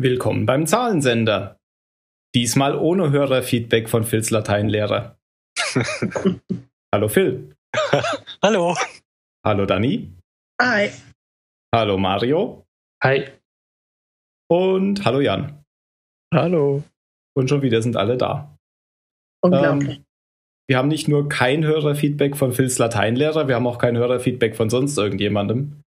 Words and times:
Willkommen 0.00 0.46
beim 0.46 0.64
Zahlensender. 0.64 1.58
Diesmal 2.32 2.76
ohne 2.76 3.10
Hörerfeedback 3.10 3.88
von 3.88 4.04
Phils 4.04 4.30
Lateinlehrer. 4.30 5.18
Hallo 6.94 7.08
Phil. 7.08 7.56
Hallo. 8.40 8.76
Hallo 9.44 9.66
Dani. 9.66 10.12
Hi. 10.62 10.90
Hallo 11.74 11.98
Mario. 11.98 12.64
Hi. 13.02 13.24
Und 14.48 15.04
hallo 15.04 15.18
Jan. 15.18 15.64
Hallo. 16.32 16.84
Und 17.36 17.48
schon 17.48 17.62
wieder 17.62 17.82
sind 17.82 17.96
alle 17.96 18.16
da. 18.16 18.56
Unglaublich. 19.42 19.96
Ähm, 19.96 20.04
wir 20.68 20.78
haben 20.78 20.88
nicht 20.88 21.08
nur 21.08 21.28
kein 21.28 21.64
Hörerfeedback 21.64 22.36
von 22.36 22.52
Phils 22.52 22.78
Lateinlehrer, 22.78 23.48
wir 23.48 23.56
haben 23.56 23.66
auch 23.66 23.78
kein 23.78 23.96
Hörerfeedback 23.96 24.54
von 24.54 24.70
sonst 24.70 24.96
irgendjemandem. 24.96 25.82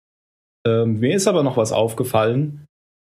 Ähm, 0.67 0.99
mir 0.99 1.15
ist 1.15 1.29
aber 1.29 1.43
noch 1.43 1.59
was 1.59 1.73
aufgefallen. 1.73 2.68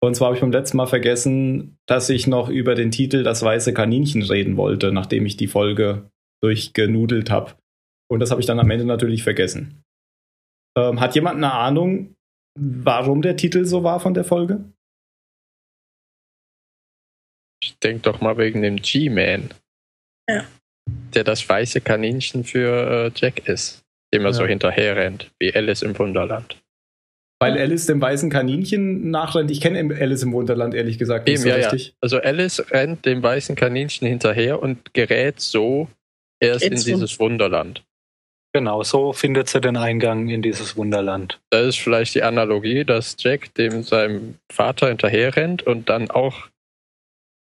Und 0.01 0.15
zwar 0.15 0.27
habe 0.27 0.35
ich 0.35 0.41
beim 0.41 0.51
letzten 0.51 0.77
Mal 0.77 0.87
vergessen, 0.87 1.77
dass 1.85 2.09
ich 2.09 2.25
noch 2.25 2.49
über 2.49 2.75
den 2.75 2.91
Titel 2.91 3.23
Das 3.23 3.43
weiße 3.43 3.73
Kaninchen 3.73 4.21
reden 4.23 4.55
wollte, 4.55 4.91
nachdem 4.93 5.25
ich 5.25 5.35
die 5.35 5.47
Folge 5.47 6.09
durchgenudelt 6.41 7.29
habe. 7.29 7.55
Und 8.09 8.19
das 8.21 8.31
habe 8.31 8.39
ich 8.39 8.47
dann 8.47 8.59
am 8.59 8.71
Ende 8.71 8.85
natürlich 8.85 9.23
vergessen. 9.23 9.83
Ähm, 10.77 10.99
hat 11.01 11.15
jemand 11.15 11.37
eine 11.37 11.51
Ahnung, 11.51 12.15
warum 12.57 13.21
der 13.21 13.35
Titel 13.35 13.65
so 13.65 13.83
war 13.83 13.99
von 13.99 14.13
der 14.13 14.23
Folge? 14.23 14.63
Ich 17.61 17.77
denke 17.79 18.03
doch 18.03 18.21
mal 18.21 18.37
wegen 18.37 18.61
dem 18.61 18.77
G-Man. 18.77 19.53
Ja. 20.29 20.45
Der 21.13 21.23
das 21.23 21.47
weiße 21.47 21.81
Kaninchen 21.81 22.45
für 22.45 23.07
äh, 23.07 23.11
Jack 23.15 23.47
ist. 23.49 23.83
Dem 24.13 24.21
er 24.21 24.29
Ja. 24.29 24.33
so 24.33 24.45
hinterher 24.45 24.95
rennt, 24.95 25.31
wie 25.39 25.53
Alice 25.53 25.81
im 25.81 25.97
Wunderland. 25.99 26.61
Weil 27.41 27.57
Alice 27.57 27.85
dem 27.85 28.01
weißen 28.01 28.29
Kaninchen 28.29 29.11
nachrennt. 29.11 29.49
Ich 29.49 29.61
kenne 29.61 29.79
Alice 29.97 30.23
im 30.23 30.33
Wunderland 30.33 30.73
ehrlich 30.73 30.97
gesagt 30.97 31.25
nicht 31.25 31.35
Eben, 31.35 31.43
so 31.43 31.49
ja, 31.49 31.57
ja. 31.57 31.69
richtig. 31.69 31.95
Also 32.01 32.19
Alice 32.19 32.63
rennt 32.71 33.05
dem 33.05 33.23
weißen 33.23 33.55
Kaninchen 33.55 34.07
hinterher 34.07 34.61
und 34.61 34.93
gerät 34.93 35.39
so 35.39 35.87
erst 36.41 36.65
Ins 36.65 36.85
in 36.85 36.95
dieses 36.95 37.19
Wunderland. 37.19 37.83
Genau, 38.51 38.83
so 38.83 39.13
findet 39.13 39.47
sie 39.47 39.61
den 39.61 39.77
Eingang 39.77 40.27
in 40.27 40.41
dieses 40.41 40.75
Wunderland. 40.75 41.39
Das 41.51 41.67
ist 41.67 41.79
vielleicht 41.79 42.15
die 42.15 42.23
Analogie, 42.23 42.83
dass 42.83 43.15
Jack 43.19 43.53
dem 43.53 43.83
seinem 43.83 44.35
Vater 44.51 44.87
hinterher 44.87 45.35
rennt 45.35 45.63
und 45.63 45.87
dann 45.87 46.09
auch 46.09 46.47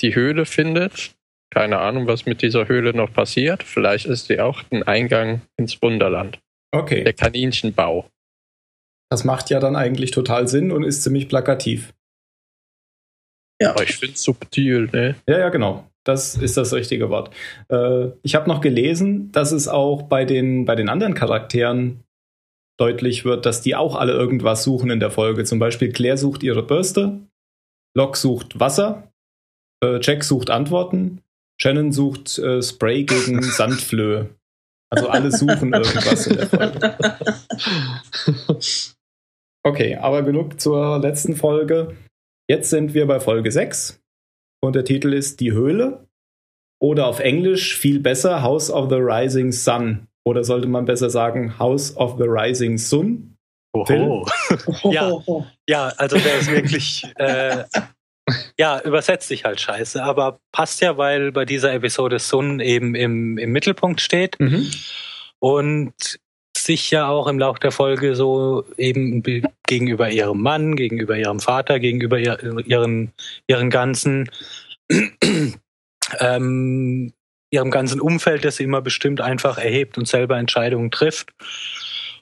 die 0.01 0.15
Höhle 0.15 0.47
findet. 0.47 1.13
Keine 1.51 1.79
Ahnung, 1.79 2.09
was 2.09 2.27
mit 2.27 2.43
dieser 2.43 2.67
Höhle 2.67 2.93
noch 2.93 3.13
passiert. 3.13 3.63
Vielleicht 3.63 4.07
ist 4.07 4.27
sie 4.27 4.41
auch 4.41 4.63
ein 4.71 4.83
Eingang 4.83 5.43
ins 5.57 5.81
Wunderland. 5.81 6.41
Okay. 6.73 7.05
Der 7.05 7.13
Kaninchenbau. 7.13 8.11
Das 9.11 9.25
macht 9.25 9.51
ja 9.51 9.61
dann 9.61 9.77
eigentlich 9.77 10.11
total 10.11 10.49
Sinn 10.49 10.73
und 10.73 10.83
ist 10.83 11.03
ziemlich 11.03 11.29
plakativ. 11.29 11.93
Ja. 13.61 13.71
Aber 13.71 13.85
ich 13.85 13.97
finde 13.97 14.15
es 14.15 14.23
subtil, 14.23 14.89
ne? 14.93 15.17
Ja, 15.27 15.39
ja, 15.39 15.49
genau. 15.49 15.89
Das 16.05 16.37
ist 16.37 16.57
das 16.57 16.73
richtige 16.73 17.11
Wort. 17.11 17.35
Äh, 17.69 18.11
ich 18.23 18.35
habe 18.35 18.49
noch 18.49 18.61
gelesen, 18.61 19.33
dass 19.33 19.51
es 19.53 19.67
auch 19.67 20.03
bei 20.03 20.25
den, 20.25 20.65
bei 20.65 20.77
den 20.77 20.89
anderen 20.89 21.15
Charakteren 21.15 22.05
deutlich 22.79 23.25
wird, 23.25 23.47
dass 23.47 23.63
die 23.63 23.75
auch 23.75 23.97
alle 23.97 24.13
irgendwas 24.13 24.63
suchen 24.63 24.91
in 24.91 25.01
der 25.01 25.11
Folge. 25.11 25.45
Zum 25.45 25.59
Beispiel 25.59 25.93
Claire 25.93 26.19
sucht 26.19 26.43
ihre 26.43 26.63
Bürste, 26.63 27.21
Locke 27.97 28.19
sucht 28.19 28.61
Wasser, 28.61 29.11
äh, 29.83 29.99
Jack 30.01 30.23
sucht 30.23 30.51
Antworten, 30.51 31.23
Shannon 31.61 31.91
sucht 31.91 32.39
äh, 32.39 32.63
Spray 32.63 33.05
gegen 33.05 33.43
Sandflöhe. 33.43 34.31
Also 34.91 35.09
alle 35.09 35.33
suchen 35.33 35.73
irgendwas 35.73 36.27
in 36.29 36.37
der 36.37 36.47
Folge. 36.47 36.97
Okay, 39.67 39.97
aber 39.97 40.23
genug 40.23 40.61
zur 40.61 40.99
letzten 41.01 41.35
Folge. 41.35 41.97
Jetzt 42.49 42.71
sind 42.71 42.95
wir 42.95 43.07
bei 43.09 43.19
Folge 43.19 43.51
6 43.51 44.01
und 44.63 44.77
der 44.77 44.85
Titel 44.85 45.13
ist 45.13 45.41
Die 45.41 45.51
Höhle 45.51 46.07
oder 46.81 47.09
auf 47.09 47.19
Englisch 47.19 47.77
viel 47.77 47.99
besser 47.99 48.43
House 48.43 48.71
of 48.71 48.89
the 48.91 48.97
Rising 48.97 49.51
Sun 49.51 50.07
oder 50.25 50.45
sollte 50.45 50.69
man 50.69 50.85
besser 50.85 51.11
sagen 51.11 51.59
House 51.59 51.97
of 51.97 52.17
the 52.17 52.27
Rising 52.29 52.79
Sun? 52.79 53.37
Oho. 53.75 54.25
Ja. 54.85 55.11
Ja, 55.69 55.89
also 55.97 56.17
der 56.17 56.39
ist 56.39 56.51
wirklich, 56.51 57.05
äh, 57.17 57.65
ja, 58.57 58.81
übersetzt 58.83 59.27
sich 59.27 59.45
halt 59.45 59.61
scheiße, 59.61 60.01
aber 60.01 60.39
passt 60.53 60.81
ja, 60.81 60.97
weil 60.97 61.33
bei 61.33 61.45
dieser 61.45 61.75
Episode 61.75 62.21
Sun 62.21 62.61
eben 62.61 62.95
im, 62.95 63.37
im 63.37 63.51
Mittelpunkt 63.51 64.01
steht 64.01 64.39
Mhm. 64.39 64.71
und 65.41 66.21
sich 66.67 66.91
ja 66.91 67.09
auch 67.09 67.27
im 67.27 67.39
Laufe 67.39 67.61
der 67.61 67.71
Folge 67.71 68.15
so 68.15 68.65
eben 68.77 69.23
be- 69.23 69.43
gegenüber 69.67 70.11
ihrem 70.11 70.43
Mann, 70.43 70.77
gegenüber 70.77 71.17
ihrem 71.17 71.41
Vater, 71.41 71.79
gegenüber 71.81 72.19
ihr, 72.19 72.39
ihren, 72.67 73.13
ihren 73.47 73.71
ganzen, 73.71 74.31
ähm, 76.19 77.13
ihrem 77.51 77.71
ganzen 77.71 78.01
Umfeld, 78.01 78.45
das 78.45 78.57
sie 78.57 78.65
immer 78.65 78.83
bestimmt 78.83 79.21
einfach 79.21 79.59
erhebt 79.59 79.97
und 79.97 80.07
selber 80.07 80.39
Entscheidungen 80.39 80.91
trifft. 80.91 81.33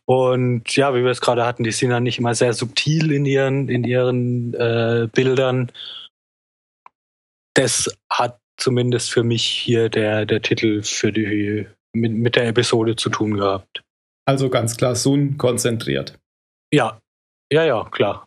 Und 0.06 0.76
ja, 0.76 0.94
wie 0.94 1.03
wir 1.03 1.11
es 1.11 1.22
gerade 1.22 1.47
hatten, 1.47 1.65
die 1.65 1.72
sind 1.72 1.91
ja 1.91 2.00
nicht 2.00 2.19
immer 2.19 2.34
sehr 2.34 2.53
subtil 2.53 3.11
in 3.11 3.25
ihren, 3.25 3.69
in 3.69 3.84
ihren 3.84 4.53
äh, 4.55 5.09
Bildern. 5.11 5.72
Das 7.55 7.91
hat 8.12 8.38
zumindest 8.59 9.11
für 9.11 9.22
mich 9.22 9.44
hier 9.44 9.88
der, 9.88 10.26
der 10.26 10.43
Titel 10.43 10.82
für 10.82 11.12
die 11.12 11.66
mit, 11.94 12.12
mit 12.12 12.37
der 12.37 12.49
Episode 12.49 12.97
zu 12.97 13.09
tun 13.09 13.34
gehabt. 13.34 13.84
Also 14.27 14.49
ganz 14.51 14.77
klar 14.77 14.95
Sun 14.95 15.37
konzentriert. 15.39 16.19
Ja, 16.73 17.01
ja, 17.53 17.65
ja, 17.65 17.85
klar. 17.91 18.27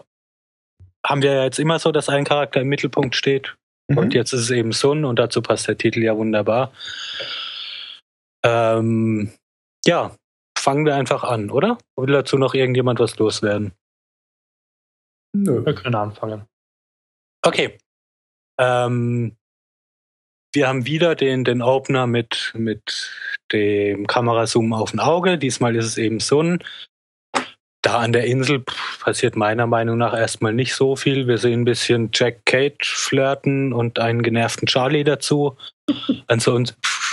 Haben 1.05 1.21
wir 1.21 1.33
ja 1.33 1.43
jetzt 1.43 1.59
immer 1.59 1.79
so, 1.79 1.91
dass 1.91 2.09
ein 2.09 2.25
Charakter 2.25 2.61
im 2.61 2.67
Mittelpunkt 2.67 3.15
steht. 3.15 3.55
Mhm. 3.87 3.97
Und 3.97 4.13
jetzt 4.13 4.33
ist 4.33 4.41
es 4.41 4.51
eben 4.51 4.71
Sun 4.71 5.05
und 5.05 5.17
dazu 5.17 5.41
passt 5.41 5.67
der 5.67 5.77
Titel 5.77 6.03
ja 6.03 6.15
wunderbar. 6.15 6.71
Ähm, 8.43 9.31
ja, 9.85 10.15
fangen 10.57 10.85
wir 10.85 10.95
einfach 10.95 11.23
an, 11.23 11.49
oder? 11.49 11.77
Will 11.95 12.13
dazu 12.13 12.37
noch 12.37 12.53
irgendjemand 12.53 12.99
was 12.99 13.17
loswerden? 13.17 13.73
Nö. 15.33 15.65
Wir 15.65 15.75
können 15.75 15.95
anfangen. 15.95 16.45
Okay. 17.41 17.77
Ähm, 18.59 19.37
wir 20.53 20.67
haben 20.67 20.85
wieder 20.85 21.15
den, 21.15 21.43
den 21.43 21.61
Opener 21.61 22.07
mit, 22.07 22.53
mit 22.55 23.11
dem 23.51 24.07
Kamerazoom 24.07 24.73
auf 24.73 24.93
ein 24.93 24.99
Auge. 24.99 25.37
Diesmal 25.37 25.75
ist 25.75 25.85
es 25.85 25.97
eben 25.97 26.19
Sun. 26.19 26.59
Da 27.81 27.99
an 27.99 28.11
der 28.11 28.25
Insel 28.25 28.63
passiert 28.99 29.35
meiner 29.35 29.67
Meinung 29.67 29.97
nach 29.97 30.13
erstmal 30.13 30.53
nicht 30.53 30.73
so 30.73 30.95
viel. 30.95 31.27
Wir 31.27 31.37
sehen 31.37 31.61
ein 31.61 31.65
bisschen 31.65 32.09
Jack 32.13 32.45
Cage 32.45 32.95
flirten 32.95 33.71
und 33.71 33.99
einen 33.99 34.23
genervten 34.23 34.67
Charlie 34.67 35.03
dazu. 35.03 35.55
Ansonsten, 36.27 36.77
pff, 36.83 37.07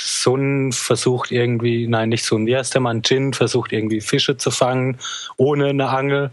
Sun 0.00 0.72
versucht 0.72 1.30
irgendwie, 1.30 1.86
nein, 1.86 2.08
nicht 2.08 2.24
Sun, 2.24 2.46
wie 2.46 2.56
heißt 2.56 2.74
der 2.74 2.80
Mann? 2.80 3.02
Jin 3.04 3.32
versucht 3.32 3.72
irgendwie 3.72 4.00
Fische 4.00 4.36
zu 4.36 4.50
fangen, 4.50 4.98
ohne 5.36 5.68
eine 5.68 5.88
Angel. 5.88 6.30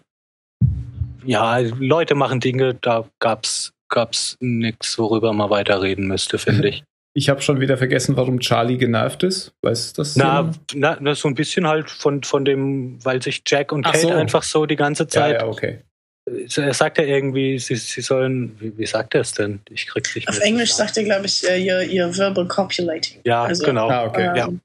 Ja, 1.26 1.60
Leute 1.60 2.16
machen 2.16 2.40
Dinge, 2.40 2.74
da 2.76 3.08
gab's 3.20 3.74
gab's 3.90 4.38
nichts, 4.40 4.98
worüber 4.98 5.34
man 5.34 5.50
weiterreden 5.50 6.08
müsste, 6.08 6.38
finde 6.38 6.70
ich. 6.70 6.84
Ich 7.14 7.30
habe 7.30 7.42
schon 7.42 7.60
wieder 7.60 7.80
vergessen, 7.80 8.16
warum 8.16 8.40
Charlie 8.42 8.78
genervt 8.78 9.24
ist. 9.24 9.52
Weiß 9.64 9.94
das? 9.94 10.16
Na, 10.18 10.52
na, 10.76 10.98
na, 11.00 11.16
so 11.16 11.28
ein 11.28 11.34
bisschen 11.34 11.66
halt 11.68 11.90
von, 11.90 12.22
von 12.22 12.46
dem, 12.46 13.04
weil 13.04 13.24
sich 13.24 13.42
Jack 13.44 13.72
und 13.72 13.88
Ach 13.88 13.92
Kate 13.94 14.04
so. 14.10 14.14
einfach 14.14 14.44
so 14.44 14.68
die 14.68 14.76
ganze 14.76 15.02
ja, 15.06 15.10
Zeit, 15.10 15.42
ja, 15.42 15.48
okay. 15.48 15.80
er 16.28 16.74
sagt 16.76 17.00
ja 17.00 17.06
irgendwie, 17.06 17.58
sie, 17.58 17.76
sie 17.76 18.02
sollen, 18.02 18.56
wie, 18.60 18.78
wie 18.78 18.86
sagt 18.86 19.16
er 19.16 19.22
es 19.22 19.32
denn? 19.32 19.62
Ich 19.72 19.88
krieg's 19.88 20.14
nicht 20.14 20.28
Auf 20.30 20.38
mehr 20.38 20.46
Englisch 20.46 20.74
sagt 20.74 20.96
er, 20.98 21.06
glaube 21.06 21.26
ich, 21.26 21.44
äh, 21.50 21.58
ihr, 21.60 21.82
ihr 21.82 22.16
verbal 22.16 22.48
copulating. 22.48 23.20
Ja, 23.26 23.46
Also, 23.46 23.66
genau. 23.66 23.90
Ah, 23.90 24.06
okay. 24.06 24.26
Ja. 24.38 24.48
Ähm, 24.50 24.62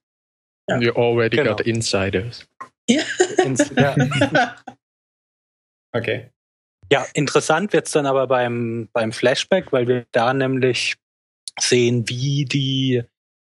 Ja. 0.68 0.78
You 0.78 0.92
already 0.92 1.38
Genau. 1.38 1.56
got 1.56 1.62
insiders. 1.62 2.46
Ins- 3.42 3.70
ja. 3.78 3.96
Okay. 5.94 6.28
Ja, 6.92 7.06
interessant 7.14 7.72
wird's 7.72 7.92
dann 7.92 8.04
aber 8.04 8.26
beim, 8.26 8.86
beim 8.92 9.12
Flashback, 9.12 9.72
weil 9.72 9.88
wir 9.88 10.04
da 10.12 10.34
nämlich 10.34 10.96
sehen, 11.58 12.06
wie 12.06 12.44
die, 12.44 13.02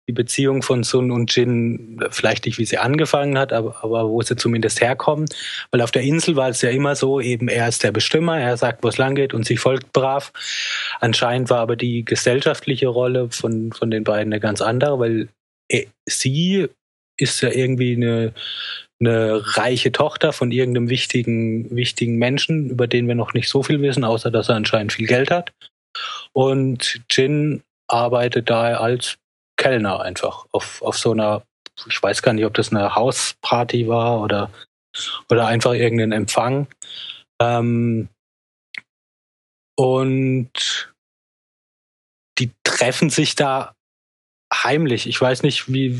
die 0.09 0.13
Beziehung 0.13 0.63
von 0.63 0.85
Sun 0.85 1.11
und 1.11 1.35
Jin, 1.35 1.99
vielleicht 2.11 2.47
nicht 2.47 2.59
wie 2.59 2.65
sie 2.65 2.79
angefangen 2.79 3.37
hat, 3.37 3.53
aber, 3.53 3.83
aber 3.83 4.09
wo 4.09 4.23
sie 4.23 4.37
zumindest 4.37 4.81
herkommen. 4.81 5.27
Weil 5.73 5.81
auf 5.81 5.91
der 5.91 6.03
Insel 6.03 6.37
war 6.37 6.49
es 6.49 6.63
ja 6.63 6.71
immer 6.71 6.95
so, 6.95 7.21
eben 7.21 7.49
er 7.49 7.67
ist 7.67 7.83
der 7.83 7.91
Bestimmer, 7.91 8.39
er 8.39 8.57
sagt, 8.57 8.85
wo 8.85 8.89
es 8.89 8.99
lang 8.99 9.17
geht 9.17 9.35
und 9.35 9.45
sie 9.45 9.57
folgt 9.57 9.93
brav. 9.93 10.33
Anscheinend 11.01 11.51
war 11.51 11.59
aber 11.59 11.75
die 11.75 12.05
gesellschaftliche 12.05 12.87
Rolle 12.87 13.31
von, 13.33 13.73
von 13.73 13.91
den 13.91 14.05
beiden 14.05 14.33
eine 14.33 14.39
ganz 14.39 14.61
andere, 14.61 15.01
weil 15.01 15.29
er, 15.69 15.87
sie 16.07 16.69
ist 17.17 17.41
ja 17.41 17.51
irgendwie 17.51 17.97
eine, 17.97 18.33
eine 19.07 19.43
reiche 19.57 19.93
Tochter 19.93 20.33
von 20.33 20.51
irgendeinem 20.51 20.89
wichtigen, 20.89 21.75
wichtigen 21.75 22.17
Menschen, 22.17 22.71
über 22.71 22.87
den 22.87 23.09
wir 23.09 23.15
noch 23.15 23.35
nicht 23.35 23.49
so 23.49 23.63
viel 23.63 23.81
wissen, 23.83 24.05
außer 24.05 24.31
dass 24.31 24.49
er 24.49 24.57
anscheinend 24.57 24.93
viel 24.93 25.07
Geld 25.07 25.31
hat. 25.31 25.53
Und 26.33 27.01
Jin 27.11 27.63
arbeitet 27.89 28.51
da 28.51 28.77
als 28.79 29.17
Kellner 29.57 30.01
einfach 30.01 30.47
auf, 30.53 30.83
auf 30.83 30.99
so 30.99 31.13
einer, 31.13 31.43
ich 31.87 32.03
weiß 32.03 32.23
gar 32.23 32.33
nicht, 32.33 32.45
ob 32.45 32.55
das 32.55 32.73
eine 32.73 32.95
Hausparty 32.95 33.87
war 33.89 34.21
oder, 34.21 34.51
oder 35.31 35.47
einfach 35.47 35.75
irgendein 35.75 36.13
Empfang. 36.13 36.67
Ähm, 37.41 38.09
Und 39.77 40.93
die 42.39 42.51
treffen 42.65 43.11
sich 43.11 43.35
da 43.35 43.75
heimlich. 44.53 45.07
Ich 45.07 45.21
weiß 45.21 45.43
nicht, 45.43 45.73
wie, 45.73 45.99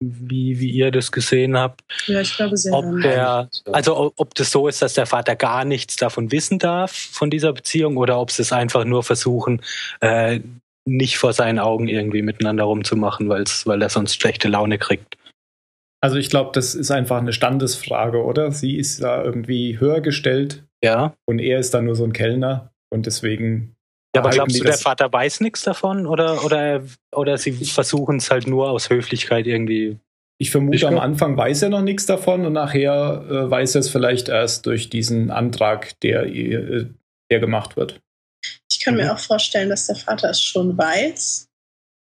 wie, 0.00 0.58
wie 0.58 0.70
ihr 0.70 0.90
das 0.90 1.12
gesehen 1.12 1.56
habt. 1.56 1.82
Ja, 2.06 2.20
ich 2.20 2.34
glaube 2.34 2.56
sehr. 2.56 2.72
Ob 2.72 3.00
der, 3.02 3.48
also 3.66 4.12
ob 4.16 4.34
das 4.34 4.50
so 4.50 4.66
ist, 4.66 4.80
dass 4.82 4.94
der 4.94 5.06
Vater 5.06 5.36
gar 5.36 5.64
nichts 5.64 5.96
davon 5.96 6.32
wissen 6.32 6.58
darf, 6.58 6.90
von 6.92 7.30
dieser 7.30 7.52
Beziehung, 7.52 7.96
oder 7.98 8.18
ob 8.18 8.30
sie 8.30 8.42
es 8.42 8.52
einfach 8.52 8.84
nur 8.84 9.02
versuchen, 9.02 9.60
äh, 10.00 10.40
nicht 10.86 11.18
vor 11.18 11.32
seinen 11.34 11.58
Augen 11.58 11.86
irgendwie 11.88 12.22
miteinander 12.22 12.64
rumzumachen, 12.64 13.28
weil's, 13.28 13.66
weil 13.66 13.82
er 13.82 13.90
sonst 13.90 14.20
schlechte 14.20 14.48
Laune 14.48 14.78
kriegt. 14.78 15.16
Also 16.02 16.16
ich 16.16 16.30
glaube, 16.30 16.50
das 16.54 16.74
ist 16.74 16.90
einfach 16.90 17.18
eine 17.18 17.34
Standesfrage, 17.34 18.24
oder? 18.24 18.52
Sie 18.52 18.76
ist 18.76 19.02
da 19.02 19.22
irgendwie 19.22 19.78
höher 19.78 20.00
gestellt 20.00 20.64
Ja. 20.82 21.14
und 21.26 21.38
er 21.38 21.58
ist 21.58 21.74
dann 21.74 21.84
nur 21.84 21.94
so 21.94 22.04
ein 22.04 22.14
Kellner 22.14 22.72
und 22.90 23.04
deswegen. 23.04 23.76
Ja, 24.14 24.22
aber 24.22 24.30
glaubst 24.30 24.58
du, 24.58 24.64
der 24.64 24.78
Vater 24.78 25.12
weiß 25.12 25.40
nichts 25.40 25.62
davon 25.62 26.06
oder, 26.06 26.44
oder, 26.44 26.82
oder 27.12 27.38
sie 27.38 27.52
versuchen 27.52 28.16
es 28.16 28.30
halt 28.30 28.46
nur 28.46 28.70
aus 28.70 28.90
Höflichkeit 28.90 29.46
irgendwie? 29.46 29.98
Ich 30.38 30.50
vermute, 30.50 30.76
Ich 30.76 30.86
am 30.86 30.98
Anfang 30.98 31.36
weiß 31.36 31.62
er 31.62 31.68
noch 31.68 31.82
nichts 31.82 32.06
davon 32.06 32.46
und 32.46 32.54
nachher 32.54 33.24
äh, 33.28 33.50
weiß 33.50 33.74
er 33.76 33.80
es 33.80 33.90
vielleicht 33.90 34.28
erst 34.28 34.66
durch 34.66 34.90
diesen 34.90 35.30
Antrag, 35.30 36.00
der, 36.00 36.24
äh, 36.24 36.86
der 37.30 37.40
gemacht 37.40 37.76
wird. 37.76 38.00
Ich 38.70 38.80
kann 38.82 38.94
Mhm. 38.94 39.02
mir 39.02 39.12
auch 39.12 39.18
vorstellen, 39.18 39.68
dass 39.68 39.86
der 39.86 39.96
Vater 39.96 40.30
es 40.30 40.40
schon 40.42 40.76
weiß, 40.76 41.46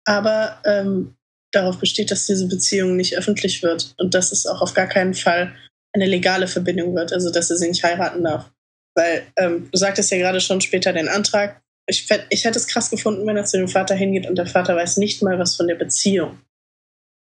aber 0.07 0.61
ähm, 0.67 1.17
darauf 1.53 1.79
besteht, 1.79 2.11
dass 2.11 2.27
diese 2.27 2.47
Beziehung 2.47 2.97
nicht 2.97 3.17
öffentlich 3.17 3.63
wird 3.63 3.95
und 3.99 4.15
dass 4.15 4.31
es 4.31 4.47
auch 4.47 4.61
auf 4.61 4.75
gar 4.75 4.87
keinen 4.87 5.15
Fall 5.15 5.55
eine 5.95 6.07
legale 6.07 6.47
Verbindung 6.47 6.95
wird, 6.95 7.13
also 7.13 7.33
dass 7.33 7.51
er 7.51 7.57
sie 7.57 7.69
nicht 7.69 7.83
heiraten 7.83 8.23
darf. 8.23 8.53
Weil 8.95 9.27
ähm, 9.37 9.69
du 9.73 9.79
sagtest 9.79 10.11
ja 10.11 10.19
gerade 10.19 10.41
schon 10.41 10.61
später 10.61 10.93
den 10.93 11.09
Antrag. 11.09 11.63
Ich, 11.89 12.07
ich 12.29 12.45
hätte 12.45 12.59
es 12.59 12.67
krass 12.67 12.91
gefunden, 12.91 13.27
wenn 13.27 13.37
er 13.37 13.45
zu 13.45 13.57
dem 13.57 13.69
Vater 13.69 13.95
hingeht 13.95 14.29
und 14.29 14.37
der 14.37 14.47
Vater 14.47 14.77
weiß 14.77 14.99
nicht 14.99 15.23
mal 15.23 15.39
was 15.39 15.57
von 15.57 15.67
der 15.67 15.75
Beziehung. 15.75 16.39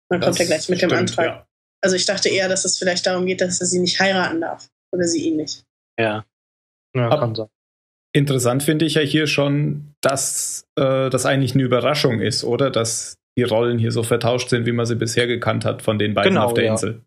Dann 0.09 0.21
kommt 0.21 0.39
er 0.39 0.45
gleich 0.45 0.67
mit 0.69 0.81
dem 0.81 0.89
stimmt, 0.89 1.11
Antrag. 1.11 1.25
ja. 1.25 1.47
Also 1.83 1.95
ich 1.95 2.05
dachte 2.05 2.29
eher, 2.29 2.49
dass 2.49 2.65
es 2.65 2.79
vielleicht 2.79 3.05
darum 3.05 3.27
geht, 3.27 3.41
dass 3.41 3.61
er 3.61 3.67
sie 3.67 3.79
nicht 3.79 3.99
heiraten 3.99 4.41
darf 4.41 4.69
oder 4.91 5.05
sie 5.05 5.27
ihn 5.27 5.37
nicht. 5.37 5.63
Ja. 5.99 6.25
Ja, 6.95 7.09
kann 7.09 7.35
sein. 7.35 7.47
Interessant 8.13 8.63
finde 8.63 8.85
ich 8.85 8.95
ja 8.95 9.01
hier 9.01 9.27
schon, 9.27 9.93
dass 10.01 10.65
äh, 10.77 11.09
das 11.09 11.25
eigentlich 11.25 11.53
eine 11.53 11.63
Überraschung 11.63 12.21
ist, 12.21 12.43
oder? 12.43 12.71
Dass 12.71 13.17
die 13.37 13.43
Rollen 13.43 13.77
hier 13.77 13.91
so 13.91 14.03
vertauscht 14.03 14.49
sind, 14.49 14.65
wie 14.65 14.71
man 14.71 14.85
sie 14.85 14.95
bisher 14.95 15.27
gekannt 15.27 15.65
hat 15.65 15.81
von 15.81 15.99
den 15.99 16.13
beiden 16.13 16.33
Genau, 16.33 16.45
auf 16.45 16.53
der 16.53 16.63
ja. 16.63 16.71
Insel. 16.71 17.03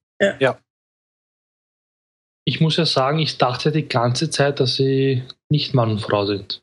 Ich 2.44 2.60
muss 2.60 2.76
ja 2.76 2.84
sagen, 2.84 3.18
ich 3.18 3.38
dachte 3.38 3.72
die 3.72 3.88
ganze 3.88 4.30
Zeit, 4.30 4.60
dass 4.60 4.76
sie 4.76 5.24
nicht 5.48 5.74
Mann 5.74 5.90
und 5.90 6.00
Frau 6.00 6.26
sind. 6.26 6.62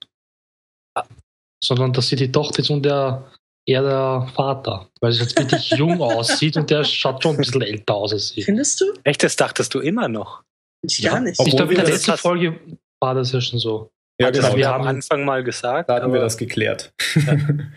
Sondern 1.65 1.93
dass 1.93 2.07
sie 2.07 2.15
die 2.15 2.31
Tochter 2.31 2.59
ist 2.59 2.69
und 2.69 2.83
der, 2.83 3.25
er 3.67 3.81
der 3.81 4.27
Vater. 4.35 4.89
Weil 5.01 5.11
sie 5.11 5.21
jetzt 5.21 5.37
wirklich 5.37 5.69
jung 5.77 6.01
aussieht 6.01 6.57
und 6.57 6.69
der 6.69 6.83
schaut 6.83 7.23
schon 7.23 7.31
ein 7.35 7.37
bisschen 7.37 7.61
älter 7.61 7.95
aus 7.95 8.13
als 8.13 8.29
sie. 8.29 8.43
Findest 8.43 8.81
du? 8.81 8.85
Echt, 9.03 9.23
das 9.23 9.35
dachtest 9.35 9.73
du 9.73 9.79
immer 9.79 10.07
noch? 10.07 10.43
Ich 10.83 10.99
Ja, 10.99 11.11
gar 11.11 11.21
nicht. 11.21 11.39
Ich 11.45 11.55
glaube, 11.55 11.73
in 11.73 11.79
der 11.79 11.89
letzten 11.89 12.17
Folge 12.17 12.59
war 13.01 13.15
das 13.15 13.31
ja 13.31 13.41
schon 13.41 13.59
so. 13.59 13.89
Ja, 14.19 14.27
Also, 14.27 14.41
genau. 14.41 14.53
wir 14.53 14.57
wir 14.59 14.67
haben 14.69 14.81
am 14.81 14.87
Anfang 14.87 15.25
mal 15.25 15.43
gesagt. 15.43 15.89
Da 15.89 15.95
hatten 15.95 16.13
wir 16.13 16.21
das 16.21 16.37
geklärt. 16.37 16.93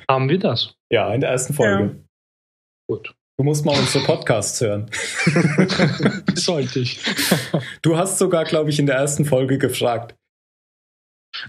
Haben 0.08 0.29
wir 0.29 0.38
das? 0.38 0.75
ja, 0.93 1.12
in 1.12 1.20
der 1.20 1.31
ersten 1.31 1.55
Folge. 1.55 1.96
Gut. 2.88 3.14
Du 3.38 3.44
musst 3.44 3.64
mal 3.64 3.79
unsere 3.79 4.05
Podcasts 4.05 4.61
hören. 4.61 4.91
Sollte 6.34 6.81
ich. 6.81 7.00
Du 7.82 7.96
hast 7.96 8.19
sogar, 8.19 8.44
glaube 8.44 8.70
ich, 8.70 8.79
in 8.81 8.87
der 8.87 8.96
ersten 8.96 9.25
Folge 9.25 9.58
gefragt. 9.58 10.17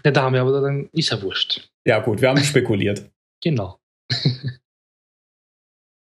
Ja, 0.03 0.11
da 0.11 0.23
haben 0.23 0.33
wir 0.33 0.41
aber 0.41 0.61
dann, 0.61 0.89
ist 0.93 1.11
ja 1.11 1.21
wurscht. 1.21 1.69
Ja, 1.85 1.99
gut, 1.99 2.21
wir 2.21 2.29
haben 2.29 2.37
spekuliert. 2.43 3.09
Genau. 3.41 3.79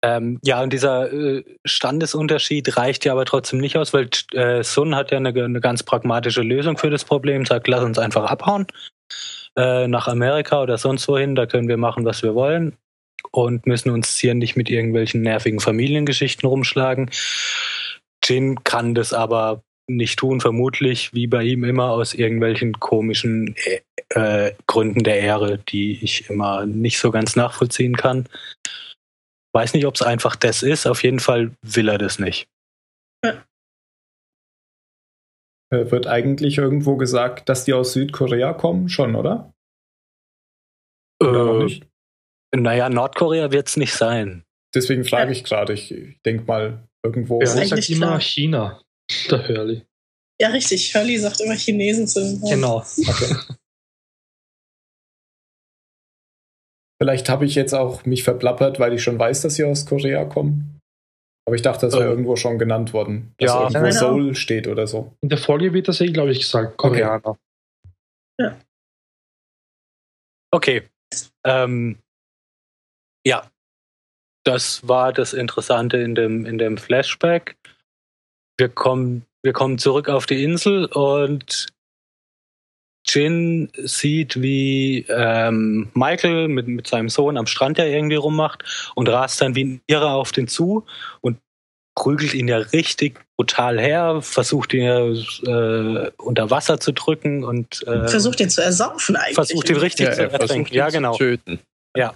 Ähm, 0.03 0.39
ja, 0.43 0.63
und 0.63 0.73
dieser 0.73 1.13
äh, 1.13 1.43
Standesunterschied 1.63 2.75
reicht 2.75 3.05
ja 3.05 3.11
aber 3.11 3.23
trotzdem 3.25 3.59
nicht 3.59 3.77
aus, 3.77 3.93
weil 3.93 4.09
äh, 4.33 4.63
Sun 4.63 4.95
hat 4.95 5.11
ja 5.11 5.17
eine, 5.17 5.29
eine 5.29 5.61
ganz 5.61 5.83
pragmatische 5.83 6.41
Lösung 6.41 6.77
für 6.77 6.89
das 6.89 7.05
Problem, 7.05 7.45
sagt, 7.45 7.67
lass 7.67 7.83
uns 7.83 7.99
einfach 7.99 8.25
abhauen 8.25 8.65
äh, 9.55 9.87
nach 9.87 10.07
Amerika 10.07 10.61
oder 10.61 10.77
sonst 10.77 11.07
wohin, 11.07 11.35
da 11.35 11.45
können 11.45 11.67
wir 11.67 11.77
machen, 11.77 12.05
was 12.05 12.23
wir 12.23 12.35
wollen 12.35 12.77
und 13.31 13.67
müssen 13.67 13.91
uns 13.91 14.17
hier 14.17 14.33
nicht 14.33 14.55
mit 14.55 14.69
irgendwelchen 14.69 15.21
nervigen 15.21 15.59
Familiengeschichten 15.59 16.47
rumschlagen. 16.47 17.11
Jin 18.23 18.63
kann 18.63 18.95
das 18.95 19.13
aber 19.13 19.63
nicht 19.95 20.17
tun, 20.19 20.41
vermutlich, 20.41 21.13
wie 21.13 21.27
bei 21.27 21.43
ihm 21.43 21.63
immer, 21.63 21.91
aus 21.91 22.13
irgendwelchen 22.13 22.79
komischen 22.79 23.55
äh, 23.65 23.81
äh, 24.47 24.53
Gründen 24.67 25.03
der 25.03 25.19
Ehre, 25.19 25.57
die 25.57 26.03
ich 26.03 26.29
immer 26.29 26.65
nicht 26.65 26.99
so 26.99 27.11
ganz 27.11 27.35
nachvollziehen 27.35 27.95
kann. 27.95 28.27
Weiß 29.53 29.73
nicht, 29.73 29.85
ob 29.85 29.95
es 29.95 30.01
einfach 30.01 30.35
das 30.35 30.63
ist. 30.63 30.85
Auf 30.87 31.03
jeden 31.03 31.19
Fall 31.19 31.51
will 31.61 31.89
er 31.89 31.97
das 31.97 32.19
nicht. 32.19 32.47
Äh, 33.23 33.33
Wird 35.91 36.07
eigentlich 36.07 36.57
irgendwo 36.57 36.97
gesagt, 36.97 37.47
dass 37.49 37.65
die 37.65 37.73
aus 37.73 37.93
Südkorea 37.93 38.53
kommen? 38.53 38.89
Schon, 38.89 39.15
oder? 39.15 39.53
Oder 41.21 41.59
Äh, 41.59 41.63
nicht? 41.63 41.87
naja, 42.55 42.89
Nordkorea 42.89 43.51
wird 43.51 43.67
es 43.67 43.77
nicht 43.77 43.93
sein. 43.93 44.43
Deswegen 44.73 45.03
frage 45.03 45.31
ich 45.31 45.43
gerade. 45.43 45.73
Ich, 45.73 45.91
ich 45.91 46.21
denke 46.25 46.45
mal, 46.45 46.87
irgendwo. 47.03 47.39
Ja, 47.39 47.43
ist 47.43 47.55
er 47.55 47.65
sagt 47.65 47.71
eigentlich 47.73 47.91
immer. 47.91 48.19
China, 48.19 48.81
der 49.29 49.47
Hurley. 49.47 49.85
Ja, 50.41 50.49
richtig. 50.49 50.93
Hurley 50.95 51.17
sagt 51.17 51.41
immer 51.41 51.55
Chinesen 51.55 52.07
zu 52.07 52.19
dem 52.19 52.41
Wort. 52.41 52.51
Genau. 52.51 52.77
Okay. 52.77 53.35
Vielleicht 57.01 57.29
habe 57.29 57.45
ich 57.45 57.55
jetzt 57.55 57.73
auch 57.73 58.05
mich 58.05 58.23
verplappert, 58.23 58.79
weil 58.79 58.93
ich 58.93 59.01
schon 59.01 59.17
weiß, 59.17 59.41
dass 59.41 59.55
sie 59.55 59.63
aus 59.63 59.87
Korea 59.87 60.23
kommen. 60.25 60.79
Aber 61.47 61.55
ich 61.55 61.63
dachte, 61.63 61.87
das 61.87 61.95
wäre 61.95 62.05
Äh, 62.05 62.09
irgendwo 62.09 62.35
schon 62.35 62.59
genannt 62.59 62.93
worden. 62.93 63.33
Dass 63.39 63.51
ja. 63.51 63.63
irgendwo. 63.63 63.91
Seoul 63.91 64.35
steht 64.35 64.67
oder 64.67 64.85
so. 64.85 65.11
In 65.21 65.29
der 65.29 65.39
Folge 65.39 65.73
wird 65.73 65.87
das 65.87 65.99
eh, 65.99 66.11
glaube 66.11 66.31
ich, 66.31 66.41
gesagt, 66.41 66.77
Koreaner. 66.77 67.37
Okay. 70.53 70.83
Ähm, 71.43 71.97
ja. 73.25 73.49
Das 74.43 74.87
war 74.87 75.13
das 75.13 75.33
Interessante 75.33 75.97
in 75.97 76.15
dem, 76.15 76.45
in 76.45 76.57
dem 76.57 76.77
Flashback. 76.77 77.57
Wir 78.61 78.69
kommen, 78.69 79.25
wir 79.41 79.53
kommen 79.53 79.79
zurück 79.79 80.07
auf 80.07 80.27
die 80.27 80.43
Insel 80.43 80.85
und 80.85 81.65
Jin 83.07 83.71
sieht, 83.75 84.39
wie 84.39 85.03
ähm, 85.09 85.89
Michael 85.95 86.47
mit, 86.47 86.67
mit 86.67 86.85
seinem 86.85 87.09
Sohn 87.09 87.37
am 87.37 87.47
Strand 87.47 87.79
ja 87.79 87.85
irgendwie 87.85 88.17
rummacht 88.17 88.91
und 88.93 89.09
rast 89.09 89.41
dann 89.41 89.55
wie 89.55 89.63
ein 89.63 89.81
Irrer 89.87 90.13
auf 90.13 90.31
den 90.31 90.47
zu 90.47 90.85
und 91.21 91.39
prügelt 91.95 92.35
ihn 92.35 92.47
ja 92.47 92.57
richtig 92.57 93.19
brutal 93.35 93.79
her, 93.79 94.21
versucht 94.21 94.75
ihn 94.75 94.83
ja 94.83 95.07
äh, 95.07 96.11
unter 96.17 96.51
Wasser 96.51 96.79
zu 96.79 96.91
drücken 96.91 97.43
und 97.43 97.81
äh, 97.87 98.07
Versucht 98.07 98.41
ihn 98.41 98.51
zu 98.51 98.61
ersaufen 98.61 99.15
eigentlich. 99.15 99.33
versucht 99.33 99.71
ihn 99.71 99.77
richtig 99.77 100.05
Ja, 100.05 100.13
zu 100.13 100.21
er 100.21 100.33
ertränken. 100.33 100.75
Ja, 100.75 100.89
zu 100.89 100.97
genau. 100.97 101.17
töten. 101.17 101.59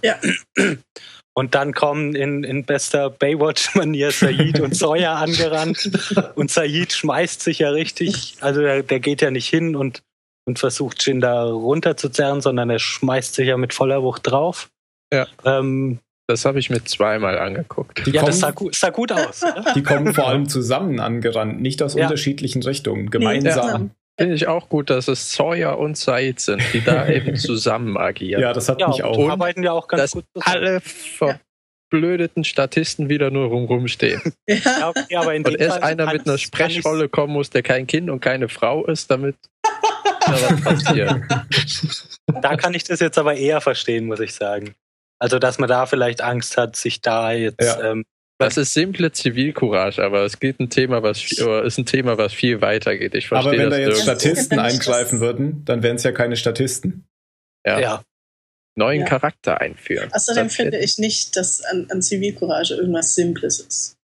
Und 1.38 1.54
dann 1.54 1.74
kommen 1.74 2.14
in, 2.14 2.44
in 2.44 2.64
bester 2.64 3.10
Baywatch-Manier 3.10 4.10
Said 4.10 4.58
und 4.60 4.74
Sawyer 4.74 5.16
angerannt. 5.16 5.90
Und 6.34 6.50
Said 6.50 6.92
schmeißt 6.94 7.42
sich 7.42 7.58
ja 7.58 7.68
richtig, 7.70 8.36
also 8.40 8.62
der, 8.62 8.82
der 8.82 9.00
geht 9.00 9.20
ja 9.20 9.30
nicht 9.30 9.46
hin 9.46 9.76
und, 9.76 10.02
und 10.46 10.58
versucht 10.58 11.06
Jin 11.06 11.20
da 11.20 11.44
runterzuzerren, 11.44 12.40
sondern 12.40 12.70
er 12.70 12.78
schmeißt 12.78 13.34
sich 13.34 13.48
ja 13.48 13.58
mit 13.58 13.74
voller 13.74 14.02
Wucht 14.02 14.22
drauf. 14.30 14.70
Ja. 15.12 15.26
Ähm, 15.44 15.98
Das 16.26 16.46
habe 16.46 16.58
ich 16.58 16.70
mir 16.70 16.82
zweimal 16.84 17.38
angeguckt. 17.38 18.06
Die, 18.06 18.12
ja, 18.12 18.20
kommen, 18.22 18.30
das 18.32 18.40
sah 18.40 18.50
gut, 18.52 18.74
sah 18.74 18.88
gut 18.88 19.12
aus. 19.12 19.42
oder? 19.42 19.74
die 19.74 19.82
kommen 19.82 20.14
vor 20.14 20.28
allem 20.28 20.48
zusammen 20.48 21.00
angerannt, 21.00 21.60
nicht 21.60 21.82
aus 21.82 21.94
Ja. 21.94 22.04
unterschiedlichen 22.04 22.62
Richtungen. 22.62 23.04
Nee, 23.04 23.10
Gemeinsam. 23.10 23.90
Finde 24.18 24.34
ich 24.34 24.46
auch 24.48 24.68
gut, 24.68 24.88
dass 24.90 25.08
es 25.08 25.32
Sawyer 25.32 25.78
und 25.78 25.96
Said 25.98 26.40
sind, 26.40 26.62
die 26.72 26.80
da 26.82 27.06
eben 27.08 27.36
zusammen 27.36 27.96
agieren. 27.98 28.40
Ja, 28.40 28.52
das 28.52 28.68
hat 28.68 28.80
Ja, 28.80 28.88
mich 28.88 29.02
auch. 29.04 29.16
und 29.18 29.30
arbeiten 29.30 29.62
ja 29.62 29.72
auch 29.72 29.88
ganz 29.88 30.02
dass 30.02 30.10
gut 30.12 30.24
zusammen. 30.34 30.56
alle 30.56 30.80
verblödeten 30.80 32.44
Statisten 32.44 33.08
wieder 33.08 33.30
nur 33.30 33.48
rum 33.48 33.64
rumstehen. 33.66 34.20
Ja. 34.48 34.88
Okay, 34.90 35.16
aber 35.16 35.34
in 35.34 35.44
Und 35.44 35.56
erst 35.56 35.78
Fall 35.80 35.90
einer 35.90 36.12
mit 36.12 36.26
einer 36.26 36.38
Sprechrolle 36.38 37.08
kommen 37.08 37.32
muss, 37.34 37.50
der 37.50 37.62
kein 37.62 37.86
Kind 37.86 38.08
und 38.10 38.20
keine 38.20 38.48
Frau 38.48 38.84
ist, 38.86 39.10
damit 39.10 39.36
da 39.62 40.32
was 40.32 40.60
passiert. 40.64 41.20
Da 42.42 42.56
kann 42.56 42.74
ich 42.74 42.84
das 42.84 43.00
jetzt 43.00 43.18
aber 43.18 43.34
eher 43.34 43.60
verstehen, 43.60 44.06
muss 44.06 44.20
ich 44.20 44.34
sagen. 44.34 44.74
Also, 45.18 45.38
dass 45.38 45.58
man 45.58 45.68
da 45.68 45.86
vielleicht 45.86 46.20
Angst 46.22 46.56
hat, 46.56 46.76
sich 46.76 47.00
da 47.00 47.32
jetzt. 47.32 47.60
Ja. 47.62 47.92
Ähm, 47.92 48.04
Das 48.38 48.56
ist 48.58 48.74
simple 48.74 49.12
Zivilcourage, 49.12 50.02
aber 50.02 50.24
es 50.24 50.38
geht 50.38 50.60
ein 50.60 50.68
Thema, 50.68 51.02
was 51.02 51.22
ist 51.32 51.78
ein 51.78 51.86
Thema, 51.86 52.18
was 52.18 52.34
viel 52.34 52.60
weiter 52.60 52.96
geht. 52.96 53.14
Ich 53.14 53.32
Aber 53.32 53.42
verstehe 53.42 53.62
wenn 53.62 53.70
das 53.70 53.78
da 53.78 53.86
jetzt. 53.86 54.02
Statisten 54.02 54.58
eingreifen 54.58 55.20
würden, 55.20 55.64
dann 55.64 55.82
wären 55.82 55.96
es 55.96 56.02
ja 56.02 56.12
keine 56.12 56.36
Statisten. 56.36 57.06
ja. 57.66 57.78
ja. 57.80 58.02
neuen 58.74 59.00
Ja. 59.00 59.06
Charakter 59.06 59.60
einführen. 59.60 60.12
Außerdem 60.12 60.50
finde 60.50 60.78
ich 60.78 60.98
nicht, 60.98 61.34
dass 61.36 61.62
an, 61.62 61.86
an 61.90 62.02
Zivilcourage 62.02 62.74
irgendwas 62.74 63.14
Simples 63.14 63.60
ist. 63.60 63.96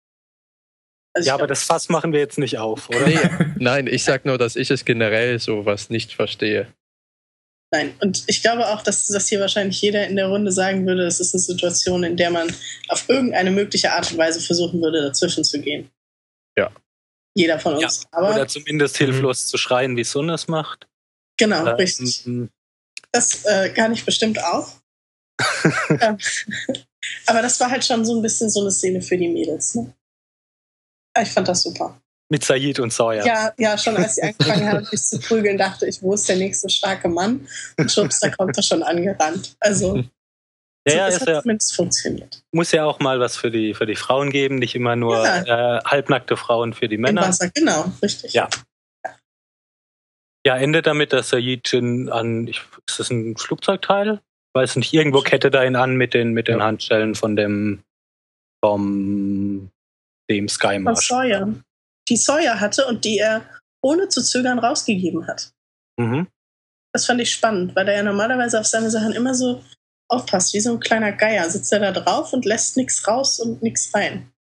Also 1.12 1.26
ja, 1.26 1.34
aber 1.34 1.48
das 1.48 1.64
Fass 1.64 1.88
machen 1.88 2.12
wir 2.12 2.20
jetzt 2.20 2.38
nicht 2.38 2.58
auf, 2.58 2.88
oder? 2.88 3.06
Nee, 3.06 3.18
nein, 3.58 3.86
ich 3.88 4.04
sag 4.04 4.24
nur, 4.24 4.38
dass 4.38 4.54
ich 4.54 4.70
es 4.70 4.84
generell 4.84 5.40
so 5.40 5.66
was 5.66 5.90
nicht 5.90 6.14
verstehe. 6.14 6.68
Nein, 7.72 7.94
und 8.00 8.24
ich 8.26 8.42
glaube 8.42 8.68
auch, 8.68 8.82
dass 8.82 9.06
das 9.06 9.28
hier 9.28 9.38
wahrscheinlich 9.38 9.80
jeder 9.80 10.06
in 10.06 10.16
der 10.16 10.26
Runde 10.26 10.50
sagen 10.50 10.86
würde, 10.86 11.06
es 11.06 11.20
ist 11.20 11.34
eine 11.34 11.40
Situation, 11.40 12.02
in 12.02 12.16
der 12.16 12.30
man 12.30 12.52
auf 12.88 13.08
irgendeine 13.08 13.52
mögliche 13.52 13.92
Art 13.92 14.10
und 14.10 14.18
Weise 14.18 14.40
versuchen 14.40 14.82
würde, 14.82 15.02
dazwischen 15.02 15.44
zu 15.44 15.60
gehen. 15.60 15.88
Ja. 16.58 16.72
Jeder 17.34 17.60
von 17.60 17.76
uns. 17.76 18.06
Aber 18.10 18.34
Oder 18.34 18.48
zumindest 18.48 18.96
hilflos 18.96 19.46
zu 19.46 19.56
schreien, 19.56 19.96
wie 19.96 20.02
Sun 20.02 20.30
es 20.30 20.48
macht. 20.48 20.88
genau, 21.38 21.66
Ähm, 21.66 21.74
richtig. 21.74 22.24
Das 23.12 23.44
äh, 23.44 23.70
kann 23.70 23.92
ich 23.92 24.04
bestimmt 24.04 24.42
auch. 24.42 24.72
Ähm, 25.88 26.16
Aber 27.26 27.42
das 27.42 27.58
war 27.60 27.70
halt 27.70 27.84
schon 27.84 28.04
so 28.04 28.16
ein 28.16 28.22
bisschen 28.22 28.50
so 28.50 28.60
eine 28.60 28.70
Szene 28.70 29.02
für 29.02 29.16
die 29.16 29.28
Mädels. 29.28 29.74
Ne? 29.74 29.94
Ich 31.20 31.30
fand 31.30 31.48
das 31.48 31.62
super. 31.62 32.00
Mit 32.32 32.44
Said 32.44 32.78
und 32.78 32.92
Sawyer. 32.92 33.26
Ja, 33.26 33.52
ja, 33.58 33.76
schon 33.76 33.96
als 33.96 34.14
sie 34.14 34.22
angefangen 34.22 34.68
haben, 34.68 34.84
sich 34.84 35.02
zu 35.02 35.18
prügeln, 35.18 35.58
dachte 35.58 35.86
ich, 35.86 36.00
wo 36.00 36.14
ist 36.14 36.28
der 36.28 36.36
nächste 36.36 36.68
starke 36.68 37.08
Mann? 37.08 37.46
Und 37.76 37.90
schubs, 37.90 38.20
da 38.20 38.30
kommt 38.30 38.56
er 38.56 38.62
schon 38.62 38.84
angerannt. 38.84 39.56
Also, 39.58 39.96
ja, 40.86 40.94
ja, 40.94 41.08
es 41.08 41.16
ist 41.16 41.20
hat 41.22 41.28
ja, 41.28 41.42
zumindest 41.42 41.74
funktioniert. 41.74 42.42
muss 42.52 42.70
ja 42.70 42.84
auch 42.84 43.00
mal 43.00 43.18
was 43.18 43.36
für 43.36 43.50
die, 43.50 43.74
für 43.74 43.84
die 43.84 43.96
Frauen 43.96 44.30
geben, 44.30 44.56
nicht 44.56 44.76
immer 44.76 44.94
nur 44.94 45.26
äh, 45.26 45.80
halbnackte 45.84 46.36
Frauen 46.36 46.72
für 46.72 46.88
die 46.88 46.94
Im 46.94 47.00
Männer. 47.02 47.22
Wasser, 47.22 47.50
genau, 47.50 47.92
richtig. 48.00 48.32
Ja. 48.32 48.48
Ja, 50.46 50.56
endet 50.56 50.86
damit, 50.86 51.12
dass 51.12 51.30
Said 51.30 51.70
Jin 51.70 52.08
an, 52.08 52.46
ich, 52.46 52.62
ist 52.86 52.98
das 53.00 53.10
ein 53.10 53.36
Flugzeugteil? 53.36 54.20
Weiß 54.54 54.76
nicht, 54.76 54.92
irgendwo 54.94 55.20
kettet 55.20 55.54
er 55.54 55.66
ihn 55.66 55.76
an 55.76 55.96
mit 55.96 56.14
den, 56.14 56.32
mit 56.32 56.48
den 56.48 56.60
Ja. 56.60 56.64
Handschellen 56.64 57.14
von 57.14 57.36
dem, 57.36 57.82
vom, 58.64 59.70
dem 60.30 60.48
Sky 60.48 60.74
Von 60.74 60.84
Marshal. 60.84 61.28
Sawyer. 61.28 61.54
Die 62.08 62.16
Sawyer 62.16 62.60
hatte 62.60 62.86
und 62.86 63.04
die 63.04 63.18
er 63.18 63.44
ohne 63.82 64.08
zu 64.08 64.22
zögern 64.22 64.58
rausgegeben 64.58 65.26
hat. 65.26 65.52
Mhm. 65.98 66.28
Das 66.92 67.06
fand 67.06 67.20
ich 67.20 67.32
spannend, 67.32 67.76
weil 67.76 67.88
er 67.88 67.96
ja 67.96 68.02
normalerweise 68.02 68.58
auf 68.58 68.66
seine 68.66 68.90
Sachen 68.90 69.12
immer 69.12 69.34
so 69.34 69.64
aufpasst, 70.08 70.54
wie 70.54 70.60
so 70.60 70.72
ein 70.72 70.80
kleiner 70.80 71.12
Geier. 71.12 71.48
Sitzt 71.48 71.72
er 71.72 71.78
da 71.78 71.92
drauf 71.92 72.32
und 72.32 72.44
lässt 72.44 72.76
nichts 72.76 73.06
raus 73.06 73.38
und 73.38 73.62
nichts 73.62 73.94
rein. 73.94 74.32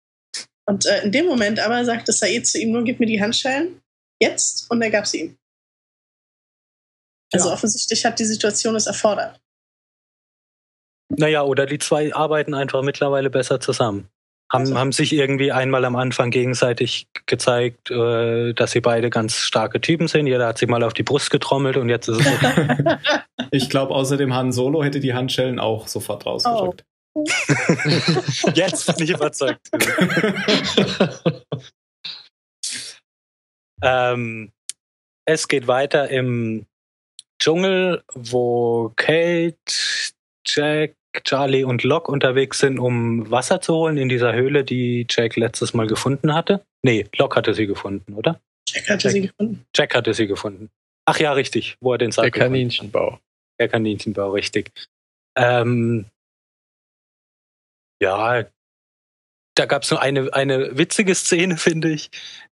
Und 0.66 0.86
äh, 0.86 1.02
in 1.02 1.12
dem 1.12 1.26
Moment 1.26 1.60
aber 1.60 1.84
sagte 1.84 2.12
Said 2.12 2.46
zu 2.46 2.58
ihm, 2.58 2.72
nur 2.72 2.84
gib 2.84 3.00
mir 3.00 3.06
die 3.06 3.20
Handschellen, 3.20 3.80
jetzt, 4.20 4.70
und 4.70 4.80
er 4.82 4.90
gab 4.90 5.06
sie 5.06 5.20
ihm. 5.20 5.38
Also 7.32 7.48
Ja. 7.48 7.54
offensichtlich 7.54 8.04
hat 8.04 8.18
die 8.18 8.24
Situation 8.24 8.76
es 8.76 8.86
erfordert. 8.86 9.40
Naja, 11.10 11.42
oder 11.42 11.66
die 11.66 11.78
zwei 11.78 12.14
arbeiten 12.14 12.54
einfach 12.54 12.82
mittlerweile 12.82 13.30
besser 13.30 13.60
zusammen. 13.60 14.08
Haben, 14.50 14.62
Also- 14.62 14.78
haben 14.78 14.92
sich 14.92 15.12
irgendwie 15.12 15.52
einmal 15.52 15.84
am 15.84 15.94
Anfang 15.96 16.30
gegenseitig 16.30 17.06
gezeigt, 17.26 17.90
äh, 17.90 18.54
dass 18.54 18.70
sie 18.72 18.80
beide 18.80 19.10
ganz 19.10 19.36
starke 19.36 19.80
Typen 19.80 20.08
sind. 20.08 20.26
Jeder 20.26 20.46
hat 20.46 20.58
sich 20.58 20.68
mal 20.68 20.82
auf 20.82 20.94
die 20.94 21.02
Brust 21.02 21.30
getrommelt 21.30 21.76
und 21.76 21.88
jetzt 21.90 22.08
ist 22.08 22.20
es 22.20 22.26
okay. 22.26 22.96
Ich 23.50 23.70
glaube, 23.70 23.94
außerdem 23.94 24.34
Han 24.34 24.52
Solo 24.52 24.84
hätte 24.84 25.00
die 25.00 25.14
Handschellen 25.14 25.58
auch 25.58 25.86
sofort 25.88 26.26
rausgedrückt. 26.26 26.84
jetzt 28.54 28.86
bin 28.96 29.04
ich 29.04 29.10
überzeugt. 29.10 29.60
ähm, 33.82 34.52
es 35.24 35.48
geht 35.48 35.66
weiter 35.66 36.08
im 36.10 36.66
Dschungel, 37.40 38.02
wo 38.14 38.92
Kate, 38.96 39.56
Jack, 40.46 40.94
Charlie 41.24 41.64
und 41.64 41.84
Locke 41.84 42.10
unterwegs 42.10 42.58
sind, 42.58 42.78
um 42.78 43.30
Wasser 43.30 43.60
zu 43.60 43.74
holen 43.74 43.96
in 43.96 44.08
dieser 44.08 44.34
Höhle, 44.34 44.64
die 44.64 45.06
Jack 45.08 45.36
letztes 45.36 45.74
Mal 45.74 45.86
gefunden 45.86 46.34
hatte. 46.34 46.64
Nee, 46.82 47.06
Locke 47.16 47.36
hatte 47.36 47.54
sie 47.54 47.66
gefunden, 47.66 48.14
oder? 48.14 48.40
Jack 48.68 48.88
hatte 48.88 49.10
sie 49.10 49.22
gefunden. 49.22 49.64
Jack 49.74 49.94
hatte 49.94 50.14
sie 50.14 50.26
gefunden. 50.26 50.70
Ach 51.06 51.18
ja, 51.18 51.32
richtig, 51.32 51.76
wo 51.80 51.92
er 51.92 51.98
den 51.98 52.12
Sack 52.12 52.24
Der 52.24 52.30
gefunden 52.30 52.44
hat. 52.44 52.52
Kaninchenbau. 52.52 53.20
Der 53.58 53.68
Kaninchenbau, 53.68 54.30
richtig. 54.32 54.70
Ähm, 55.36 56.04
ja, 58.00 58.44
da 59.54 59.66
gab 59.66 59.82
es 59.82 59.90
nur 59.90 60.00
eine, 60.00 60.32
eine 60.32 60.76
witzige 60.78 61.14
Szene, 61.14 61.56
finde 61.58 61.90
ich. 61.90 62.10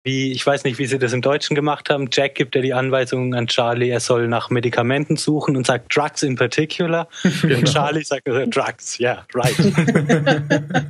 Wie, 0.03 0.31
ich 0.31 0.45
weiß 0.45 0.63
nicht, 0.63 0.79
wie 0.79 0.87
sie 0.87 0.97
das 0.97 1.13
im 1.13 1.21
Deutschen 1.21 1.55
gemacht 1.55 1.89
haben. 1.91 2.09
Jack 2.11 2.33
gibt 2.33 2.55
ja 2.55 2.61
die 2.61 2.73
Anweisung 2.73 3.35
an 3.35 3.45
Charlie, 3.47 3.89
er 3.89 3.99
soll 3.99 4.27
nach 4.27 4.49
Medikamenten 4.49 5.15
suchen 5.15 5.55
und 5.55 5.67
sagt 5.67 5.95
Drugs 5.95 6.23
in 6.23 6.35
particular. 6.35 7.07
Und 7.43 7.71
Charlie 7.71 8.03
sagt 8.03 8.27
äh, 8.27 8.47
Drugs, 8.47 8.97
ja, 8.97 9.25
right. 9.35 9.55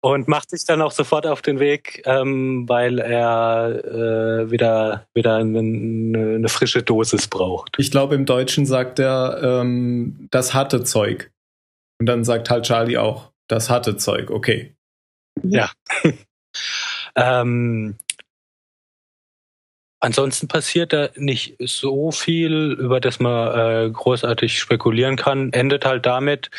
Und 0.00 0.28
macht 0.28 0.50
sich 0.50 0.64
dann 0.64 0.82
auch 0.82 0.92
sofort 0.92 1.26
auf 1.26 1.42
den 1.42 1.58
Weg, 1.58 2.02
ähm, 2.06 2.68
weil 2.68 3.00
er 3.00 3.84
äh, 3.84 4.50
wieder, 4.50 5.06
wieder 5.14 5.36
eine, 5.36 5.58
eine 5.58 6.48
frische 6.48 6.82
Dosis 6.82 7.26
braucht. 7.26 7.74
Ich 7.78 7.90
glaube, 7.90 8.14
im 8.14 8.24
Deutschen 8.24 8.66
sagt 8.66 9.00
er, 9.00 9.40
ähm, 9.42 10.28
das 10.30 10.54
hatte 10.54 10.84
Zeug. 10.84 11.32
Und 11.98 12.06
dann 12.06 12.24
sagt 12.24 12.50
halt 12.50 12.66
Charlie 12.66 12.98
auch, 12.98 13.32
das 13.48 13.70
hatte 13.70 13.96
Zeug, 13.96 14.30
okay. 14.30 14.76
Ähm, 17.16 17.96
ansonsten 20.00 20.48
passiert 20.48 20.92
da 20.92 21.08
nicht 21.16 21.56
so 21.60 22.10
viel, 22.12 22.72
über 22.78 23.00
das 23.00 23.18
man 23.20 23.86
äh, 23.86 23.90
großartig 23.90 24.58
spekulieren 24.58 25.16
kann. 25.16 25.52
Endet 25.52 25.84
halt 25.84 26.06
damit, 26.06 26.50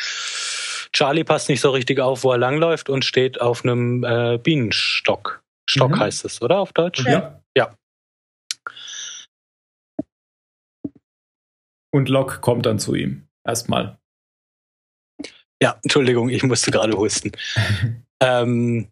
Charlie 0.92 1.24
passt 1.24 1.48
nicht 1.48 1.60
so 1.60 1.70
richtig 1.70 2.00
auf, 2.00 2.24
wo 2.24 2.32
er 2.32 2.38
langläuft 2.38 2.88
und 2.88 3.04
steht 3.04 3.40
auf 3.40 3.64
einem 3.64 4.04
äh, 4.04 4.38
Bienenstock. 4.38 5.42
Stock 5.68 5.92
Mhm. 5.92 6.00
heißt 6.00 6.24
es, 6.24 6.40
oder 6.42 6.58
auf 6.58 6.72
Deutsch? 6.72 7.04
Ja. 7.06 7.42
Ja. 7.56 7.74
Und 11.90 12.08
Locke 12.08 12.40
kommt 12.40 12.66
dann 12.66 12.78
zu 12.78 12.94
ihm. 12.94 13.28
Erstmal. 13.44 13.98
Ja, 15.62 15.78
Entschuldigung, 15.82 16.28
ich 16.28 16.42
musste 16.42 16.70
gerade 16.70 16.96
husten. 16.96 17.32
ähm, 18.20 18.90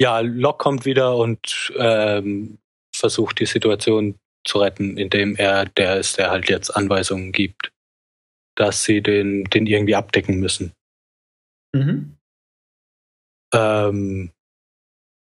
ja, 0.00 0.20
Locke 0.20 0.58
kommt 0.58 0.84
wieder 0.84 1.16
und 1.16 1.72
ähm, 1.76 2.58
versucht 2.94 3.40
die 3.40 3.46
Situation 3.46 4.18
zu 4.44 4.58
retten, 4.58 4.96
indem 4.96 5.36
er 5.36 5.66
der 5.66 5.96
ist, 5.96 6.18
der 6.18 6.30
halt 6.30 6.48
jetzt 6.48 6.70
Anweisungen 6.70 7.32
gibt, 7.32 7.72
dass 8.54 8.84
sie 8.84 9.02
den, 9.02 9.44
den 9.44 9.66
irgendwie 9.66 9.94
abdecken 9.94 10.38
müssen. 10.38 10.72
Mhm. 11.74 12.16
Ähm, 13.52 14.32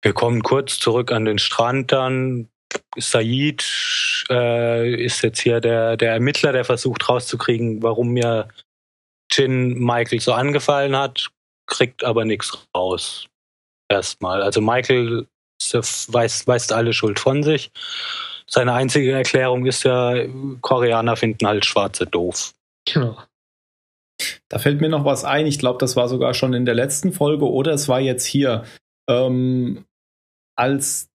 wir 0.02 0.12
kommen 0.12 0.42
kurz 0.42 0.78
zurück 0.78 1.12
an 1.12 1.24
den 1.24 1.38
Strand 1.38 1.92
dann. 1.92 2.48
Said 2.96 3.64
äh, 4.28 5.02
ist 5.02 5.22
jetzt 5.22 5.40
hier 5.40 5.60
der, 5.60 5.96
der 5.96 6.12
Ermittler, 6.12 6.52
der 6.52 6.64
versucht 6.64 7.08
rauszukriegen, 7.08 7.82
warum 7.82 8.08
mir 8.08 8.48
Jin 9.30 9.78
Michael 9.78 10.20
so 10.20 10.32
angefallen 10.32 10.96
hat, 10.96 11.30
kriegt 11.66 12.04
aber 12.04 12.24
nichts 12.24 12.66
raus. 12.76 13.28
Erstmal. 13.88 14.42
Also 14.42 14.60
Michael 14.60 15.26
weist, 15.68 16.46
weist 16.46 16.72
alle 16.72 16.92
Schuld 16.92 17.18
von 17.18 17.42
sich. 17.42 17.70
Seine 18.48 18.74
einzige 18.74 19.12
Erklärung 19.12 19.66
ist 19.66 19.82
ja, 19.82 20.14
Koreaner 20.60 21.16
finden 21.16 21.46
halt 21.46 21.64
Schwarze 21.64 22.06
doof. 22.06 22.54
Genau. 22.84 23.18
Da 24.48 24.58
fällt 24.58 24.80
mir 24.80 24.88
noch 24.88 25.04
was 25.04 25.24
ein. 25.24 25.46
Ich 25.46 25.58
glaube, 25.58 25.78
das 25.78 25.96
war 25.96 26.08
sogar 26.08 26.32
schon 26.34 26.54
in 26.54 26.64
der 26.64 26.74
letzten 26.74 27.12
Folge 27.12 27.50
oder 27.50 27.72
es 27.72 27.88
war 27.88 28.00
jetzt 28.00 28.24
hier. 28.24 28.64
Ähm, 29.08 29.84
als 30.56 31.08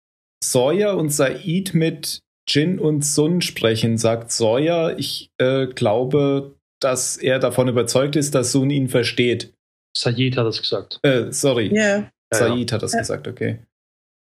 Sawyer 0.43 0.97
und 0.97 1.11
Said 1.11 1.75
mit 1.75 2.23
Jin 2.49 2.79
und 2.79 3.05
Sun 3.05 3.41
sprechen, 3.41 3.99
sagt 3.99 4.33
Sawyer, 4.33 4.99
ich 4.99 5.31
äh, 5.39 5.67
glaube, 5.67 6.57
dass 6.81 7.17
er 7.17 7.39
davon 7.39 7.69
überzeugt 7.69 8.17
ist, 8.17 8.35
dass 8.35 8.53
Sun 8.53 8.71
ihn 8.71 8.89
versteht. 8.89 9.53
Sayid 9.97 10.37
hat 10.37 10.47
das 10.47 10.61
gesagt. 10.61 11.01
Äh, 11.03 11.33
sorry, 11.33 11.71
Ja, 11.75 12.11
Said 12.33 12.73
hat 12.73 12.83
das 12.83 12.93
Ja. 12.93 13.01
gesagt, 13.01 13.29
okay. 13.29 13.59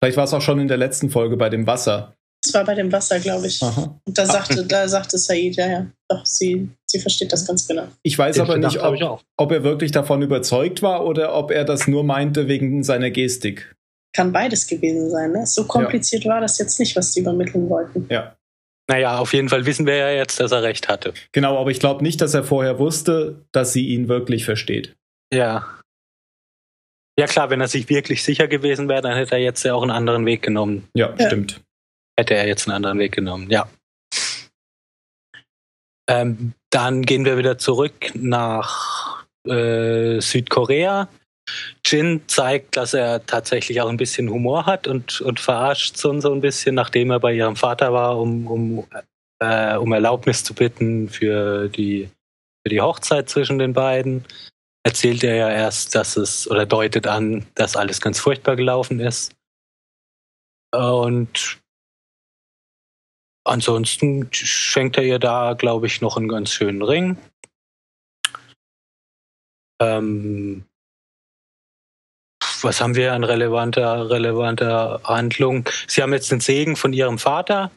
Vielleicht 0.02 0.18
war 0.18 0.26
es 0.26 0.34
auch 0.34 0.42
schon 0.42 0.60
in 0.60 0.68
der 0.68 0.78
letzten 0.78 1.10
Folge 1.10 1.38
bei 1.38 1.50
dem 1.50 1.66
Wasser. 1.68 2.14
das 2.44 2.54
war 2.54 2.64
bei 2.66 2.76
dem 2.76 2.92
Wasser, 2.92 3.20
glaube 3.20 3.48
ich. 3.48 3.62
Aha. 3.64 4.00
Und 4.06 4.18
da 4.18 4.26
sagte, 4.26 4.66
da 4.66 4.88
sagte 4.88 5.18
Said, 5.18 5.56
ja, 5.56 5.68
ja, 5.68 5.86
doch, 6.10 6.26
sie, 6.26 6.70
sie 6.86 7.00
versteht 7.00 7.32
das 7.34 7.48
ganz 7.48 7.68
genau. 7.68 7.88
Ich 8.04 8.18
weiß 8.18 8.36
Den 8.36 8.44
aber 8.44 8.58
nicht, 8.58 8.76
ich 8.76 8.82
ob, 8.82 9.22
ob 9.38 9.52
er 9.52 9.64
wirklich 9.64 9.92
davon 9.92 10.22
überzeugt 10.22 10.82
war 10.84 11.06
oder 11.06 11.34
ob 11.34 11.50
er 11.52 11.66
das 11.66 11.88
nur 11.88 12.04
meinte 12.04 12.48
wegen 12.48 12.84
seiner 12.84 13.10
Gestik. 13.10 13.74
Kann 14.14 14.32
beides 14.32 14.68
gewesen 14.68 15.10
sein. 15.10 15.32
Ne? 15.32 15.46
So 15.48 15.66
kompliziert 15.66 16.26
war 16.26 16.40
das 16.40 16.58
jetzt 16.60 16.80
nicht, 16.80 16.96
was 16.96 17.12
die 17.14 17.22
übermitteln 17.22 17.70
wollten. 17.70 18.06
Ja. 18.10 18.36
Naja, 18.88 19.18
auf 19.18 19.34
jeden 19.34 19.50
Fall 19.50 19.66
wissen 19.66 19.88
wir 19.88 19.96
ja 19.96 20.12
jetzt, 20.12 20.40
dass 20.40 20.52
er 20.52 20.62
recht 20.62 20.88
hatte. 20.88 21.14
Genau, 21.32 21.58
aber 21.60 21.72
ich 21.72 21.80
glaube 21.80 22.04
nicht, 22.04 22.22
dass 22.22 22.36
er 22.36 22.44
vorher 22.44 22.78
wusste, 22.78 23.44
dass 23.52 23.74
sie 23.74 23.88
ihn 23.88 24.08
wirklich 24.08 24.46
versteht. 24.46 24.96
Ja. 25.34 25.66
Ja 27.18 27.28
klar, 27.28 27.50
wenn 27.50 27.62
er 27.62 27.68
sich 27.68 27.90
wirklich 27.90 28.24
sicher 28.24 28.48
gewesen 28.48 28.90
wäre, 28.90 29.02
dann 29.02 29.16
hätte 29.16 29.36
er 29.36 29.42
jetzt 29.42 29.64
ja 29.64 29.74
auch 29.74 29.82
einen 29.82 29.92
anderen 29.92 30.26
Weg 30.26 30.42
genommen. 30.42 30.90
Ja, 30.94 31.14
Ja. 31.18 31.28
stimmt. 31.28 31.62
Hätte 32.18 32.36
er 32.36 32.48
jetzt 32.48 32.68
einen 32.68 32.76
anderen 32.76 33.00
Weg 33.00 33.14
genommen, 33.14 33.50
ja. 33.50 33.68
Ähm, 36.08 36.54
dann 36.70 37.02
gehen 37.02 37.26
wir 37.26 37.38
wieder 37.38 37.58
zurück 37.58 38.12
nach 38.14 39.26
äh, 39.48 40.20
Südkorea. 40.20 41.08
Jin 41.86 42.22
zeigt, 42.28 42.78
dass 42.78 42.94
er 42.94 43.26
tatsächlich 43.26 43.82
auch 43.82 43.90
ein 43.90 43.98
bisschen 43.98 44.30
Humor 44.30 44.66
hat 44.66 44.88
und, 44.88 45.22
und 45.22 45.40
verarscht 45.40 45.98
Sun 45.98 46.22
so 46.22 46.34
ein 46.34 46.42
bisschen, 46.42 46.76
nachdem 46.76 47.12
er 47.12 47.20
bei 47.20 47.34
ihrem 47.34 47.56
Vater 47.56 47.94
war, 47.94 48.18
um, 48.18 48.48
um 48.48 48.88
äh, 49.40 49.76
um 49.76 49.92
Erlaubnis 49.92 50.44
zu 50.44 50.54
bitten 50.54 51.10
für 51.10 51.70
die, 51.70 52.10
für 52.64 52.70
die 52.70 52.82
Hochzeit 52.82 53.30
zwischen 53.30 53.60
den 53.60 53.74
beiden. 53.74 54.26
Erzählt 54.86 55.24
er 55.24 55.36
ja 55.36 55.50
erst, 55.50 55.96
dass 55.96 56.16
es, 56.16 56.48
oder 56.48 56.68
deutet 56.68 57.08
an, 57.08 57.48
dass 57.56 57.76
alles 57.76 58.02
ganz 58.02 58.20
furchtbar 58.20 58.56
gelaufen 58.56 59.00
ist. 59.00 59.36
Und 60.72 61.60
ansonsten 63.44 64.30
schenkt 64.32 64.98
er 64.98 65.04
ihr 65.04 65.18
da, 65.18 65.54
glaube 65.54 65.88
ich, 65.88 66.02
noch 66.02 66.18
einen 66.18 66.28
ganz 66.28 66.52
schönen 66.52 66.84
Ring. 66.84 67.18
Ähm, 69.82 70.66
was 72.62 72.80
haben 72.80 72.94
wir 72.94 73.14
an 73.14 73.24
relevanter, 73.24 74.12
relevanter 74.12 75.02
Handlung? 75.04 75.68
Sie 75.88 76.04
haben 76.04 76.14
jetzt 76.14 76.32
den 76.32 76.42
Segen 76.42 76.76
von 76.76 76.94
ihrem 76.94 77.18
Vater 77.18 77.72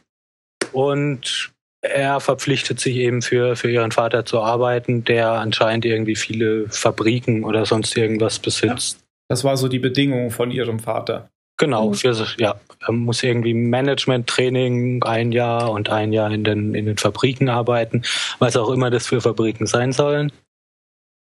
und 0.73 1.51
er 1.81 2.19
verpflichtet 2.19 2.79
sich 2.79 2.97
eben 2.97 3.21
für, 3.21 3.55
für 3.55 3.71
ihren 3.71 3.91
Vater 3.91 4.25
zu 4.25 4.41
arbeiten, 4.41 5.03
der 5.03 5.31
anscheinend 5.31 5.85
irgendwie 5.85 6.15
viele 6.15 6.67
Fabriken 6.69 7.43
oder 7.43 7.65
sonst 7.65 7.95
irgendwas 7.95 8.39
besitzt. 8.39 8.99
Das 9.29 9.43
war 9.43 9.57
so 9.57 9.67
die 9.67 9.79
Bedingung 9.79 10.31
von 10.31 10.51
ihrem 10.51 10.79
Vater. 10.79 11.29
Genau, 11.57 11.91
für, 11.93 12.15
ja, 12.37 12.59
er 12.79 12.93
muss 12.93 13.21
irgendwie 13.21 13.53
Management-Training 13.53 15.03
ein 15.03 15.33
Jahr 15.33 15.71
und 15.71 15.89
ein 15.89 16.13
Jahr 16.13 16.31
in 16.31 16.45
den, 16.45 16.73
in 16.73 16.85
den 16.85 16.97
Fabriken 16.97 17.49
arbeiten, 17.49 18.03
was 18.39 18.55
auch 18.55 18.69
immer 18.69 18.89
das 18.89 19.07
für 19.07 19.19
Fabriken 19.19 19.67
sein 19.67 19.91
sollen. 19.91 20.31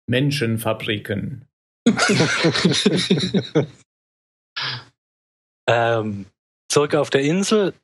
Menschenfabriken. 0.06 1.46
ähm, 5.66 6.26
zurück 6.68 6.94
auf 6.94 7.10
der 7.10 7.22
Insel. 7.22 7.74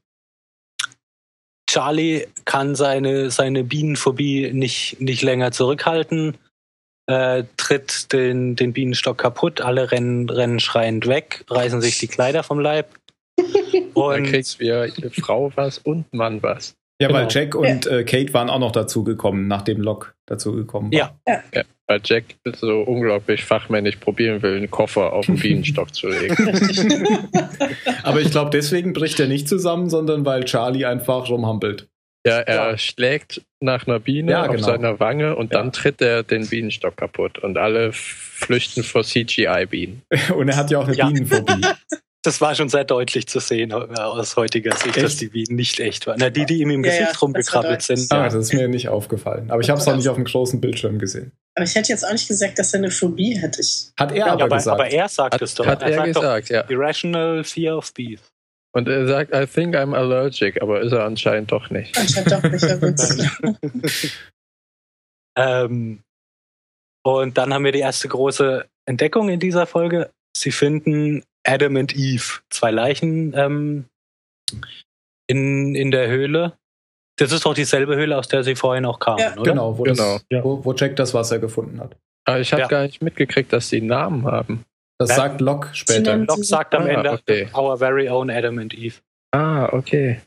Charlie 1.76 2.26
kann 2.46 2.74
seine, 2.74 3.30
seine 3.30 3.62
Bienenphobie 3.62 4.50
nicht, 4.54 4.98
nicht 4.98 5.20
länger 5.20 5.52
zurückhalten, 5.52 6.38
äh, 7.06 7.44
tritt 7.58 8.14
den, 8.14 8.56
den 8.56 8.72
Bienenstock 8.72 9.18
kaputt, 9.18 9.60
alle 9.60 9.92
rennen, 9.92 10.30
rennen 10.30 10.58
schreiend 10.58 11.06
weg, 11.06 11.44
reißen 11.50 11.82
sich 11.82 11.98
die 11.98 12.06
Kleider 12.06 12.42
vom 12.42 12.60
Leib. 12.60 12.88
Und 13.92 14.10
dann 14.10 14.24
kriegst 14.24 14.58
wir 14.58 14.90
Frau 15.20 15.52
was 15.54 15.76
und 15.76 16.10
Mann 16.14 16.42
was. 16.42 16.74
Ja, 16.98 17.08
genau. 17.08 17.20
weil 17.20 17.28
Jack 17.28 17.54
und 17.54 17.86
äh, 17.86 18.04
Kate 18.04 18.32
waren 18.32 18.48
auch 18.48 18.58
noch 18.58 18.72
dazugekommen, 18.72 19.46
nachdem 19.46 19.82
Locke 19.82 20.14
dazugekommen 20.24 20.90
war. 20.90 21.14
Ja. 21.26 21.42
ja. 21.54 21.62
Ja. 21.88 21.94
Weil 21.94 22.00
Jack 22.04 22.24
so 22.56 22.80
unglaublich 22.80 23.44
fachmännisch 23.44 23.96
probieren 23.96 24.42
will, 24.42 24.56
einen 24.56 24.70
Koffer 24.70 25.12
auf 25.12 25.26
den 25.26 25.36
Bienenstock 25.36 25.94
zu 25.94 26.08
legen. 26.08 26.36
Aber 28.02 28.20
ich 28.20 28.30
glaube, 28.30 28.50
deswegen 28.50 28.92
bricht 28.92 29.20
er 29.20 29.28
nicht 29.28 29.48
zusammen, 29.48 29.88
sondern 29.88 30.24
weil 30.24 30.44
Charlie 30.44 30.84
einfach 30.84 31.28
rumhampelt. 31.28 31.88
Ja, 32.26 32.40
er 32.40 32.70
ja. 32.70 32.78
schlägt 32.78 33.42
nach 33.60 33.86
einer 33.86 34.00
Biene 34.00 34.32
ja, 34.32 34.46
genau. 34.48 34.58
auf 34.58 34.64
seiner 34.64 34.98
Wange 34.98 35.36
und 35.36 35.52
ja. 35.52 35.60
dann 35.60 35.70
tritt 35.70 36.02
er 36.02 36.24
den 36.24 36.48
Bienenstock 36.48 36.96
kaputt 36.96 37.38
und 37.38 37.56
alle 37.56 37.92
flüchten 37.92 38.82
vor 38.82 39.04
CGI-Bienen. 39.04 40.02
und 40.36 40.48
er 40.48 40.56
hat 40.56 40.72
ja 40.72 40.80
auch 40.80 40.88
eine 40.88 40.96
Bienenphobie. 40.96 41.64
das 42.24 42.40
war 42.40 42.56
schon 42.56 42.68
sehr 42.68 42.82
deutlich 42.82 43.28
zu 43.28 43.38
sehen 43.38 43.70
äh, 43.70 43.74
aus 43.74 44.36
heutiger 44.36 44.74
Sicht, 44.74 44.96
echt? 44.96 45.04
dass 45.04 45.16
die 45.18 45.28
Bienen 45.28 45.54
nicht 45.54 45.78
echt 45.78 46.08
waren. 46.08 46.16
Na, 46.18 46.28
die, 46.28 46.44
die 46.46 46.60
ihm 46.60 46.70
im 46.70 46.84
ja, 46.84 46.90
Gesicht 46.90 47.12
ja, 47.12 47.18
rumgekrabbelt 47.18 47.82
sind. 47.82 48.10
Ah, 48.10 48.24
das 48.24 48.34
ist 48.34 48.52
mir 48.52 48.66
nicht 48.66 48.88
aufgefallen. 48.88 49.48
Aber 49.52 49.60
ich 49.60 49.70
habe 49.70 49.80
es 49.80 49.86
auch 49.86 49.94
nicht 49.94 50.08
auf 50.08 50.16
dem 50.16 50.24
großen 50.24 50.60
Bildschirm 50.60 50.98
gesehen. 50.98 51.30
Aber 51.56 51.64
ich 51.64 51.74
hätte 51.74 51.88
jetzt 51.88 52.04
auch 52.04 52.12
nicht 52.12 52.28
gesagt, 52.28 52.58
dass 52.58 52.74
er 52.74 52.78
eine 52.78 52.90
Phobie 52.90 53.34
hätte. 53.34 53.62
Hat 53.98 54.12
er 54.12 54.16
ja, 54.16 54.26
aber, 54.26 54.44
aber, 54.44 54.56
gesagt. 54.56 54.80
Aber 54.80 54.90
er 54.90 55.08
sagt 55.08 55.34
hat, 55.34 55.42
es 55.42 55.54
doch. 55.54 55.66
Hat 55.66 55.82
er, 55.82 55.88
er 55.88 56.06
gesagt, 56.06 56.50
doch, 56.50 56.54
ja. 56.54 56.68
Irrational 56.68 57.44
Fear 57.44 57.78
of 57.78 57.94
Bees. 57.94 58.20
Und 58.72 58.88
er 58.88 59.06
sagt, 59.06 59.34
I 59.34 59.46
think 59.46 59.74
I'm 59.74 59.96
allergic, 59.96 60.60
aber 60.60 60.82
ist 60.82 60.92
er 60.92 61.04
anscheinend 61.04 61.50
doch 61.50 61.70
nicht. 61.70 61.96
Anscheinend 61.96 62.30
doch 62.30 62.42
nicht. 62.42 64.12
ähm, 65.38 66.02
und 67.02 67.38
dann 67.38 67.54
haben 67.54 67.64
wir 67.64 67.72
die 67.72 67.78
erste 67.78 68.08
große 68.08 68.66
Entdeckung 68.84 69.30
in 69.30 69.40
dieser 69.40 69.66
Folge. 69.66 70.10
Sie 70.36 70.52
finden 70.52 71.24
Adam 71.42 71.76
und 71.76 71.96
Eve, 71.96 72.40
zwei 72.50 72.70
Leichen 72.70 73.32
ähm, 73.34 73.86
in, 75.26 75.74
in 75.74 75.90
der 75.90 76.08
Höhle. 76.08 76.58
Das 77.16 77.32
ist 77.32 77.46
doch 77.46 77.54
dieselbe 77.54 77.96
Höhle, 77.96 78.18
aus 78.18 78.28
der 78.28 78.44
sie 78.44 78.54
vorhin 78.54 78.84
auch 78.84 78.98
kamen, 78.98 79.18
ja. 79.18 79.32
oder? 79.32 79.50
Genau, 79.50 79.78
wo, 79.78 79.82
genau. 79.84 80.18
Das, 80.28 80.44
wo, 80.44 80.64
wo, 80.64 80.74
Jack 80.74 80.96
das 80.96 81.14
Wasser 81.14 81.38
gefunden 81.38 81.80
hat. 81.80 81.96
Aber 82.24 82.40
ich 82.40 82.52
habe 82.52 82.62
ja. 82.62 82.68
gar 82.68 82.82
nicht 82.82 83.02
mitgekriegt, 83.02 83.52
dass 83.52 83.68
sie 83.68 83.78
einen 83.78 83.86
Namen 83.86 84.26
haben. 84.26 84.64
Das 84.98 85.10
ja. 85.10 85.16
sagt 85.16 85.40
Locke 85.40 85.68
später. 85.74 86.16
Locke 86.16 86.44
sagt 86.44 86.74
am 86.74 86.84
ah, 86.84 86.88
Ende 86.88 87.12
okay. 87.12 87.48
Our 87.54 87.76
very 87.78 88.08
own 88.08 88.30
Adam 88.30 88.58
and 88.58 88.74
Eve. 88.74 88.96
Ah, 89.32 89.68
okay. 89.72 90.20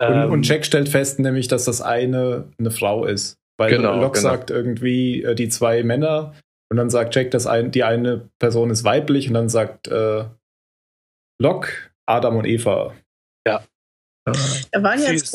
Und, 0.00 0.12
ähm, 0.12 0.30
und 0.32 0.48
Jack 0.48 0.64
stellt 0.64 0.88
fest 0.88 1.18
nämlich, 1.18 1.48
dass 1.48 1.64
das 1.64 1.80
eine 1.80 2.48
eine 2.58 2.70
Frau 2.70 3.04
ist. 3.04 3.36
Weil 3.58 3.70
genau, 3.70 4.00
Locke 4.00 4.18
genau. 4.18 4.32
sagt 4.32 4.50
irgendwie, 4.50 5.22
äh, 5.22 5.34
die 5.34 5.48
zwei 5.48 5.82
Männer 5.82 6.34
und 6.70 6.76
dann 6.76 6.88
sagt 6.88 7.14
Jack, 7.14 7.30
dass 7.32 7.46
ein, 7.46 7.70
die 7.70 7.84
eine 7.84 8.28
Person 8.38 8.70
ist 8.70 8.84
weiblich 8.84 9.28
und 9.28 9.34
dann 9.34 9.48
sagt 9.48 9.88
äh, 9.88 10.24
Locke 11.38 11.70
Adam 12.06 12.36
und 12.36 12.46
Eva. 12.46 12.94
Ja. 13.46 13.62
Da 14.72 14.82
waren 14.82 15.00
jetzt, 15.00 15.34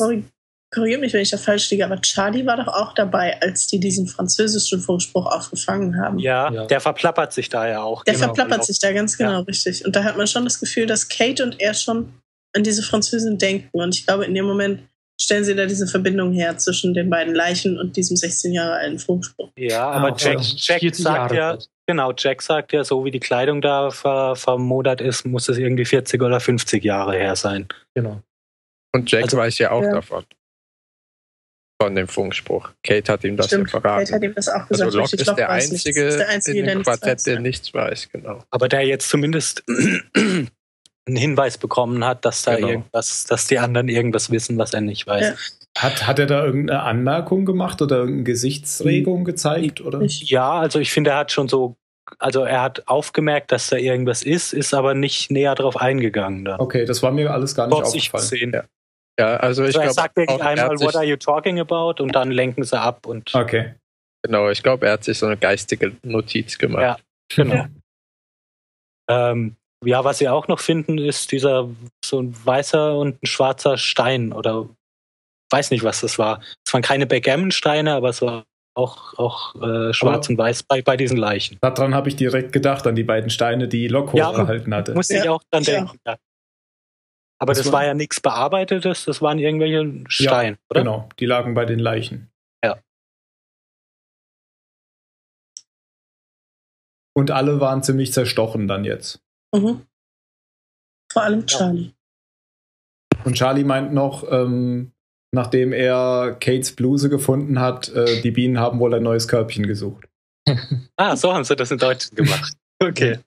korrigiert 0.72 1.00
mich, 1.00 1.12
wenn 1.12 1.22
ich 1.22 1.30
da 1.30 1.36
falsch 1.36 1.70
liege, 1.70 1.84
aber 1.84 2.00
Charlie 2.00 2.44
war 2.44 2.56
doch 2.56 2.68
auch 2.68 2.92
dabei, 2.94 3.40
als 3.40 3.66
die 3.66 3.80
diesen 3.80 4.06
französischen 4.06 4.80
Funkspruch 4.80 5.26
aufgefangen 5.26 5.98
haben. 5.98 6.18
Ja, 6.18 6.52
ja. 6.52 6.66
der 6.66 6.80
verplappert 6.80 7.32
sich 7.32 7.48
da 7.48 7.68
ja 7.68 7.82
auch. 7.82 8.04
Der 8.04 8.14
genau, 8.14 8.26
verplappert 8.26 8.64
sich 8.64 8.78
da 8.78 8.92
ganz 8.92 9.16
genau, 9.16 9.30
ja. 9.30 9.38
richtig. 9.40 9.84
Und 9.84 9.96
da 9.96 10.04
hat 10.04 10.16
man 10.16 10.26
schon 10.26 10.44
das 10.44 10.60
Gefühl, 10.60 10.86
dass 10.86 11.08
Kate 11.08 11.42
und 11.42 11.60
er 11.60 11.74
schon 11.74 12.12
an 12.54 12.62
diese 12.62 12.82
Französin 12.82 13.38
denken. 13.38 13.68
Und 13.72 13.94
ich 13.94 14.06
glaube, 14.06 14.24
in 14.24 14.34
dem 14.34 14.44
Moment 14.44 14.82
stellen 15.20 15.44
sie 15.44 15.54
da 15.54 15.66
diese 15.66 15.86
Verbindung 15.86 16.32
her 16.32 16.58
zwischen 16.58 16.92
den 16.92 17.08
beiden 17.08 17.34
Leichen 17.34 17.78
und 17.78 17.96
diesem 17.96 18.16
16 18.16 18.52
Jahre 18.52 18.74
alten 18.74 18.98
Funkspruch. 18.98 19.50
Ja, 19.56 19.88
aber 19.88 20.08
ah, 20.08 20.16
Jack, 20.18 20.40
Jack 20.42 20.94
sagt 20.94 21.32
ja, 21.32 21.58
genau, 21.86 22.12
Jack 22.16 22.42
sagt 22.42 22.72
ja, 22.72 22.84
so 22.84 23.04
wie 23.04 23.10
die 23.10 23.20
Kleidung 23.20 23.62
da 23.62 23.90
ver, 23.90 24.36
vermodert 24.36 25.00
ist, 25.00 25.24
muss 25.24 25.48
es 25.48 25.56
irgendwie 25.58 25.84
40 25.84 26.20
oder 26.22 26.40
50 26.40 26.84
Jahre 26.84 27.16
her 27.16 27.36
sein. 27.36 27.68
Genau. 27.94 28.20
Und 28.96 29.10
Jack 29.10 29.24
also, 29.24 29.36
weiß 29.36 29.58
ja 29.58 29.72
auch 29.72 29.82
ja. 29.82 29.92
davon. 29.92 30.24
Von 31.80 31.94
dem 31.94 32.08
Funkspruch. 32.08 32.70
Kate 32.82 33.12
hat 33.12 33.24
ihm 33.24 33.36
das 33.36 33.48
Stimmt, 33.48 33.70
ja 33.70 33.80
verraten. 33.80 34.04
Kate 34.04 34.14
hat 34.14 34.22
ihm 34.22 34.34
das 34.34 34.48
auch 34.48 34.66
gesagt. 34.66 34.86
Also 34.86 34.98
Locke 34.98 35.16
ist, 35.16 35.36
der 35.36 35.50
einzige, 35.50 36.04
ist 36.04 36.18
der 36.18 36.28
einzige, 36.30 36.60
in 36.60 36.66
dem 36.66 36.82
Quartett, 36.82 37.26
der 37.26 37.40
nichts 37.40 37.74
weiß, 37.74 38.08
genau. 38.10 38.42
Aber 38.50 38.68
der 38.68 38.86
jetzt 38.86 39.10
zumindest 39.10 39.62
einen 40.16 40.48
Hinweis 41.06 41.58
bekommen 41.58 42.02
hat, 42.02 42.24
dass 42.24 42.44
da 42.44 42.56
genau. 42.56 42.68
irgendwas, 42.68 43.26
dass 43.26 43.46
die 43.46 43.58
anderen 43.58 43.88
irgendwas 43.88 44.30
wissen, 44.30 44.56
was 44.56 44.72
er 44.72 44.80
nicht 44.80 45.06
weiß. 45.06 45.26
Ja. 45.26 45.82
Hat, 45.82 46.06
hat 46.06 46.18
er 46.18 46.24
da 46.24 46.46
irgendeine 46.46 46.80
Anmerkung 46.82 47.44
gemacht 47.44 47.82
oder 47.82 47.98
irgendeine 47.98 48.24
Gesichtsregung 48.24 49.26
gezeigt? 49.26 49.82
Oder? 49.82 50.00
Ja, 50.02 50.52
also 50.54 50.78
ich 50.78 50.90
finde, 50.90 51.10
er 51.10 51.18
hat 51.18 51.32
schon 51.32 51.48
so, 51.48 51.76
also 52.18 52.44
er 52.44 52.62
hat 52.62 52.88
aufgemerkt, 52.88 53.52
dass 53.52 53.68
da 53.68 53.76
irgendwas 53.76 54.22
ist, 54.22 54.54
ist 54.54 54.72
aber 54.72 54.94
nicht 54.94 55.30
näher 55.30 55.54
drauf 55.54 55.76
eingegangen. 55.76 56.46
Da. 56.46 56.58
Okay, 56.58 56.86
das 56.86 57.02
war 57.02 57.12
mir 57.12 57.34
alles 57.34 57.54
gar 57.54 57.66
nicht 57.66 57.76
aufgefallen. 57.76 58.52
Ja. 58.54 58.64
Ja. 59.18 59.36
also 59.36 59.64
ich 59.64 59.68
also 59.68 59.80
glaube. 59.80 59.86
Er 59.88 59.92
sagt 59.92 60.16
wirklich 60.16 60.42
einmal, 60.42 60.80
what 60.80 60.96
are 60.96 61.04
you 61.04 61.16
talking 61.16 61.60
about? 61.60 62.02
Und 62.02 62.14
dann 62.14 62.30
lenken 62.30 62.64
sie 62.64 62.78
ab 62.78 63.06
und. 63.06 63.34
Okay. 63.34 63.74
Genau, 64.22 64.50
ich 64.50 64.62
glaube, 64.62 64.86
er 64.86 64.94
hat 64.94 65.04
sich 65.04 65.18
so 65.18 65.26
eine 65.26 65.36
geistige 65.36 65.92
Notiz 66.02 66.58
gemacht. 66.58 66.82
Ja, 66.82 66.96
genau. 67.34 67.54
Ja. 67.54 67.68
Ähm, 69.08 69.54
ja, 69.84 70.02
was 70.02 70.18
sie 70.18 70.28
auch 70.28 70.48
noch 70.48 70.58
finden, 70.58 70.98
ist 70.98 71.30
dieser 71.30 71.68
so 72.04 72.20
ein 72.20 72.34
weißer 72.44 72.98
und 72.98 73.22
ein 73.22 73.26
schwarzer 73.26 73.78
Stein 73.78 74.32
oder 74.32 74.68
weiß 75.50 75.70
nicht, 75.70 75.84
was 75.84 76.00
das 76.00 76.18
war. 76.18 76.40
Es 76.66 76.72
waren 76.72 76.82
keine 76.82 77.06
Backgammon-Steine, 77.06 77.94
aber 77.94 78.08
es 78.08 78.20
war 78.20 78.44
auch, 78.74 79.14
auch 79.16 79.54
äh, 79.56 79.92
schwarz 79.92 80.26
aber 80.26 80.30
und 80.30 80.38
weiß 80.38 80.64
bei, 80.64 80.82
bei 80.82 80.96
diesen 80.96 81.16
Leichen. 81.16 81.58
Daran 81.60 81.94
habe 81.94 82.08
ich 82.08 82.16
direkt 82.16 82.52
gedacht, 82.52 82.86
an 82.86 82.94
die 82.94 83.04
beiden 83.04 83.30
Steine, 83.30 83.68
die 83.68 83.88
Lok 83.88 84.12
ja, 84.14 84.28
hochgehalten 84.28 84.74
hatte. 84.74 84.94
Musste 84.94 85.14
ja, 85.14 85.22
ich 85.22 85.28
auch 85.28 85.42
dran 85.50 85.62
denken. 85.62 85.98
Ja. 86.06 86.16
Aber 87.38 87.52
das, 87.52 87.64
das 87.64 87.66
war, 87.66 87.80
war, 87.80 87.86
ja 87.86 87.94
nichts 87.94 88.20
Bearbeitetes, 88.20 89.04
das 89.04 89.20
waren 89.20 89.38
irgendwelche 89.38 90.04
Steine, 90.08 90.58
oder? 90.70 90.80
Genau, 90.80 91.08
die 91.18 91.26
lagen 91.26 91.54
bei 91.54 91.64
den 91.66 91.78
Leichen. 91.78 92.30
Ja. 92.64 92.78
Und 97.14 97.30
alle 97.30 97.60
waren 97.60 97.82
ziemlich 97.82 98.12
zerstochen 98.12 98.68
dann 98.68 98.84
jetzt. 98.84 99.20
Mhm. 99.54 99.86
Vor 101.12 101.22
allem 101.22 101.46
Charlie. 101.46 101.92
Und 103.24 103.34
Charlie 103.34 103.64
meint 103.64 103.92
noch, 103.92 104.30
ähm, 104.30 104.92
nachdem 105.32 105.72
er 105.72 106.36
Kates 106.40 106.74
Bluse 106.74 107.08
gefunden 107.08 107.60
hat, 107.60 107.88
äh, 107.88 108.20
die 108.22 108.30
Bienen 108.30 108.58
haben 108.58 108.78
wohl 108.78 108.94
ein 108.94 109.02
neues 109.02 109.28
Körbchen 109.28 109.66
gesucht. 109.66 110.08
ah, 110.96 111.16
so 111.16 111.32
haben 111.32 111.44
sie 111.44 111.56
das 111.56 111.70
in 111.70 111.78
Deutsch 111.78 112.10
gemacht. 112.10 112.54
Okay. 112.78 113.20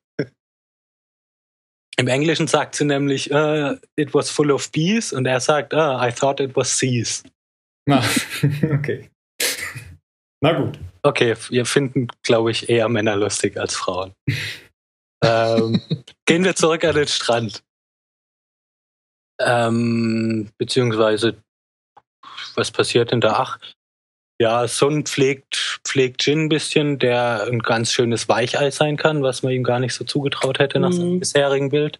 Im 1.99 2.07
Englischen 2.07 2.47
sagt 2.47 2.75
sie 2.75 2.85
nämlich, 2.85 3.29
uh, 3.29 3.75
it 3.97 4.13
was 4.13 4.29
full 4.29 4.51
of 4.51 4.71
bees 4.71 5.11
und 5.11 5.25
er 5.25 5.41
sagt, 5.41 5.73
uh, 5.73 5.99
I 5.99 6.09
thought 6.09 6.39
it 6.39 6.55
was 6.55 6.77
seas. 6.77 7.23
Na, 7.85 8.01
okay. 8.71 9.09
Na 10.41 10.53
gut. 10.53 10.79
Okay, 11.03 11.35
wir 11.49 11.65
finden, 11.65 12.07
glaube 12.23 12.51
ich, 12.51 12.69
eher 12.69 12.87
Männer 12.87 13.17
lustig 13.17 13.57
als 13.57 13.75
Frauen. 13.75 14.13
ähm, 15.25 15.81
gehen 16.25 16.45
wir 16.45 16.55
zurück 16.55 16.85
an 16.85 16.95
den 16.95 17.07
Strand. 17.07 17.65
Ähm, 19.41 20.53
beziehungsweise, 20.57 21.43
was 22.55 22.71
passiert 22.71 23.11
denn 23.11 23.19
da? 23.19 23.33
Ach, 23.33 23.59
ja, 24.41 24.69
Sun 24.69 25.05
pflegt, 25.05 25.78
pflegt 25.87 26.25
Jin 26.25 26.45
ein 26.45 26.49
bisschen, 26.49 26.99
der 26.99 27.45
ein 27.49 27.59
ganz 27.59 27.91
schönes 27.93 28.27
Weichei 28.29 28.71
sein 28.71 28.97
kann, 28.97 29.23
was 29.23 29.43
man 29.43 29.53
ihm 29.53 29.63
gar 29.63 29.79
nicht 29.79 29.93
so 29.93 30.03
zugetraut 30.03 30.59
hätte 30.59 30.79
nach 30.79 30.91
seinem 30.91 31.15
Mhm. 31.15 31.19
bisherigen 31.19 31.69
Bild. 31.69 31.99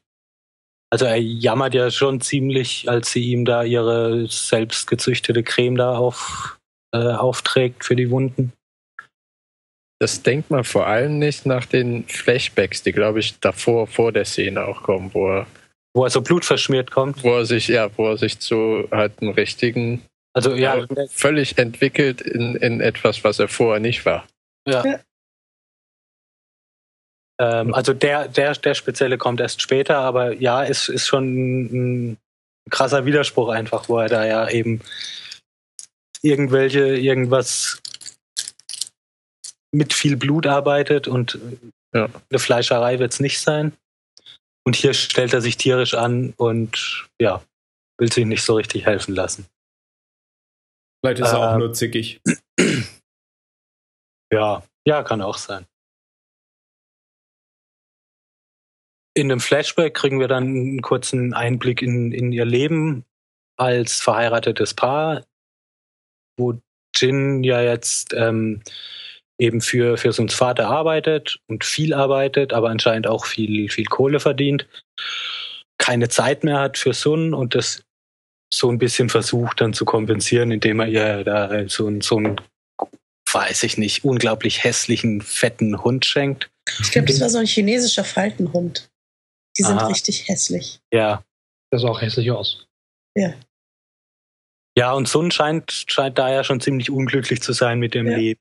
Also 0.92 1.06
er 1.06 1.18
jammert 1.22 1.74
ja 1.76 1.92
schon 1.92 2.20
ziemlich, 2.22 2.90
als 2.90 3.12
sie 3.12 3.26
ihm 3.32 3.46
da 3.46 3.64
ihre 3.64 4.28
selbst 4.28 4.88
gezüchtete 4.88 5.44
Creme 5.44 5.76
da 5.78 5.96
auf, 5.98 6.58
äh, 6.94 6.98
aufträgt 6.98 7.86
für 7.86 7.96
die 7.96 8.10
Wunden. 8.10 8.54
Das 10.02 10.24
denkt 10.24 10.50
man 10.50 10.64
vor 10.64 10.88
allem 10.88 11.20
nicht 11.20 11.46
nach 11.46 11.66
den 11.66 12.06
Flashbacks, 12.08 12.84
die, 12.84 12.94
glaube 12.94 13.20
ich, 13.20 13.40
davor, 13.40 13.86
vor 13.86 14.12
der 14.12 14.26
Szene 14.26 14.64
auch 14.66 14.82
kommen, 14.82 15.14
wo 15.14 15.30
er, 15.30 15.48
Wo 15.94 16.06
er 16.06 16.10
so 16.10 16.22
blutverschmiert 16.22 16.90
kommt. 16.92 17.24
wo 17.24 17.36
er 17.36 17.46
sich, 17.46 17.68
ja, 17.68 17.90
wo 17.98 18.08
er 18.08 18.18
sich 18.18 18.40
zu 18.40 18.88
halt 18.92 19.22
einem 19.22 19.32
richtigen, 19.34 20.02
Also 20.34 20.54
ja, 20.54 20.78
ja, 20.78 21.08
völlig 21.10 21.58
entwickelt 21.58 22.22
in, 22.22 22.56
in 22.56 22.82
etwas, 22.82 23.24
was 23.24 23.40
er 23.40 23.48
vorher 23.48 23.80
nicht 23.80 24.06
war. 24.06 24.28
Ähm, 27.40 27.74
also 27.74 27.94
der, 27.94 28.28
der, 28.28 28.54
der 28.54 28.74
spezielle 28.76 29.18
kommt 29.18 29.40
erst 29.40 29.62
später, 29.62 29.98
aber 29.98 30.34
ja, 30.34 30.64
ist, 30.64 30.90
ist 30.90 31.08
schon 31.08 31.24
ein, 31.24 32.12
ein 32.12 32.18
krasser 32.70 33.06
Widerspruch 33.06 33.50
einfach, 33.50 33.90
wo 33.90 33.98
er 33.98 34.10
da 34.10 34.26
ja 34.26 34.50
eben 34.50 34.82
irgendwelche, 36.22 36.98
irgendwas 36.98 37.82
mit 39.72 39.94
viel 39.94 40.18
Blut 40.18 40.46
arbeitet 40.48 41.08
und 41.08 41.40
Ja. 41.94 42.10
eine 42.30 42.40
Fleischerei 42.40 43.00
wird 43.00 43.14
es 43.14 43.20
nicht 43.20 43.40
sein. 43.40 43.74
Und 44.66 44.76
hier 44.76 44.94
stellt 44.94 45.34
er 45.34 45.42
sich 45.42 45.58
tierisch 45.58 45.94
an 45.94 46.34
und 46.38 47.08
ja, 47.20 47.42
will 47.98 48.12
sich 48.12 48.26
nicht 48.26 48.44
so 48.44 48.56
richtig 48.56 48.86
helfen 48.86 49.16
lassen. 49.16 49.48
Vielleicht 51.02 51.22
ist 51.22 51.32
er 51.32 51.40
auch 51.40 51.54
Ähm. 51.54 51.60
nur 51.60 51.74
zickig. 51.74 52.22
Ja, 54.32 54.62
ja, 54.86 55.02
kann 55.02 55.24
auch 55.24 55.38
sein. 55.38 55.66
In 59.16 59.28
dem 59.28 59.40
Flashback 59.40 59.96
kriegen 59.96 60.20
wir 60.20 60.28
dann 60.28 60.44
einen 60.44 60.82
kurzen 60.84 61.34
Einblick 61.34 61.82
in, 61.82 62.12
in 62.12 62.32
ihr 62.32 62.46
Leben 62.46 63.06
als 63.58 64.00
verheiratetes 64.02 64.76
Paar, 64.76 65.26
wo 66.38 66.62
Jin 66.96 67.44
ja 67.44 67.60
jetzt 67.62 68.14
ähm, 68.14 68.62
eben 69.40 69.62
für, 69.62 69.98
für 69.98 70.14
Suns 70.14 70.34
Vater 70.34 70.68
arbeitet 70.68 71.40
und 71.48 71.64
viel 71.64 71.94
arbeitet, 71.94 72.54
aber 72.54 72.70
anscheinend 72.70 73.08
auch 73.08 73.26
viel, 73.26 73.70
viel 73.70 73.86
Kohle 73.86 74.20
verdient, 74.20 74.68
keine 75.78 76.10
Zeit 76.10 76.44
mehr 76.44 76.60
hat 76.60 76.78
für 76.78 76.94
Sun 76.94 77.34
und 77.34 77.56
das 77.56 77.84
so 78.54 78.70
ein 78.72 78.78
bisschen 78.78 79.10
versucht 79.10 79.62
dann 79.62 79.74
zu 79.74 79.86
kompensieren, 79.86 80.52
indem 80.52 80.80
er 80.80 80.88
ihr 80.88 81.24
da 81.24 81.68
so, 81.70 81.88
ein- 81.88 82.02
so 82.02 82.20
ein 82.20 82.42
weiß 83.32 83.62
ich 83.64 83.78
nicht, 83.78 84.04
unglaublich 84.04 84.64
hässlichen, 84.64 85.22
fetten 85.22 85.84
Hund 85.84 86.04
schenkt. 86.06 86.50
Ich 86.82 86.92
glaube, 86.92 87.08
das 87.08 87.22
war 87.22 87.30
so 87.30 87.38
ein 87.38 87.46
chinesischer 87.46 88.04
Faltenhund. 88.04 88.90
Die 89.58 89.64
sind 89.64 89.78
Aha. 89.78 89.88
richtig 89.88 90.28
hässlich. 90.28 90.80
Ja. 90.92 91.24
Das 91.70 91.82
sah 91.84 91.90
auch 91.90 92.02
hässlich 92.02 92.32
aus. 92.32 92.66
Ja, 94.76 94.94
und 94.94 95.08
Sun 95.08 95.30
scheint, 95.30 95.72
scheint 95.88 96.18
da 96.18 96.32
ja 96.32 96.44
schon 96.44 96.62
ziemlich 96.62 96.90
unglücklich 96.90 97.42
zu 97.42 97.54
sein 97.54 97.80
mit 97.80 97.94
dem 97.94 98.08
Ja. 98.10 98.18
Leben. 98.18 98.40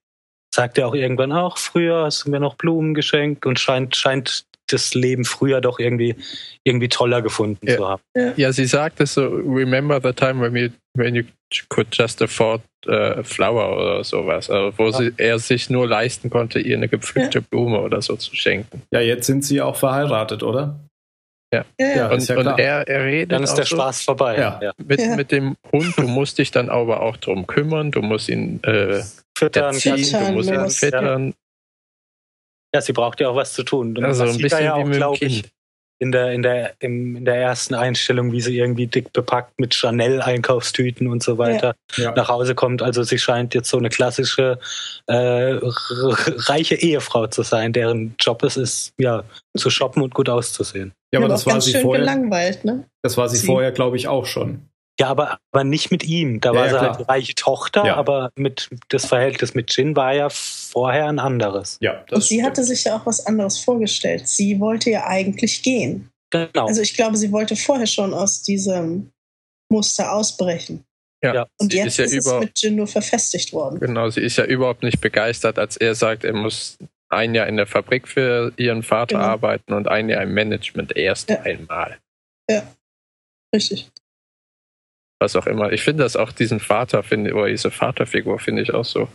Sagt 0.55 0.79
er 0.79 0.87
auch 0.89 0.95
irgendwann 0.95 1.33
auch, 1.33 1.59
früher 1.59 2.05
hast 2.05 2.25
du 2.25 2.31
mir 2.31 2.41
noch 2.41 2.55
Blumen 2.55 2.95
geschenkt 2.95 3.45
und 3.45 3.61
scheint, 3.61 3.97
scheint 3.97 4.47
das 4.73 4.95
Leben 4.95 5.25
früher 5.25 5.61
doch 5.61 5.79
irgendwie, 5.79 6.15
irgendwie 6.65 6.89
toller 6.89 7.23
gefunden 7.23 7.67
Ja. 7.67 7.77
zu 7.77 7.89
haben. 7.89 8.03
Ja, 8.37 8.53
sie 8.53 8.67
sagt 8.67 9.01
es 9.01 9.15
so, 9.15 9.27
remember 9.27 10.01
the 10.03 10.13
time 10.13 10.41
when 10.41 10.55
you, 10.57 10.69
when 10.95 11.15
you 11.15 11.23
could 11.69 11.89
just 11.93 12.21
afford 12.23 12.61
uh, 12.87 13.23
flower 13.23 13.77
oder 13.77 14.05
sowas, 14.05 14.51
also 14.51 14.73
wo 14.79 14.91
sie, 14.91 15.13
er 15.17 15.39
sich 15.39 15.71
nur 15.71 15.87
leisten 15.89 16.31
konnte, 16.31 16.61
ihr 16.61 16.77
eine 16.77 16.89
gepflückte 16.89 17.41
Blume 17.41 17.81
oder 17.81 18.03
so 18.03 18.17
zu 18.17 18.35
schenken. 18.37 18.83
Ja, 18.91 19.01
jetzt 19.01 19.27
sind 19.27 19.45
sie 19.45 19.61
auch 19.63 19.77
verheiratet, 19.77 20.43
oder? 20.43 20.79
Ja, 21.53 21.65
Ja. 21.81 21.87
ja. 21.97 22.11
Und, 22.11 22.19
ist 22.19 22.29
ja 22.29 22.37
und 22.37 22.47
er, 22.59 22.87
er 22.87 23.05
redet 23.05 23.33
Dann 23.33 23.43
ist 23.43 23.53
auch 23.53 23.57
der 23.57 23.65
so 23.65 23.77
Spaß 23.77 24.03
vorbei. 24.03 24.37
Ja. 24.39 24.73
Mit, 24.85 25.01
Ja. 25.01 25.17
mit 25.17 25.33
dem 25.33 25.57
Hund, 25.73 25.95
du 25.97 26.03
musst 26.03 26.37
dich 26.39 26.51
dann 26.51 26.69
aber 26.69 27.01
auch 27.01 27.17
drum 27.17 27.47
kümmern, 27.47 27.91
du 27.91 28.03
musst 28.03 28.29
ihn 28.29 28.63
äh, 28.65 29.03
Füttern, 29.37 29.73
erziehen, 29.75 29.97
du 30.27 30.33
musst 30.33 30.51
ihn 30.51 30.69
füttern. 30.69 31.35
Ja, 32.75 32.81
sie 32.81 32.93
braucht 32.93 33.21
ja 33.21 33.29
auch 33.29 33.37
was 33.37 33.53
zu 33.55 33.63
tun. 33.63 33.97
Und 33.97 34.05
Also 34.05 34.25
das 34.27 34.37
ein 34.37 34.43
bisschen 34.43 34.65
ja 34.65 34.77
wie 34.77 34.81
auch, 34.83 34.85
mit 34.85 34.95
dem 34.95 34.99
glaube 34.99 35.17
ich, 35.25 35.43
Kind. 35.43 35.53
in 36.01 36.13
der, 36.13 36.33
in, 36.33 36.43
der, 36.43 36.75
im, 36.81 37.17
in 37.17 37.25
der 37.25 37.37
ersten 37.37 37.75
Einstellung, 37.75 38.31
wie 38.33 38.41
sie 38.41 38.57
irgendwie 38.59 38.87
dick 38.87 39.13
bepackt 39.13 39.59
mit 39.59 39.75
Chanel-Einkaufstüten 39.75 41.09
und 41.09 41.23
so 41.23 41.39
weiter 41.39 41.75
Ja. 41.97 42.13
nach 42.15 42.29
Hause 42.29 42.55
kommt. 42.55 42.83
Also 42.83 43.03
sie 43.03 43.19
scheint 43.19 43.55
jetzt 43.55 43.71
so 43.71 43.79
eine 43.79 43.89
klassische 43.89 44.59
äh, 45.07 45.59
reiche 45.63 46.75
Ehefrau 46.77 47.27
zu 47.27 47.43
sein, 47.43 47.73
deren 47.73 48.15
Job 48.19 48.43
es 48.43 48.57
ist, 48.57 48.93
ja, 48.99 49.25
zu 49.57 49.71
shoppen 49.71 50.03
und 50.03 50.15
gut 50.15 50.29
auszusehen. 50.29 50.93
Ja, 51.13 51.19
aber 51.21 51.27
aber 51.27 51.35
das 51.35 51.47
war 51.47 51.61
sie 51.61 51.73
schön 51.73 51.83
vorher. 51.83 52.01
gelangweilt, 52.05 52.65
ne? 52.65 52.85
Das 53.03 53.17
war 53.17 53.29
sie 53.29 53.39
Sie- 53.39 53.47
vorher, 53.47 53.73
glaube 53.73 53.97
ich, 53.97 54.09
auch 54.09 54.27
schon. 54.27 54.68
Ja, 55.01 55.09
aber, 55.09 55.39
aber 55.53 55.63
nicht 55.65 55.91
mit 55.93 56.03
ihm. 56.05 56.41
Da 56.41 56.51
Ja, 56.53 56.55
war 56.59 56.65
ja, 56.67 56.71
sie 56.73 56.77
klar. 56.79 56.91
halt 56.91 57.01
die 57.01 57.05
reiche 57.11 57.35
Tochter, 57.37 57.85
Ja. 57.87 57.97
aber 57.97 58.33
mit 58.37 58.69
das 58.89 59.07
Verhältnis 59.07 59.55
mit 59.55 59.75
Jin 59.77 59.95
war 59.95 60.13
ja 60.13 60.29
vorher 60.29 61.07
ein 61.07 61.19
anderes. 61.21 61.79
Ja, 61.81 62.05
das 62.09 62.17
Und 62.17 62.21
sie 62.23 62.35
stimmt. 62.37 62.47
hatte 62.47 62.65
sich 62.65 62.85
ja 62.85 62.97
auch 62.97 63.07
was 63.07 63.25
anderes 63.27 63.59
vorgestellt. 63.61 64.27
Sie 64.27 64.59
wollte 64.59 64.91
ja 64.91 65.07
eigentlich 65.07 65.63
gehen. 65.63 66.11
Genau. 66.31 66.67
Also 66.67 66.83
ich 66.83 66.95
glaube, 66.95 67.17
sie 67.17 67.31
wollte 67.33 67.55
vorher 67.57 67.87
schon 67.87 68.13
aus 68.13 68.43
diesem 68.43 69.11
Muster 69.71 70.13
ausbrechen. 70.13 70.85
Ja, 71.23 71.35
Ja. 71.35 71.47
Und 71.59 71.73
sie 71.73 71.79
jetzt 71.79 71.99
ist 71.99 71.99
ja 71.99 72.05
ist, 72.19 72.27
es 72.27 72.41
mit 72.41 72.61
Jin 72.63 72.77
nur 72.77 72.87
verfestigt 72.87 73.53
worden. 73.53 73.79
genau, 73.81 74.09
sie 74.11 74.21
ist 74.21 74.37
ja 74.37 74.45
überhaupt 74.45 74.83
nicht 74.83 75.01
begeistert, 75.01 75.59
als 75.59 75.77
er 75.77 75.95
sagt, 75.95 76.25
er 76.25 76.33
muss 76.33 76.77
ein 77.09 77.35
Jahr 77.35 77.47
in 77.47 77.57
der 77.57 77.67
Fabrik 77.67 78.07
für 78.07 78.53
ihren 78.57 78.83
Vater 78.83 79.17
Genau. 79.17 79.29
arbeiten 79.29 79.73
und 79.73 79.89
ein 79.89 80.09
Jahr 80.09 80.23
im 80.23 80.35
Management 80.35 80.97
erst 80.97 81.31
Ja. 81.31 81.41
einmal. 81.43 81.99
Richtig. 83.55 83.91
Was 85.21 85.37
auch 85.37 85.47
immer. 85.47 85.73
Ich 85.73 85.83
finde 85.83 86.03
das 86.05 86.17
auch 86.17 86.33
diesen 86.33 86.61
Vater, 86.61 87.03
finde 87.03 87.35
oder 87.35 87.49
diese 87.49 87.71
Vaterfigur 87.71 88.39
finde 88.39 88.63
ich 88.63 88.73
auch 88.75 88.85
so 88.85 89.09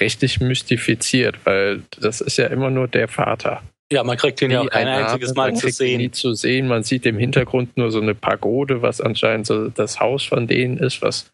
richtig 0.00 0.40
mystifiziert, 0.40 1.36
weil 1.44 1.82
das 2.00 2.20
ist 2.20 2.36
ja 2.38 2.46
immer 2.46 2.70
nur 2.70 2.88
der 2.88 3.06
Vater. 3.08 3.62
ja, 3.92 4.02
man 4.04 4.16
kriegt 4.16 4.40
ihn 4.42 4.50
ja 4.50 4.60
auch 4.60 4.64
Nie 4.64 4.70
kein 4.70 4.88
ein 4.88 5.04
einziges 5.04 5.34
Mal 5.34 5.48
man 5.48 5.56
zu 5.56 5.66
kriegt 5.66 5.80
ihn 5.80 5.86
sehen. 5.86 5.98
Nie 5.98 6.10
zu 6.10 6.34
sehen. 6.34 6.68
Man 6.68 6.82
sieht 6.84 7.04
im 7.06 7.18
Hintergrund 7.18 7.76
nur 7.76 7.90
so 7.90 8.00
eine 8.00 8.14
Pagode, 8.14 8.82
was 8.82 9.00
anscheinend 9.00 9.46
so 9.46 9.68
das 9.68 10.00
Haus 10.00 10.24
von 10.24 10.46
denen 10.46 10.78
ist, 10.78 11.02
was 11.02 11.30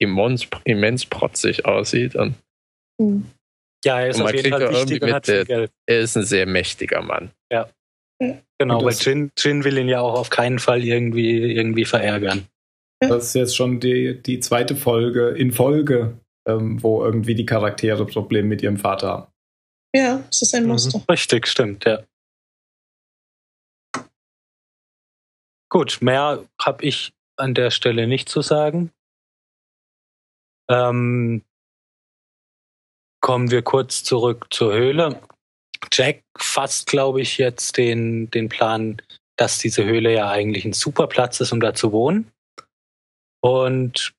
immens, 0.00 0.46
immens 0.64 1.06
protzig 1.06 1.64
aussieht. 1.66 2.14
Und 2.16 2.34
Hm. 3.00 3.26
Ja, 3.84 4.00
er 4.00 4.08
ist 4.08 4.20
auf 4.20 4.32
jeden 4.32 4.50
Fall 4.50 4.62
ja 4.62 4.70
wichtig 4.70 5.02
und 5.02 5.12
hat 5.12 5.26
mit 5.28 5.36
viel 5.36 5.44
der- 5.44 5.56
Geld. 5.58 5.70
er 5.86 5.98
ist 6.00 6.16
ein 6.16 6.24
sehr 6.24 6.46
mächtiger 6.46 7.02
Mann. 7.02 7.30
Genau, 8.58 8.78
Und 8.78 8.84
weil 8.86 8.94
Jin, 8.94 9.30
Jin 9.36 9.64
will 9.64 9.76
ihn 9.76 9.88
ja 9.88 10.00
auch 10.00 10.14
auf 10.18 10.30
keinen 10.30 10.58
Fall 10.60 10.84
irgendwie, 10.84 11.52
irgendwie 11.54 11.84
verärgern. 11.84 12.46
Das 13.00 13.26
ist 13.26 13.34
jetzt 13.34 13.56
schon 13.56 13.80
die, 13.80 14.22
die 14.22 14.40
zweite 14.40 14.76
Folge 14.76 15.28
in 15.30 15.52
Folge, 15.52 16.18
ähm, 16.46 16.82
wo 16.82 17.04
irgendwie 17.04 17.34
die 17.34 17.46
Charaktere 17.46 18.06
Probleme 18.06 18.48
mit 18.48 18.62
ihrem 18.62 18.78
Vater 18.78 19.08
haben. 19.08 19.32
Ja, 19.94 20.24
es 20.30 20.42
ist 20.42 20.54
ein 20.54 20.62
Mhm. 20.64 20.68
Muster. 20.70 21.02
Richtig, 21.10 21.46
stimmt, 21.46 21.84
ja. 21.84 22.02
Gut, 25.70 25.98
mehr 26.00 26.44
habe 26.60 26.84
ich 26.84 27.12
an 27.36 27.54
der 27.54 27.70
Stelle 27.70 28.06
nicht 28.06 28.28
zu 28.28 28.42
sagen. 28.42 28.90
Ähm, 30.70 31.42
kommen 33.20 33.50
wir 33.50 33.62
kurz 33.62 34.04
zurück 34.04 34.46
zur 34.50 34.72
Höhle. 34.74 35.20
Jack 35.92 36.22
fasst, 36.38 36.86
glaube 36.86 37.20
ich, 37.20 37.38
jetzt 37.38 37.76
den, 37.76 38.30
den 38.30 38.48
Plan, 38.48 39.02
dass 39.36 39.58
diese 39.58 39.84
Höhle 39.84 40.12
ja 40.12 40.30
eigentlich 40.30 40.64
ein 40.64 40.72
super 40.72 41.06
Platz 41.06 41.40
ist, 41.40 41.52
um 41.52 41.60
da 41.60 41.74
zu 41.74 41.92
wohnen. 41.92 42.30
Und 43.44 44.14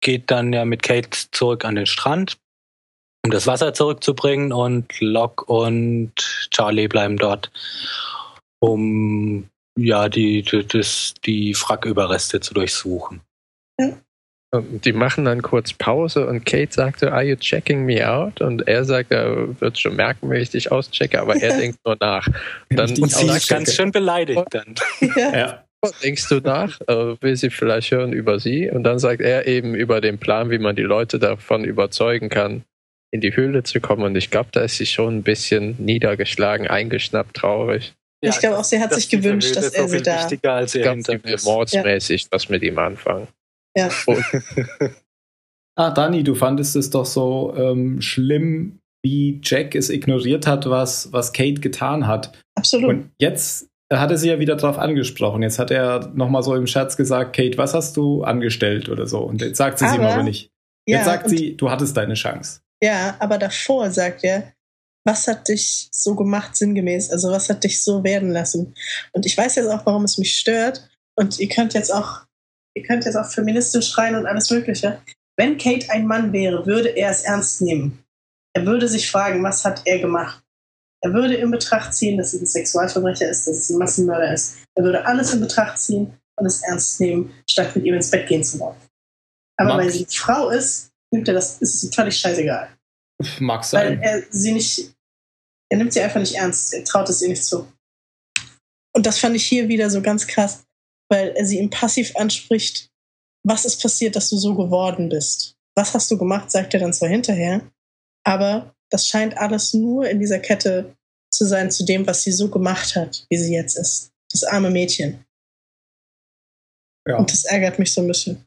geht 0.00 0.30
dann 0.30 0.52
ja 0.54 0.64
mit 0.64 0.82
Kate 0.82 1.10
zurück 1.30 1.66
an 1.66 1.74
den 1.74 1.84
Strand, 1.84 2.38
um 3.22 3.30
das 3.30 3.46
Wasser 3.46 3.74
zurückzubringen. 3.74 4.50
Und 4.50 4.98
Locke 5.00 5.44
und 5.44 6.14
Charlie 6.50 6.88
bleiben 6.88 7.18
dort, 7.18 7.50
um 8.60 9.50
ja 9.78 10.08
die, 10.08 10.40
die, 10.40 10.66
das, 10.66 11.12
die 11.26 11.52
Fracküberreste 11.52 12.40
zu 12.40 12.54
durchsuchen. 12.54 13.20
Und 14.52 14.84
die 14.84 14.92
machen 14.92 15.26
dann 15.26 15.42
kurz 15.42 15.74
Pause 15.74 16.26
und 16.26 16.44
Kate 16.44 16.72
sagt 16.72 17.00
so, 17.00 17.08
are 17.08 17.22
you 17.22 17.36
checking 17.36 17.84
me 17.84 18.08
out? 18.08 18.40
Und 18.40 18.66
er 18.66 18.84
sagt, 18.84 19.12
er 19.12 19.60
wird 19.60 19.78
schon 19.78 19.96
merken, 19.96 20.28
wenn 20.30 20.40
ich 20.40 20.50
dich 20.50 20.72
auschecke, 20.72 21.20
aber 21.20 21.36
er 21.36 21.56
denkt 21.60 21.78
nur 21.84 21.96
nach. 22.00 22.26
Dann 22.70 22.90
Und 23.00 23.12
sie 23.12 23.26
ist 23.26 23.48
ganz 23.48 23.74
schön 23.74 23.92
beleidigt 23.92 24.46
dann. 24.50 24.74
Ja. 25.16 25.36
Ja, 25.36 25.64
denkst 26.02 26.28
du 26.28 26.40
nach, 26.40 26.80
äh, 26.82 27.20
will 27.20 27.36
sie 27.36 27.50
vielleicht 27.50 27.90
hören 27.90 28.12
über 28.12 28.38
sie? 28.38 28.70
Und 28.70 28.84
dann 28.84 28.98
sagt 28.98 29.20
er 29.20 29.46
eben 29.46 29.74
über 29.74 30.00
den 30.00 30.18
Plan, 30.18 30.50
wie 30.50 30.58
man 30.58 30.76
die 30.76 30.82
Leute 30.82 31.18
davon 31.18 31.64
überzeugen 31.64 32.28
kann, 32.28 32.64
in 33.10 33.20
die 33.20 33.34
Höhle 33.34 33.62
zu 33.62 33.80
kommen. 33.80 34.02
Und 34.02 34.16
ich 34.16 34.30
glaube, 34.30 34.50
da 34.52 34.60
ist 34.60 34.76
sie 34.76 34.86
schon 34.86 35.18
ein 35.18 35.22
bisschen 35.22 35.76
niedergeschlagen, 35.78 36.66
eingeschnappt, 36.66 37.34
traurig. 37.34 37.94
ich 38.20 38.38
glaube 38.38 38.58
auch, 38.58 38.64
sie 38.64 38.80
hat 38.80 38.94
sich 38.94 39.08
gewünscht, 39.08 39.56
dass 39.56 39.70
er 39.70 39.88
sie 39.88 40.02
da. 40.02 40.20
Wichtiger 40.20 40.52
als 40.52 40.74
Ich 40.74 40.82
glaube, 40.82 41.02
sie 41.02 41.24
will 41.24 41.36
mordsmäßig 41.42 42.28
was 42.30 42.48
mit 42.48 42.62
ihm 42.62 42.78
anfangen. 42.78 43.28
Ja. 43.76 43.88
Ah, 45.76 45.92
Dani, 45.92 46.22
du 46.22 46.34
fandest 46.34 46.76
es 46.76 46.90
doch 46.90 47.06
so 47.06 47.54
ähm, 47.56 48.02
schlimm, 48.02 48.80
wie 49.02 49.40
Jack 49.42 49.74
es 49.74 49.88
ignoriert 49.88 50.46
hat, 50.46 50.68
was, 50.68 51.10
was 51.10 51.32
Kate 51.32 51.62
getan 51.62 52.06
hat. 52.06 52.38
Absolut. 52.54 52.90
Und 52.90 53.10
jetzt 53.18 53.69
hat 53.92 54.10
er 54.10 54.16
sie 54.18 54.28
ja 54.28 54.38
wieder 54.38 54.56
drauf 54.56 54.78
angesprochen. 54.78 55.42
Jetzt 55.42 55.58
hat 55.58 55.70
er 55.70 56.10
nochmal 56.14 56.42
so 56.42 56.54
im 56.54 56.66
Scherz 56.66 56.96
gesagt, 56.96 57.34
Kate, 57.34 57.58
was 57.58 57.74
hast 57.74 57.96
du 57.96 58.22
angestellt 58.22 58.88
oder 58.88 59.06
so? 59.06 59.18
Und 59.18 59.40
jetzt 59.40 59.56
sagt 59.56 59.78
sie 59.78 59.86
es 59.86 59.94
ihm 59.94 60.02
Aber- 60.02 60.22
nicht. 60.22 60.50
Jetzt 60.86 61.00
ja, 61.00 61.04
sagt 61.04 61.28
sie, 61.28 61.56
du 61.56 61.70
hattest 61.70 61.96
deine 61.96 62.14
Chance. 62.14 62.60
Ja, 62.82 63.14
aber 63.18 63.36
davor 63.38 63.90
sagt 63.90 64.24
er, 64.24 64.52
was 65.04 65.28
hat 65.28 65.48
dich 65.48 65.88
so 65.92 66.14
gemacht, 66.14 66.56
sinngemäß? 66.56 67.10
Also, 67.10 67.30
was 67.30 67.48
hat 67.48 67.64
dich 67.64 67.82
so 67.82 68.02
werden 68.04 68.30
lassen? 68.30 68.74
Und 69.12 69.26
ich 69.26 69.36
weiß 69.36 69.56
jetzt 69.56 69.68
auch, 69.68 69.84
warum 69.86 70.04
es 70.04 70.18
mich 70.18 70.36
stört. 70.36 70.88
Und 71.16 71.38
ihr 71.38 71.48
könnt 71.48 71.74
jetzt 71.74 71.92
auch, 71.92 72.22
ihr 72.74 72.82
könnt 72.82 73.04
jetzt 73.04 73.16
auch 73.16 73.26
feministisch 73.26 73.88
schreien 73.88 74.16
und 74.16 74.26
alles 74.26 74.50
Mögliche. 74.50 75.00
Wenn 75.36 75.58
Kate 75.58 75.90
ein 75.90 76.06
Mann 76.06 76.32
wäre, 76.32 76.66
würde 76.66 76.88
er 76.88 77.10
es 77.10 77.22
ernst 77.22 77.62
nehmen. 77.62 78.04
Er 78.54 78.66
würde 78.66 78.88
sich 78.88 79.10
fragen, 79.10 79.42
was 79.42 79.64
hat 79.64 79.82
er 79.84 79.98
gemacht? 80.00 80.42
Er 81.02 81.12
würde 81.14 81.34
in 81.34 81.50
Betracht 81.50 81.94
ziehen, 81.94 82.18
dass 82.18 82.34
es 82.34 82.42
ein 82.42 82.46
Sexualverbrecher 82.46 83.28
ist, 83.28 83.46
dass 83.46 83.56
es 83.56 83.70
ein 83.70 83.78
Massenmörder 83.78 84.32
ist. 84.32 84.58
Er 84.74 84.84
würde 84.84 85.04
alles 85.06 85.32
in 85.32 85.40
Betracht 85.40 85.78
ziehen 85.78 86.12
und 86.36 86.46
es 86.46 86.62
ernst 86.62 87.00
nehmen, 87.00 87.32
statt 87.48 87.74
mit 87.74 87.84
ihm 87.84 87.94
ins 87.94 88.10
Bett 88.10 88.28
gehen 88.28 88.44
zu 88.44 88.58
wollen. 88.60 88.76
Aber 89.56 89.70
Mag- 89.70 89.78
weil 89.84 89.90
sie 89.90 90.06
Frau 90.10 90.50
ist, 90.50 90.90
nimmt 91.10 91.28
er 91.28 91.34
das, 91.34 91.60
ist 91.60 91.74
es 91.74 91.84
ihm 91.84 91.92
völlig 91.92 92.16
scheißegal. 92.16 92.68
Mag 93.38 93.60
Weil 93.72 93.88
sein. 93.88 94.02
er 94.02 94.22
sie 94.30 94.52
nicht, 94.52 94.94
er 95.70 95.78
nimmt 95.78 95.92
sie 95.92 96.00
einfach 96.00 96.20
nicht 96.20 96.34
ernst, 96.34 96.72
er 96.72 96.84
traut 96.84 97.08
es 97.08 97.20
ihr 97.22 97.28
nicht 97.28 97.44
zu. 97.44 97.70
Und 98.94 99.06
das 99.06 99.18
fand 99.18 99.36
ich 99.36 99.44
hier 99.46 99.68
wieder 99.68 99.90
so 99.90 100.02
ganz 100.02 100.26
krass, 100.26 100.64
weil 101.10 101.28
er 101.30 101.44
sie 101.46 101.58
ihm 101.58 101.70
passiv 101.70 102.14
anspricht, 102.16 102.90
was 103.46 103.64
ist 103.64 103.80
passiert, 103.80 104.16
dass 104.16 104.28
du 104.30 104.36
so 104.36 104.54
geworden 104.54 105.08
bist? 105.08 105.56
Was 105.74 105.94
hast 105.94 106.10
du 106.10 106.18
gemacht, 106.18 106.50
sagt 106.50 106.74
er 106.74 106.80
dann 106.80 106.92
zwar 106.92 107.08
hinterher, 107.08 107.62
aber 108.24 108.74
das 108.90 109.06
scheint 109.06 109.38
alles 109.38 109.72
nur 109.72 110.08
in 110.08 110.18
dieser 110.18 110.38
Kette 110.38 110.94
zu 111.32 111.44
sein 111.46 111.70
zu 111.70 111.84
dem, 111.84 112.06
was 112.06 112.22
sie 112.22 112.32
so 112.32 112.50
gemacht 112.50 112.96
hat, 112.96 113.24
wie 113.30 113.38
sie 113.38 113.54
jetzt 113.54 113.76
ist. 113.76 114.10
Das 114.30 114.44
arme 114.44 114.70
Mädchen. 114.70 115.24
Ja. 117.08 117.18
Und 117.18 117.32
das 117.32 117.44
ärgert 117.44 117.78
mich 117.78 117.92
so 117.92 118.00
ein 118.02 118.08
bisschen. 118.08 118.46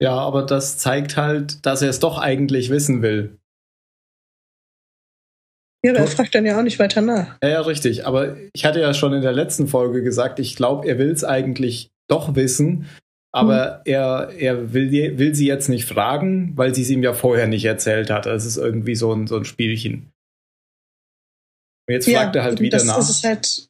ja, 0.00 0.14
aber 0.14 0.42
das 0.42 0.78
zeigt 0.78 1.16
halt, 1.16 1.64
dass 1.64 1.82
er 1.82 1.90
es 1.90 2.00
doch 2.00 2.18
eigentlich 2.18 2.70
wissen 2.70 3.02
will. 3.02 3.38
Ja, 5.84 5.92
aber 5.92 6.00
er 6.00 6.06
fragt 6.06 6.34
dann 6.34 6.44
ja 6.44 6.58
auch 6.58 6.62
nicht 6.62 6.78
weiter 6.78 7.00
nach. 7.00 7.38
Ja, 7.42 7.48
ja, 7.48 7.60
richtig. 7.60 8.06
Aber 8.06 8.36
ich 8.54 8.64
hatte 8.64 8.80
ja 8.80 8.92
schon 8.92 9.12
in 9.12 9.22
der 9.22 9.32
letzten 9.32 9.68
Folge 9.68 10.02
gesagt, 10.02 10.38
ich 10.38 10.56
glaube, 10.56 10.86
er 10.86 10.98
will 10.98 11.10
es 11.10 11.24
eigentlich 11.24 11.90
doch 12.08 12.34
wissen, 12.34 12.88
aber 13.36 13.82
er, 13.84 14.30
er 14.36 14.72
will, 14.72 15.18
will 15.18 15.34
sie 15.34 15.46
jetzt 15.46 15.68
nicht 15.68 15.84
fragen, 15.84 16.56
weil 16.56 16.74
sie 16.74 16.82
es 16.82 16.90
ihm 16.90 17.02
ja 17.02 17.12
vorher 17.12 17.46
nicht 17.46 17.64
erzählt 17.64 18.10
hat. 18.10 18.26
Es 18.26 18.44
ist 18.44 18.56
irgendwie 18.56 18.94
so 18.94 19.12
ein, 19.12 19.26
so 19.26 19.36
ein 19.36 19.44
Spielchen. 19.44 20.12
Und 21.88 21.94
jetzt 21.94 22.10
fragt 22.10 22.34
er 22.36 22.42
halt 22.42 22.60
wieder 22.60 22.78
das 22.78 22.86
nach. 22.86 22.98
ist 22.98 23.10
es 23.10 23.22
halt 23.22 23.68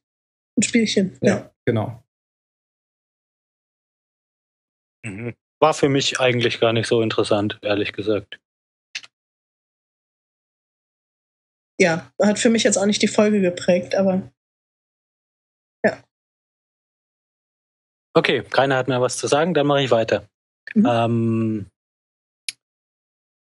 ein 0.58 0.62
Spielchen. 0.62 1.18
ja, 1.20 1.50
genau. 1.64 2.02
Mhm. 5.04 5.34
War 5.60 5.74
für 5.74 5.88
mich 5.88 6.20
eigentlich 6.20 6.60
gar 6.60 6.72
nicht 6.72 6.86
so 6.86 7.00
interessant, 7.02 7.58
ehrlich 7.62 7.92
gesagt. 7.92 8.38
ja, 11.78 12.10
hat 12.22 12.38
für 12.38 12.50
mich 12.50 12.62
jetzt 12.62 12.78
auch 12.78 12.86
nicht 12.86 13.02
die 13.02 13.08
Folge 13.08 13.40
geprägt, 13.40 13.94
aber 13.94 14.32
Okay, 18.16 18.42
keiner 18.42 18.78
hat 18.78 18.88
mehr 18.88 19.02
was 19.02 19.18
zu 19.18 19.26
sagen, 19.26 19.52
dann 19.52 19.66
mache 19.66 19.82
ich 19.82 19.90
weiter. 19.90 20.26
Mhm. 20.74 20.86
Ähm, 20.88 21.66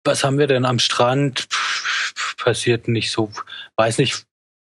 was 0.03 0.25
haben 0.25 0.39
wir 0.39 0.47
denn 0.47 0.65
am 0.65 0.79
Strand? 0.79 1.47
Passiert 2.39 2.89
nicht 2.89 3.11
so, 3.11 3.31
weiß 3.77 3.99
nicht, 3.99 4.25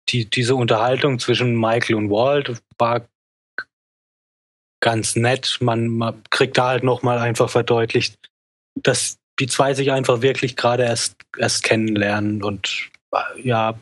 die, 0.09 0.29
diese 0.29 0.55
Unterhaltung 0.55 1.19
zwischen 1.19 1.55
Michael 1.55 1.95
und 1.95 2.09
Walt 2.09 2.61
war 2.77 3.07
ganz 4.81 5.15
nett. 5.15 5.57
Man, 5.61 5.87
man 5.87 6.21
kriegt 6.31 6.57
da 6.57 6.67
halt 6.67 6.83
nochmal 6.83 7.19
einfach 7.19 7.49
verdeutlicht, 7.49 8.17
dass 8.75 9.19
die 9.39 9.47
zwei 9.47 9.73
sich 9.73 9.91
einfach 9.91 10.21
wirklich 10.21 10.57
gerade 10.57 10.83
erst, 10.83 11.15
erst 11.37 11.63
kennenlernen 11.63 12.43
und 12.43 12.89
ja, 13.41 13.79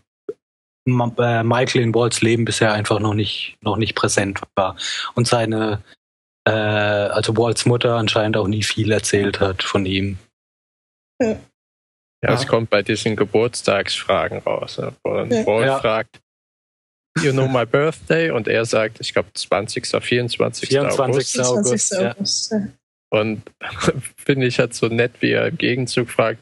Michael 0.85 1.81
in 1.81 1.93
Walts 1.95 2.21
Leben 2.21 2.45
bisher 2.45 2.71
einfach 2.73 2.99
noch 2.99 3.13
nicht, 3.15 3.57
noch 3.61 3.77
nicht 3.77 3.95
präsent 3.95 4.39
war. 4.55 4.75
Und 5.15 5.27
seine, 5.27 5.81
äh, 6.47 6.51
also 6.51 7.35
Walts 7.37 7.65
Mutter 7.65 7.95
anscheinend 7.95 8.37
auch 8.37 8.47
nie 8.47 8.63
viel 8.63 8.91
erzählt 8.91 9.39
hat 9.39 9.63
von 9.63 9.85
ihm. 9.85 10.17
Ja, 11.21 11.37
es 12.33 12.43
Ja. 12.43 12.47
kommt 12.49 12.69
bei 12.69 12.81
diesen 12.83 13.15
Geburtstagsfragen 13.15 14.39
raus, 14.39 14.77
ne? 14.77 14.93
wo 15.03 15.13
dann 15.15 15.31
Ja. 15.31 15.43
Paul 15.43 15.63
Ja. 15.65 15.79
fragt, 15.79 16.21
You 17.21 17.31
know 17.31 17.47
my 17.47 17.65
birthday? 17.65 18.29
Und 18.29 18.49
er 18.49 18.65
sagt, 18.65 18.99
ich 18.99 19.13
glaube 19.13 19.29
20. 19.33 20.01
24. 20.03 20.67
24. 20.67 20.99
August. 21.07 21.31
20. 21.33 21.47
August, 21.69 21.91
ja. 21.93 22.11
August. 22.11 22.51
ja. 22.51 22.67
Und 23.09 23.41
finde 24.17 24.47
ich 24.47 24.59
halt 24.59 24.73
so 24.73 24.87
nett, 24.87 25.13
wie 25.21 25.31
er 25.31 25.47
im 25.47 25.57
Gegenzug 25.57 26.09
fragt, 26.09 26.41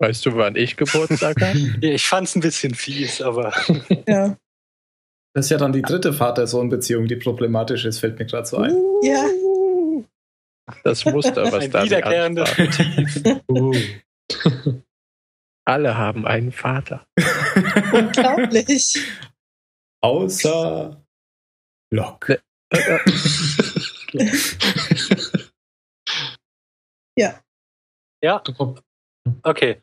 weißt 0.00 0.26
du, 0.26 0.36
wann 0.36 0.56
ich 0.56 0.76
Geburtstag 0.76 1.40
habe? 1.40 1.58
Ja, 1.80 1.90
ich 1.92 2.06
fand's 2.06 2.34
ein 2.36 2.40
bisschen 2.40 2.74
fies, 2.74 3.20
aber 3.22 3.52
Ja. 4.08 4.36
Das 5.34 5.46
ist 5.46 5.50
ja 5.50 5.58
dann 5.58 5.72
die 5.72 5.82
dritte 5.82 6.12
Vater-Sohn-Beziehung, 6.12 7.06
die 7.06 7.16
problematisch 7.16 7.84
ist, 7.84 7.98
fällt 8.00 8.18
mir 8.18 8.26
gerade 8.26 8.46
so 8.46 8.56
ein. 8.58 8.74
ja, 9.02 9.24
Das 10.84 11.04
Muster, 11.04 11.44
was 11.52 11.64
ein 11.64 11.70
da 11.70 11.84
wiederkehrendes 11.84 12.48
ansprach. 12.58 13.40
Motiv. 13.48 14.02
Uh. 14.54 14.80
Alle 15.64 15.96
haben 15.98 16.26
einen 16.26 16.50
Vater. 16.50 17.06
unglaublich. 17.92 18.98
Außer 20.00 21.04
Locke. 21.92 22.40
Ja, 28.20 28.40
Da 28.40 28.52
kommt- 28.52 28.82
okay. 29.44 29.80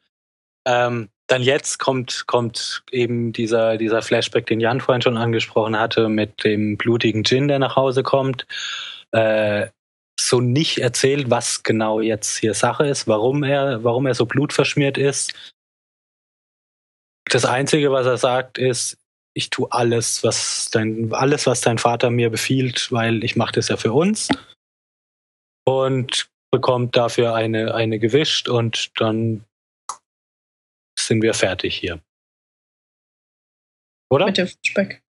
Ähm, 0.66 1.10
dann 1.28 1.42
jetzt 1.42 1.80
kommt, 1.80 2.28
kommt 2.28 2.84
eben 2.92 3.34
dieser, 3.34 3.78
dieser 3.78 4.02
Flashback, 4.02 4.46
den 4.46 4.60
Jan 4.60 4.82
vorhin 4.82 5.02
schon 5.02 5.18
angesprochen 5.18 5.78
hatte, 5.78 6.08
mit 6.08 6.44
dem 6.44 6.78
blutigen 6.78 7.24
Djinn, 7.24 7.48
der 7.48 7.60
nach 7.60 7.76
Hause 7.76 8.04
kommt. 8.04 8.46
Äh, 9.12 9.68
so 10.20 10.40
nicht 10.40 10.78
erzählt, 10.78 11.30
was 11.30 11.64
genau 11.64 12.00
jetzt 12.00 12.38
hier 12.38 12.54
Sache 12.54 12.88
ist, 12.88 13.08
warum 13.08 13.44
er, 13.44 13.84
warum 13.84 14.06
er 14.06 14.14
so 14.14 14.26
blutverschmiert 14.26 14.98
ist. 14.98 15.34
Das 17.30 17.46
Einzige, 17.46 17.92
was 17.92 18.06
er 18.06 18.18
sagt, 18.18 18.58
ist, 18.58 18.98
ich 19.34 19.50
tue 19.50 19.70
alles, 19.72 20.24
was 20.24 20.70
dein, 20.72 21.12
alles, 21.12 21.46
was 21.48 21.62
dein 21.62 21.78
Vater 21.78 22.10
mir 22.10 22.30
befiehlt, 22.30 22.92
weil 22.92 23.24
ich 23.24 23.36
mache 23.36 23.54
das 23.54 23.68
ja 23.68 23.78
für 23.78 23.92
uns. 23.92 24.30
Und 25.66 26.30
bekommt 26.52 26.96
dafür 26.96 27.34
eine, 27.34 27.74
eine 27.74 28.00
gewischt 28.00 28.48
und 28.48 28.92
dann 29.00 29.44
sind 30.98 31.22
wir 31.22 31.34
fertig 31.34 31.76
hier. 31.76 32.02
Oder? 34.10 34.26
Mit 34.28 34.38
dem 34.38 34.50
Speck. 34.66 35.02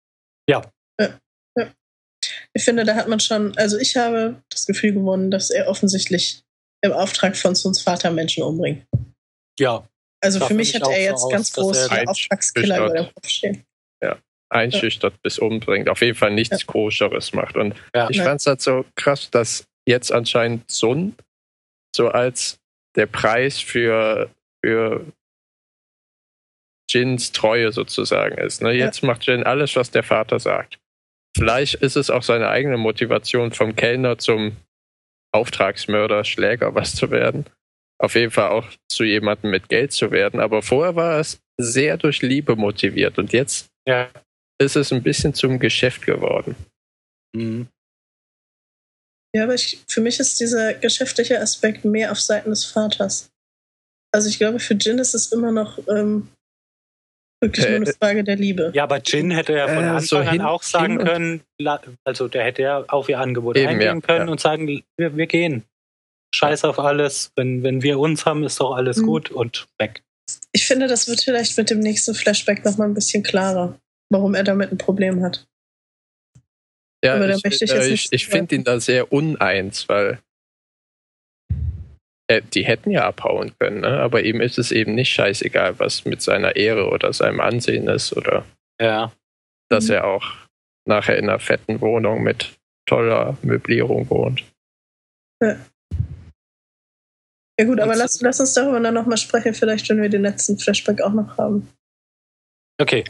Ja. 0.49 0.71
ja. 1.01 1.19
ja. 1.57 1.73
Ich 2.53 2.65
finde, 2.65 2.85
da 2.85 2.95
hat 2.95 3.09
man 3.09 3.21
schon, 3.21 3.57
also 3.59 3.79
ich 3.79 3.97
habe 3.97 4.43
das 4.51 4.67
Gefühl 4.67 4.93
gewonnen, 4.93 5.31
dass 5.31 5.51
er 5.51 5.69
offensichtlich 5.69 6.43
im 6.83 6.93
Auftrag 6.93 7.37
von 7.37 7.55
Suns 7.55 7.81
Vater 7.83 8.11
Menschen 8.11 8.43
umbringt. 8.43 8.87
Ja, 9.59 9.89
Also 10.21 10.45
für 10.45 10.55
mich 10.55 10.75
ich 10.75 10.81
hat 10.81 10.89
er 10.89 11.17
so 11.17 11.31
jetzt 11.31 11.31
ganz 11.31 11.53
groß 11.53 11.89
den 11.89 12.09
Auftragskiller 12.09 12.79
über 12.87 12.95
dem 12.95 13.15
Kopf 13.15 13.29
stehen. 13.29 13.65
Einschüchtert 14.51 15.21
bis 15.23 15.39
umbringt. 15.41 15.89
Auf 15.89 16.01
jeden 16.01 16.17
Fall 16.17 16.31
nichts 16.31 16.61
Ja. 16.61 16.67
Koscheres 16.67 17.33
macht. 17.33 17.57
Und 17.57 17.75
Ja. 17.95 18.09
ich 18.09 18.19
Ja. 18.19 18.25
fand 18.25 18.41
es 18.41 18.47
halt 18.47 18.61
so 18.61 18.85
krass, 18.95 19.29
dass 19.31 19.67
jetzt 19.87 20.13
anscheinend 20.13 20.71
Sun 20.71 21.17
so 21.95 22.09
als 22.09 22.59
der 22.95 23.07
Preis 23.07 23.59
für, 23.59 24.31
für 24.65 25.05
Jins 26.89 27.33
Treue 27.33 27.73
sozusagen 27.73 28.37
ist. 28.39 28.63
Ne? 28.63 28.73
Jetzt 28.73 29.03
macht 29.03 29.27
Jin 29.27 29.43
alles, 29.43 29.77
was 29.77 29.91
der 29.91 30.03
Vater 30.03 30.39
sagt. 30.39 30.79
Vielleicht 31.37 31.75
ist 31.75 31.97
es 31.97 32.11
auch 32.11 32.23
seine 32.23 32.49
eigene 32.49 32.77
Motivation, 32.77 33.53
vom 33.53 33.75
Kellner 33.75 34.19
zum 34.19 34.57
Auftragsmörder, 35.33 36.25
Schläger 36.25 36.75
was 36.75 36.95
zu 36.95 37.11
werden. 37.11 37.47
Auf 37.99 38.15
jeden 38.15 38.31
Fall 38.31 38.51
auch 38.51 38.69
zu 38.89 39.05
jemandem 39.05 39.51
mit 39.51 39.69
Geld 39.69 39.93
zu 39.93 40.11
werden. 40.11 40.41
Aber 40.41 40.63
vorher 40.63 40.95
war 40.95 41.19
es 41.19 41.41
sehr 41.59 41.97
durch 41.97 42.23
Liebe 42.23 42.55
motiviert. 42.57 43.19
Und 43.19 43.33
jetzt 43.33 43.67
ja. 43.87 44.09
ist 44.61 44.77
es 44.77 44.93
ein 44.93 45.03
bisschen 45.03 45.35
zum 45.35 45.59
Geschäft 45.59 46.07
geworden. 46.07 46.55
Mhm. 47.35 47.69
Ja, 49.35 49.45
aber 49.45 49.55
ich, 49.55 49.83
für 49.89 50.01
mich 50.01 50.21
ist 50.21 50.39
dieser 50.39 50.75
geschäftliche 50.75 51.41
Aspekt 51.41 51.85
mehr 51.85 52.13
auf 52.13 52.21
Seiten 52.21 52.51
des 52.51 52.65
Vaters. 52.65 53.31
Also 54.13 54.29
ich 54.29 54.39
glaube, 54.39 54.61
für 54.61 54.75
Jin 54.75 54.99
ist 54.99 55.15
es 55.15 55.33
immer 55.33 55.51
noch 55.51 55.79
ähm, 55.89 56.29
Wirklich 57.45 57.67
nur 57.67 57.75
Äh, 57.75 57.83
eine 57.83 57.93
Frage 57.93 58.25
der 58.25 58.37
Liebe. 58.37 58.71
Ja, 58.75 58.85
aber 58.85 59.01
Jin 59.01 59.31
hätte 59.31 59.53
ja 59.55 59.67
von 59.69 59.85
Äh, 59.85 59.89
Anfang 59.89 60.01
so 60.01 60.17
an 60.19 60.41
auch 60.41 60.63
sagen 60.63 60.99
können, 60.99 61.41
also 62.05 62.29
der 62.29 62.45
hätte 62.45 62.63
ja 62.63 62.85
auf 62.89 63.09
ihr 63.09 63.19
Angebot 63.21 63.57
Eben, 63.57 63.69
eingehen 63.69 64.01
ja, 64.01 64.01
können 64.01 64.27
ja. 64.27 64.33
und 64.33 64.41
sagen, 64.41 64.67
wir, 64.97 65.17
wir 65.17 65.27
gehen. 65.27 65.65
Scheiß 66.35 66.65
auf 66.65 66.79
alles, 66.81 67.31
wenn, 67.37 67.63
wenn 67.63 67.83
wir 67.83 67.99
uns 67.99 68.27
haben, 68.27 68.43
ist 68.45 68.61
doch 68.61 68.75
alles 68.75 68.99
Mhm. 68.99 69.07
gut 69.07 69.31
und 69.31 69.67
weg. 69.79 70.03
Ich 70.53 70.67
finde, 70.67 70.89
das 70.89 71.07
wird 71.07 71.21
vielleicht 71.21 71.57
mit 71.59 71.71
dem 71.71 71.81
nächsten 71.81 72.15
Flashback 72.15 72.65
nochmal 72.65 72.89
ein 72.89 72.95
bisschen 72.95 73.23
klarer, 73.23 73.79
warum 74.11 74.35
er 74.35 74.43
damit 74.43 74.73
ein 74.73 74.79
Problem 74.79 75.23
hat. 75.23 75.47
Ja, 77.05 77.15
Aber 77.17 77.29
da 77.29 77.37
ich, 77.37 77.63
ich 77.63 77.71
äh, 77.71 77.87
ich, 77.89 78.09
ich 78.11 78.27
finde 78.27 78.55
ihn 78.55 78.65
da 78.65 78.81
sehr 78.81 79.13
uneins, 79.13 79.89
weil 79.91 80.13
äh, 80.13 80.17
die 82.55 82.65
hätten 82.65 82.91
ja 82.91 83.07
abhauen 83.07 83.53
können, 83.59 83.81
ne? 83.81 84.01
aber 84.01 84.23
ihm 84.23 84.41
ist 84.41 84.59
es 84.59 84.73
eben 84.73 84.95
nicht 84.95 85.13
scheißegal, 85.13 85.79
was 85.79 86.05
mit 86.05 86.23
seiner 86.23 86.57
Ehre 86.57 86.89
oder 86.89 87.13
seinem 87.13 87.41
Ansehen 87.41 87.89
ist 87.89 88.17
oder 88.17 88.45
Ja. 88.81 89.13
dass 89.69 89.89
Mhm. 89.89 89.95
er 89.95 90.05
auch 90.07 90.27
nachher 90.87 91.19
in 91.19 91.29
einer 91.29 91.39
fetten 91.39 91.81
Wohnung 91.81 92.23
mit 92.23 92.57
toller 92.87 93.37
Möblierung 93.43 94.09
wohnt. 94.11 94.45
Ja 95.43 95.57
gut, 97.67 97.81
aber 97.81 97.95
lass, 97.95 98.21
lass 98.21 98.41
uns 98.41 98.55
darüber 98.55 98.81
dann 98.81 98.95
nochmal 98.95 99.19
sprechen, 99.19 99.55
vielleicht 99.55 99.89
wenn 99.89 100.03
wir 100.03 100.09
den 100.09 100.23
letzten 100.23 100.59
Flashback 100.59 101.01
auch 101.03 101.13
noch 101.13 101.39
haben. 101.39 101.69
Okay. 102.81 103.05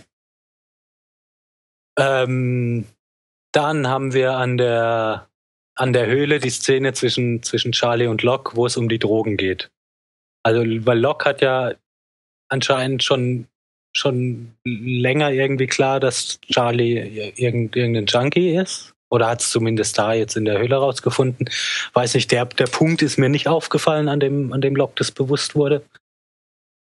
Ähm, 1.99 2.87
dann 3.53 3.89
haben 3.89 4.13
wir 4.13 4.33
an 4.33 4.59
der, 4.59 5.29
an 5.75 5.93
der 5.93 6.07
Höhle 6.07 6.39
die 6.39 6.51
Szene 6.51 6.93
zwischen, 6.93 7.43
zwischen 7.43 7.73
Charlie 7.73 8.07
und 8.07 8.23
Locke, 8.23 8.57
wo 8.57 8.67
es 8.67 8.77
um 8.77 8.89
die 8.89 8.99
Drogen 8.99 9.37
geht. 9.37 9.71
Also, 10.43 10.61
weil 10.87 10.99
Locke 10.99 11.25
hat 11.29 11.41
ja 11.41 11.73
anscheinend 12.49 13.03
schon, 13.03 13.47
schon 13.97 14.55
länger 14.65 15.33
irgendwie 15.33 15.67
klar, 15.67 16.01
dass 16.01 16.41
Charlie 16.43 17.33
irgend, 17.37 17.77
irgendein 17.77 18.07
Junkie 18.07 18.57
ist. 18.57 18.93
Oder 19.11 19.29
hat 19.29 19.43
es 19.43 19.51
zumindest 19.51 19.97
da 19.97 20.13
jetzt 20.13 20.37
in 20.37 20.45
der 20.45 20.59
Höhle 20.59 20.77
rausgefunden. 20.77 21.49
Weiß 21.93 22.15
nicht, 22.15 22.33
der, 22.33 22.47
der 22.47 22.67
Punkt 22.67 23.01
ist 23.01 23.17
mir 23.17 23.29
nicht 23.29 23.47
aufgefallen, 23.47 24.09
an 24.09 24.19
dem, 24.19 24.53
an 24.53 24.61
dem 24.61 24.75
Locke 24.75 24.95
das 24.97 25.13
bewusst 25.13 25.55
wurde. 25.55 25.85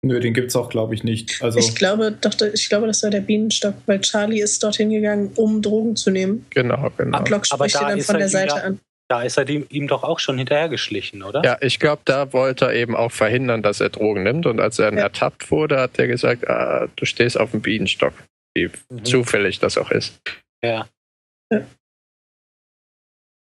Nö, 0.07 0.21
den 0.21 0.35
gibt's 0.35 0.55
auch, 0.55 0.69
glaube 0.69 0.95
ich, 0.95 1.03
nicht. 1.03 1.42
Also, 1.42 1.59
Ich 1.59 1.75
glaube, 1.75 2.12
doch, 2.12 2.31
ich 2.40 2.69
glaube, 2.69 2.87
das 2.87 3.03
war 3.03 3.11
der 3.11 3.21
Bienenstock, 3.23 3.75
weil 3.87 4.01
Charlie 4.01 4.40
ist 4.40 4.62
dorthin 4.62 4.90
gegangen, 4.90 5.33
um 5.35 5.62
Drogen 5.62 5.97
zu 5.97 6.11
nehmen. 6.11 6.47
Genau, 6.51 6.90
genau. 6.97 7.19
Aber 7.19 7.45
spricht 7.45 7.75
da 7.75 7.81
ihn 7.81 7.88
dann 7.88 7.99
ist 7.99 8.07
von 8.07 8.14
er 8.14 8.19
der 8.21 8.27
ihm 8.29 8.31
Seite 8.31 8.62
an. 8.62 8.81
Da 9.09 9.23
ist 9.23 9.37
er 9.37 9.49
ihm, 9.49 9.66
ihm 9.69 9.88
doch 9.88 10.05
auch 10.05 10.19
schon 10.21 10.38
hinterhergeschlichen, 10.38 11.23
oder? 11.25 11.42
Ja, 11.45 11.57
ich 11.61 11.79
glaube, 11.81 12.03
da 12.05 12.33
wollte 12.33 12.66
er 12.66 12.75
eben 12.75 12.95
auch 12.95 13.11
verhindern, 13.12 13.62
dass 13.62 13.81
er 13.81 13.88
Drogen 13.88 14.23
nimmt. 14.23 14.47
Und 14.47 14.61
als 14.61 14.79
er 14.79 14.87
dann 14.87 14.99
Ja. 14.99 15.05
ertappt 15.05 15.51
wurde, 15.51 15.79
hat 15.81 15.99
er 15.99 16.07
gesagt, 16.07 16.49
ah, 16.49 16.88
du 16.95 17.05
stehst 17.05 17.38
auf 17.38 17.51
dem 17.51 17.62
Bienenstock. 17.62 18.12
Wie 18.57 18.69
Mhm. 18.90 19.05
zufällig 19.05 19.59
das 19.59 19.77
auch 19.77 19.90
ist. 19.90 20.21
Ja. 20.64 20.88
Ja. 21.53 21.66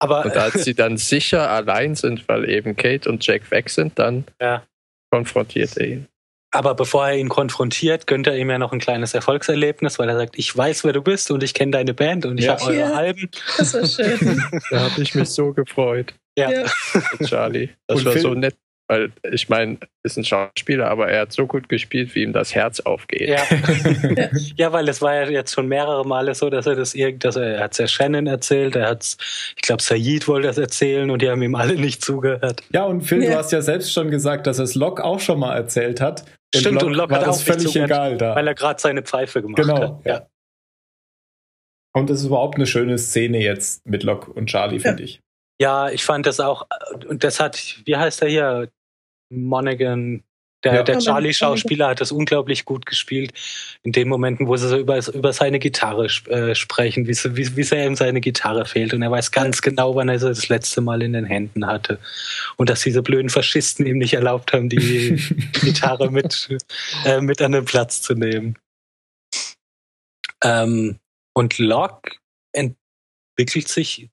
Aber 0.03 0.25
Und 0.25 0.37
als 0.37 0.65
sie 0.65 0.75
dann 0.75 0.97
sicher 0.97 1.51
allein 1.51 1.95
sind, 1.95 2.27
weil 2.29 2.49
eben 2.49 2.75
Kate 2.77 3.09
und 3.09 3.25
Jack 3.27 3.51
weg 3.51 3.69
sind, 3.71 3.99
dann 3.99 4.25
Ja. 4.41 4.65
konfrontiert 5.13 5.77
er 5.77 5.87
ihn. 5.87 6.07
Aber 6.53 6.75
bevor 6.75 7.09
er 7.09 7.17
ihn 7.17 7.29
konfrontiert, 7.29 8.07
gönnt 8.09 8.27
er 8.27 8.37
ihm 8.37 8.51
ja 8.51 8.59
noch 8.59 8.73
ein 8.73 8.81
kleines 8.81 9.15
Erfolgserlebnis, 9.15 9.99
weil 10.01 10.09
er 10.09 10.17
sagt, 10.17 10.37
ich 10.37 10.57
weiß, 10.57 10.83
wer 10.85 10.93
du 10.93 11.01
bist 11.01 11.31
und 11.31 11.43
ich 11.45 11.55
kenne 11.55 11.71
deine 11.71 11.95
Band 11.95 12.27
und 12.27 12.39
ich 12.39 12.47
Ja. 12.47 12.53
habe 12.59 12.65
eure 12.73 12.77
Ja. 12.79 12.93
Alben. 12.95 13.31
Das 13.57 13.75
war 13.75 13.87
schön. 13.87 14.43
Da 14.71 14.81
habe 14.91 15.01
ich 15.01 15.15
mich 15.15 15.29
so 15.29 15.53
gefreut, 15.53 16.13
Ja. 16.37 16.51
Ja. 16.51 16.65
mit 17.19 17.29
Charlie. 17.29 17.69
Das 17.87 17.99
Und 18.01 18.05
war 18.07 18.13
Phil- 18.15 18.23
so 18.23 18.35
nett, 18.35 18.57
weil 18.89 19.13
ich 19.31 19.49
meine, 19.49 19.79
ist 20.03 20.17
ein 20.17 20.25
Schauspieler, 20.25 20.89
aber 20.91 21.09
er 21.09 21.21
hat 21.21 21.33
so 21.33 21.47
gut 21.47 21.69
gespielt, 21.69 22.17
wie 22.17 22.25
ihm 22.25 22.33
das 22.33 22.53
Herz 22.53 22.81
aufgeht. 22.81 23.29
Ja. 23.29 23.43
ja, 24.57 24.73
weil 24.73 24.89
es 24.89 25.01
war 25.01 25.15
ja 25.15 25.29
jetzt 25.31 25.55
schon 25.55 25.69
mehrere 25.69 26.05
Male 26.05 26.35
so, 26.35 26.51
dass 26.51 26.67
er 26.67 26.75
das 26.75 26.95
irgend, 26.97 27.25
dass 27.25 27.37
er, 27.37 27.45
er 27.59 27.61
hat 27.65 27.73
es 27.73 27.79
ja 27.79 27.87
Shannon 27.87 28.27
erzählt, 28.27 28.75
er 28.75 28.89
hat's, 28.89 29.17
ich 29.55 29.63
glaube, 29.63 29.83
Said 29.83 30.27
wollte 30.27 30.49
das 30.49 30.59
erzählen 30.59 31.11
und 31.11 31.23
die 31.23 31.31
haben 31.31 31.43
ihm 31.43 31.55
alle 31.55 31.75
nicht 31.77 32.05
zugehört. 32.05 32.63
ja, 32.73 32.85
und 32.87 33.03
Phil, 33.03 33.21
du 33.21 33.27
Ja. 33.27 33.37
hast 33.39 33.53
ja 33.53 33.63
selbst 33.63 33.93
schon 33.93 34.11
gesagt, 34.11 34.49
dass 34.49 34.59
es 34.59 34.75
Locke 34.75 35.05
auch 35.05 35.21
schon 35.21 35.39
mal 35.39 35.55
erzählt 35.55 36.01
hat. 36.01 36.25
Stimmt, 36.55 36.83
und 36.83 36.95
Locke 36.95 37.13
war 37.13 37.21
hat 37.21 37.29
das 37.29 37.43
völlig 37.43 37.67
zugehört, 37.67 37.91
egal 37.91 38.17
da. 38.19 38.35
Weil 38.35 38.49
er 38.49 38.55
gerade 38.55 38.81
seine 38.81 39.03
Pfeife 39.03 39.41
gemacht 39.41 39.57
genau, 39.57 39.81
hat. 39.81 40.07
ja. 40.07 40.27
Und 41.93 42.11
es 42.11 42.21
ist 42.21 42.27
überhaupt 42.27 42.57
eine 42.57 42.67
schöne 42.67 42.99
Szene 42.99 43.39
jetzt 43.39 43.87
mit 43.87 44.03
Locke 44.03 44.33
und 44.33 44.47
Charlie, 44.47 44.81
finde 44.81 45.03
ich. 45.03 45.21
Ja, 45.61 45.91
ich 45.91 46.05
fand 46.05 46.27
das 46.27 46.41
auch, 46.41 46.67
und 47.09 47.23
das 47.23 47.41
hat, 47.41 47.81
wie 47.85 47.97
heißt 47.97 48.23
er 48.23 48.29
hier? 48.29 48.71
Monaghan. 49.33 50.25
Der, 50.63 50.75
Ja. 50.75 50.83
der 50.83 50.99
Charlie-Schauspieler 50.99 51.89
hat 51.89 52.03
das 52.03 52.13
unglaublich 52.13 52.67
gut 52.67 52.85
gespielt. 52.85 53.33
In 53.83 53.93
den 53.93 54.09
Momenten, 54.09 54.47
wo 54.47 54.57
sie 54.57 54.69
so 54.69 54.77
über, 54.77 54.99
über 55.15 55.33
seine 55.33 55.59
Gitarre 55.59 56.07
äh, 56.29 56.55
sprechen, 56.55 57.07
wie, 57.07 57.15
sie- 57.15 57.35
wie, 57.35 57.57
wie 57.57 57.63
sehr 57.63 57.87
ihm 57.87 57.97
seine 57.97 58.21
Gitarre 58.21 58.67
fehlt. 58.67 58.93
Und 58.93 59.01
er 59.01 59.11
weiß 59.11 59.31
ganz 59.31 59.63
genau, 59.63 59.95
wann 59.95 60.11
er 60.11 60.19
sie 60.19 60.29
das 60.29 60.49
letzte 60.51 60.83
Mal 60.83 61.01
in 61.01 61.15
den 61.15 61.25
Händen 61.25 61.67
hatte. 61.67 61.99
Und 62.57 62.69
dass 62.69 62.83
diese 62.83 63.01
blöden 63.03 63.31
Faschisten 63.31 63.87
ihm 63.87 63.97
nicht 63.99 64.13
erlaubt 64.13 64.53
haben, 64.53 64.69
die 64.69 65.17
Gitarre 65.63 66.11
mit, 66.11 66.49
äh, 67.07 67.21
mit 67.23 67.41
an 67.41 67.53
den 67.53 67.65
Platz 67.65 68.03
zu 68.03 68.15
nehmen. 68.15 68.57
Ähm, 70.43 70.99
und 71.35 71.59
Locke 71.59 72.17
entwickelt 72.53 73.69
sich, 73.69 74.11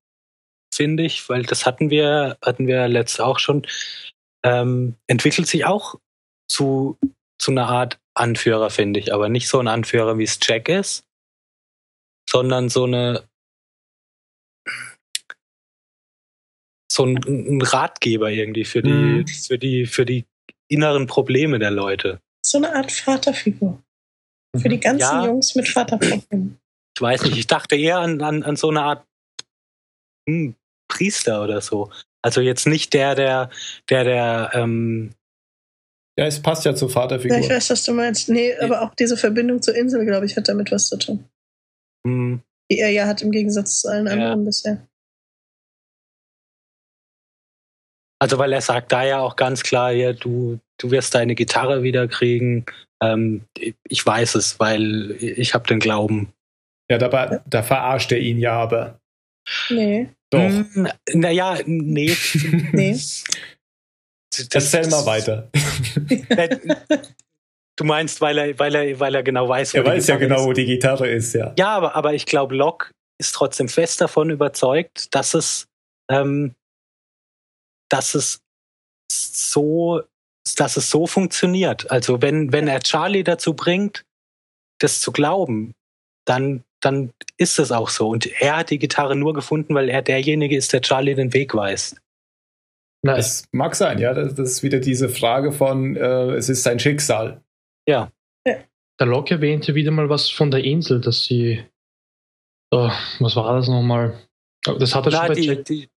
finde 0.74 1.04
ich, 1.04 1.28
weil 1.30 1.44
das 1.44 1.66
hatten 1.66 1.90
wir, 1.90 2.38
hatten 2.42 2.68
wir 2.68 2.88
letzt 2.88 3.20
auch 3.20 3.40
schon, 3.40 3.66
ähm, 4.44 4.96
entwickelt 5.08 5.48
sich 5.48 5.66
auch 5.66 5.96
zu, 6.48 6.98
zu 7.38 7.52
einer 7.52 7.68
Art 7.68 8.00
Anführer, 8.14 8.70
finde 8.70 9.00
ich, 9.00 9.14
aber 9.14 9.30
nicht 9.30 9.48
so 9.48 9.60
ein 9.60 9.68
Anführer, 9.68 10.18
wie 10.18 10.24
es 10.24 10.40
Jack 10.42 10.70
ist, 10.70 11.06
sondern 12.30 12.70
so 12.70 12.86
eine 12.86 13.28
so 16.92 17.06
ein, 17.06 17.18
ein 17.28 17.62
Ratgeber 17.62 18.32
irgendwie 18.32 18.66
für 18.66 18.82
die, 18.82 18.90
Mhm. 18.90 19.28
für 19.28 19.60
die, 19.60 19.86
für 19.86 20.06
die 20.06 20.26
inneren 20.68 21.06
Probleme 21.06 21.60
der 21.60 21.70
Leute. 21.72 22.20
So 22.44 22.58
eine 22.58 22.74
Art 22.74 22.92
Vaterfigur. 22.92 23.82
Für 24.60 24.70
die 24.70 24.80
ganzen 24.80 25.02
Ja. 25.02 25.26
Jungs 25.26 25.54
mit 25.54 25.68
Vaterproblemen. 25.68 26.60
Ich 26.96 27.02
weiß 27.02 27.24
nicht, 27.24 27.38
ich 27.38 27.46
dachte 27.48 27.76
eher 27.76 28.00
an, 28.00 28.22
an, 28.22 28.42
an 28.42 28.56
so 28.56 28.70
eine 28.70 28.82
Art 28.82 29.06
hm, 30.28 30.56
Priester 30.88 31.44
oder 31.44 31.62
so. 31.62 31.92
Also 32.24 32.42
jetzt 32.42 32.66
nicht 32.66 32.94
der, 32.94 33.14
der, 33.14 33.52
der, 33.90 34.04
der, 34.04 34.52
ähm, 34.54 35.14
Ja, 36.20 36.26
es 36.26 36.42
passt 36.42 36.66
ja 36.66 36.74
zur 36.76 36.90
Ja, 36.90 36.94
Vaterfigur. 36.96 37.38
ich 37.38 37.50
weiß, 37.50 37.70
was 37.70 37.84
du 37.84 37.94
meinst. 37.94 38.28
Nee, 38.30 38.56
aber 38.58 38.82
auch 38.82 38.96
diese 38.96 39.18
Verbindung 39.18 39.62
zur 39.62 39.76
Insel, 39.76 40.04
glaube 40.06 40.26
ich, 40.26 40.36
hat 40.36 40.48
damit 40.50 40.72
was 40.72 40.88
zu 40.88 40.98
tun. 40.98 41.24
hm, 42.06 42.42
Die 42.72 42.80
er 42.80 42.90
ja 42.90 43.06
hat 43.06 43.22
im 43.22 43.32
Gegensatz 43.32 43.82
zu 43.82 43.90
allen 43.90 44.08
Ja. 44.08 44.14
anderen 44.14 44.46
bisher. 44.46 44.88
Also 48.20 48.38
weil 48.40 48.52
er 48.54 48.62
sagt 48.62 48.92
da 48.92 49.04
ja 49.06 49.20
auch 49.20 49.36
ganz 49.36 49.62
klar, 49.62 49.92
ja, 49.92 50.12
du, 50.14 50.60
du 50.80 50.90
wirst 50.92 51.14
deine 51.14 51.36
Gitarre 51.36 51.84
wieder 51.84 52.08
kriegen. 52.08 52.66
Ähm, 53.02 53.44
ich 53.88 54.04
weiß 54.04 54.36
es, 54.36 54.60
weil 54.60 55.12
ich 55.20 55.54
habe 55.54 55.68
den 55.68 55.80
Glauben. 55.80 56.34
ja, 56.90 56.98
dabei, 56.98 57.42
da 57.48 57.62
verarscht 57.62 58.12
er 58.12 58.18
ihn 58.20 58.40
ja 58.40 58.54
aber. 58.54 59.00
Nee, 59.70 60.10
Doch. 60.32 60.40
Hm, 60.50 60.88
naja, 61.14 61.60
nee. 61.68 62.16
nee. 62.72 62.98
Das- 64.50 64.74
Erzähl 64.74 64.90
mal 64.90 65.06
weiter. 65.06 65.50
Du 67.80 67.84
meinst, 67.84 68.22
weil 68.22 68.38
er, 68.40 68.58
weil 68.58 68.74
er, 68.74 69.00
weil 69.00 69.14
er 69.14 69.22
genau 69.22 69.48
weiß, 69.48 69.76
wo 69.76 69.78
er 69.78 69.84
die 69.84 69.90
weiß 69.92 70.08
ja 70.08 70.16
Gitarre 70.16 70.28
genau, 70.30 70.42
ist. 70.42 70.48
wo 70.48 70.54
die 70.54 70.66
Gitarre 70.66 71.08
ist, 71.10 71.34
ja. 71.34 71.54
Ja, 71.60 71.70
aber, 71.76 71.96
aber 71.96 72.16
ich 72.16 72.26
glaube, 72.26 72.56
Locke 72.56 72.90
ist 73.20 73.34
trotzdem 73.36 73.70
fest 73.70 74.02
davon 74.02 74.32
überzeugt, 74.32 75.14
dass 75.14 75.36
es, 75.36 75.68
ähm, 76.10 76.56
dass 77.90 78.16
es 78.16 78.42
so, 79.12 80.02
dass 80.56 80.76
es 80.76 80.90
so 80.90 81.06
funktioniert. 81.06 81.92
Also 81.92 82.20
wenn, 82.24 82.52
wenn 82.52 82.68
er 82.68 82.80
Charlie 82.80 83.24
dazu 83.24 83.54
bringt, 83.54 84.06
das 84.80 85.00
zu 85.00 85.12
glauben, 85.12 85.74
dann, 86.26 86.64
dann 86.82 87.12
ist 87.38 87.60
es 87.60 87.72
auch 87.72 87.90
so. 87.90 88.10
Und 88.10 88.26
er 88.42 88.58
hat 88.58 88.72
die 88.72 88.80
Gitarre 88.80 89.16
nur 89.16 89.36
gefunden, 89.36 89.76
weil 89.76 89.90
er 89.90 90.02
derjenige 90.02 90.58
ist, 90.58 90.74
der 90.74 90.82
Charlie 90.82 91.14
den 91.14 91.32
Weg 91.34 91.54
weist. 91.54 91.98
Na, 93.08 93.18
Es 93.18 93.46
mag 93.52 93.76
sein, 93.76 94.00
ja. 94.00 94.14
Das, 94.14 94.36
das 94.36 94.52
ist 94.52 94.64
wieder 94.64 94.80
diese 94.80 95.10
Frage 95.10 95.52
von, 95.52 95.96
äh, 95.96 96.32
es 96.36 96.50
ist 96.50 96.64
sein 96.64 96.80
Schicksal. 96.80 97.42
Der 99.00 99.06
Locke 99.06 99.36
erwähnte 99.36 99.76
wieder 99.76 99.92
mal 99.92 100.10
was 100.10 100.28
von 100.30 100.50
der 100.50 100.64
Insel, 100.64 101.00
dass 101.00 101.24
sie. 101.26 101.64
Oh, 102.72 102.90
was 103.20 103.36
war 103.36 103.56
das 103.56 103.68
nochmal? 103.68 104.18
Oh, 104.68 104.74
Das 104.74 104.96
hat 104.96 105.06
er 105.06 105.12
schon 105.12 105.22
Na, 105.22 105.28
bei 105.28 105.34
die, 105.36 105.46
Jack. 105.46 105.66
die, 105.66 105.90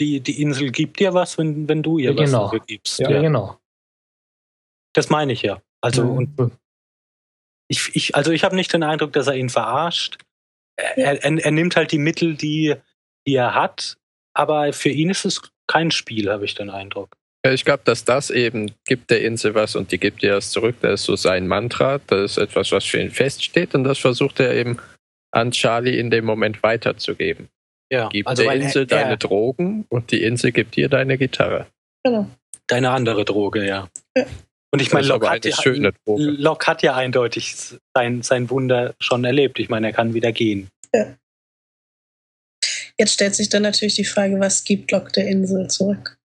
die, 0.00 0.20
die 0.20 0.42
Insel 0.42 0.72
gibt 0.72 0.98
dir 0.98 1.14
was, 1.14 1.38
wenn, 1.38 1.68
wenn 1.68 1.84
du 1.84 1.98
ihr 1.98 2.10
Ja, 2.10 2.16
was 2.16 2.24
genau. 2.30 2.44
dafür 2.46 2.60
gibst. 2.66 2.98
Ja, 2.98 3.10
Ja. 3.12 3.20
genau. 3.22 3.58
Das 4.92 5.08
meine 5.08 5.32
ich 5.32 5.42
ja. 5.42 5.62
Also, 5.80 6.02
Mhm. 6.04 6.16
und 6.36 6.52
ich, 7.68 7.90
ich, 7.94 8.16
also 8.16 8.32
ich 8.32 8.42
habe 8.42 8.56
nicht 8.56 8.72
den 8.72 8.82
Eindruck, 8.82 9.12
dass 9.12 9.28
er 9.28 9.34
ihn 9.36 9.50
verarscht. 9.50 10.18
Er, 10.76 11.22
er, 11.22 11.44
er 11.44 11.50
nimmt 11.52 11.76
halt 11.76 11.92
die 11.92 11.98
Mittel, 11.98 12.34
die, 12.34 12.74
die 13.24 13.34
er 13.36 13.54
hat, 13.54 13.98
aber 14.34 14.72
für 14.72 14.88
ihn 14.90 15.10
ist 15.10 15.24
es 15.24 15.42
kein 15.68 15.90
Spiel, 15.92 16.30
habe 16.30 16.44
ich 16.44 16.54
den 16.54 16.70
Eindruck. 16.70 17.16
Ja, 17.44 17.52
Ich 17.52 17.64
glaube, 17.64 17.82
dass 17.84 18.04
das 18.04 18.30
eben 18.30 18.72
gibt 18.84 19.10
der 19.10 19.22
Insel 19.22 19.54
was 19.54 19.76
und 19.76 19.92
die 19.92 19.98
gibt 19.98 20.22
dir 20.22 20.32
das 20.32 20.50
zurück. 20.50 20.76
Das 20.80 21.00
ist 21.00 21.06
so 21.06 21.14
sein 21.14 21.46
Mantra. 21.46 22.00
Das 22.08 22.32
ist 22.32 22.38
etwas, 22.38 22.72
was 22.72 22.84
für 22.84 23.00
ihn 23.00 23.10
feststeht 23.10 23.74
und 23.74 23.84
das 23.84 23.98
versucht 23.98 24.40
er 24.40 24.54
eben 24.54 24.78
an 25.30 25.52
Charlie 25.52 25.98
in 25.98 26.10
dem 26.10 26.24
Moment 26.24 26.62
weiterzugeben. 26.62 27.48
Ja, 27.90 28.08
Gib 28.08 28.26
also 28.26 28.42
der 28.42 28.52
Insel 28.52 28.82
er, 28.82 28.86
deine 28.86 29.10
er, 29.10 29.16
Drogen 29.16 29.86
und 29.88 30.10
die 30.10 30.22
Insel 30.22 30.52
gibt 30.52 30.76
dir 30.76 30.88
deine 30.88 31.16
Gitarre. 31.16 31.66
Genau. 32.04 32.28
deine 32.66 32.90
andere 32.90 33.24
Droge, 33.24 33.66
ja. 33.66 33.88
Ja. 34.16 34.24
Und 34.70 34.82
ich 34.82 34.92
meine, 34.92 35.06
Locke 35.06 35.30
hat, 35.30 35.44
ja. 35.44 35.56
Locke 36.06 36.66
hat 36.66 36.82
ja 36.82 36.94
eindeutig 36.94 37.56
sein, 37.94 38.22
sein 38.22 38.50
Wunder 38.50 38.94
schon 39.00 39.24
erlebt. 39.24 39.58
Ich 39.58 39.68
meine, 39.70 39.88
er 39.88 39.92
kann 39.94 40.12
wieder 40.12 40.32
gehen. 40.32 40.68
Jetzt 42.98 43.12
stellt 43.14 43.34
sich 43.34 43.48
dann 43.48 43.62
natürlich 43.62 43.94
die 43.94 44.04
Frage, 44.04 44.40
was 44.40 44.64
gibt 44.64 44.90
Locke 44.90 45.12
der 45.12 45.28
Insel 45.28 45.68
zurück? 45.68 46.18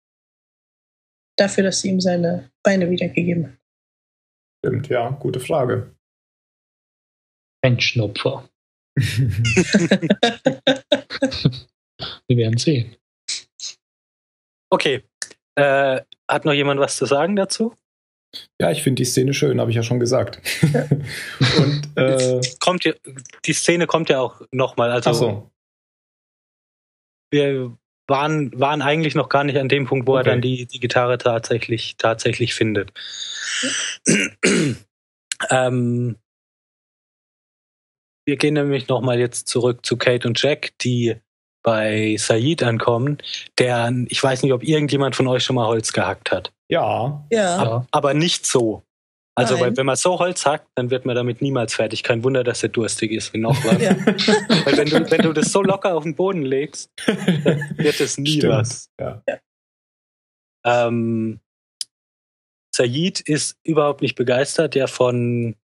Dafür, 1.38 1.66
dass 1.66 1.82
sie 1.82 1.90
ihm 1.90 2.00
seine 2.00 2.52
Beine 2.64 2.90
wiedergegeben 2.90 3.48
hat. 3.48 3.58
Stimmt, 4.64 4.88
ja, 4.90 5.10
gute 5.10 5.40
Frage. 5.40 5.96
Menschenopfer. 7.64 8.50
Wir 12.28 12.38
werden 12.38 12.58
sehen. 12.58 12.96
Okay. 14.70 15.04
Äh, 15.56 16.02
hat 16.30 16.46
noch 16.46 16.54
jemand 16.54 16.80
was 16.80 16.96
zu 16.96 17.06
sagen 17.06 17.36
dazu? 17.36 17.76
ja, 18.60 18.72
ich 18.72 18.84
finde 18.84 19.02
die 19.02 19.06
Szene 19.06 19.34
schön, 19.34 19.60
habe 19.60 19.72
ich 19.72 19.76
ja 19.76 19.84
schon 19.84 20.00
gesagt. 20.00 20.42
Und, 21.58 21.90
äh, 21.96 22.40
Kommt 22.60 22.84
die 23.46 23.54
Szene 23.54 23.88
kommt 23.88 24.10
ja 24.10 24.22
auch 24.22 24.42
nochmal. 24.52 24.92
Also 24.92 25.14
so. 25.14 25.51
Wir 27.32 27.76
waren, 28.08 28.52
waren 28.60 28.82
eigentlich 28.82 29.16
noch 29.16 29.30
gar 29.30 29.44
nicht 29.44 29.58
an 29.58 29.70
dem 29.70 29.86
Punkt, 29.86 30.06
wo 30.08 30.16
er 30.16 30.22
Okay. 30.22 30.30
dann 30.30 30.42
die, 30.42 30.66
die 30.66 30.80
Gitarre 30.80 31.18
tatsächlich, 31.18 31.96
tatsächlich 31.98 32.54
findet. 32.54 32.92
ähm, 35.50 36.18
wir 38.26 38.38
gehen 38.38 38.54
nämlich 38.54 38.88
nochmal 38.88 39.20
jetzt 39.20 39.48
zurück 39.48 39.86
zu 39.86 39.98
Kate 39.98 40.28
und 40.28 40.42
Jack, 40.42 40.78
die 40.82 41.16
bei 41.64 42.16
Said 42.18 42.64
ankommen, 42.64 43.18
der, 43.60 43.94
ich 44.08 44.22
weiß 44.22 44.44
nicht, 44.44 44.54
ob 44.54 44.64
irgendjemand 44.64 45.16
von 45.16 45.28
euch 45.28 45.44
schon 45.44 45.56
mal 45.56 45.68
Holz 45.68 45.94
gehackt 45.94 46.32
hat. 46.32 46.52
Ja, 46.70 47.26
Ja. 47.32 47.58
Aber, 47.58 47.88
aber 47.92 48.14
nicht 48.14 48.46
so. 48.46 48.84
Also, 49.36 49.60
weil, 49.60 49.76
wenn 49.78 49.86
man 49.86 49.96
so 49.96 50.20
Holz 50.20 50.46
hackt, 50.46 50.68
dann 50.76 50.90
wird 50.92 51.06
man 51.06 51.16
damit 51.16 51.42
niemals 51.42 51.74
fertig. 51.74 52.04
Kein 52.04 52.24
Wunder, 52.24 52.44
dass 52.44 52.64
er 52.64 52.70
durstig 52.70 53.12
ist, 53.12 53.34
wie 53.34 53.38
noch 53.40 53.56
was. 53.64 53.82
ja. 53.82 53.92
Weil 54.66 54.78
wenn 54.78 54.90
du, 54.90 55.10
wenn 55.10 55.22
du 55.22 55.32
das 55.34 55.52
so 55.52 55.62
locker 55.64 55.96
auf 55.96 56.04
den 56.04 56.16
Boden 56.16 56.42
legst, 56.44 56.92
dann 57.08 57.16
wird 57.78 58.00
es 58.02 58.18
nie 58.18 58.38
Stimmt. 58.40 58.54
was. 58.54 58.90
Ja. 59.00 59.24
Ähm, 60.66 61.40
Said 62.76 63.20
ist 63.22 63.58
überhaupt 63.64 64.02
nicht 64.02 64.16
begeistert, 64.16 64.76
ja 64.76 64.88
von 64.88 65.56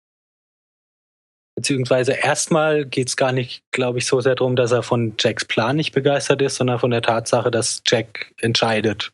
beziehungsweise 1.55 2.13
erstmal 2.13 2.85
geht 2.85 3.07
es 3.09 3.17
gar 3.17 3.31
nicht, 3.31 3.63
glaube 3.71 3.97
ich, 3.97 4.05
so 4.05 4.21
sehr 4.21 4.35
darum, 4.35 4.55
dass 4.55 4.71
er 4.71 4.83
von 4.83 5.15
Jacks 5.19 5.43
Plan 5.43 5.75
nicht 5.75 5.91
begeistert 5.91 6.41
ist, 6.41 6.55
sondern 6.55 6.79
von 6.79 6.91
der 6.91 7.01
Tatsache, 7.01 7.49
dass 7.49 7.81
Jack 7.85 8.33
entscheidet, 8.41 9.11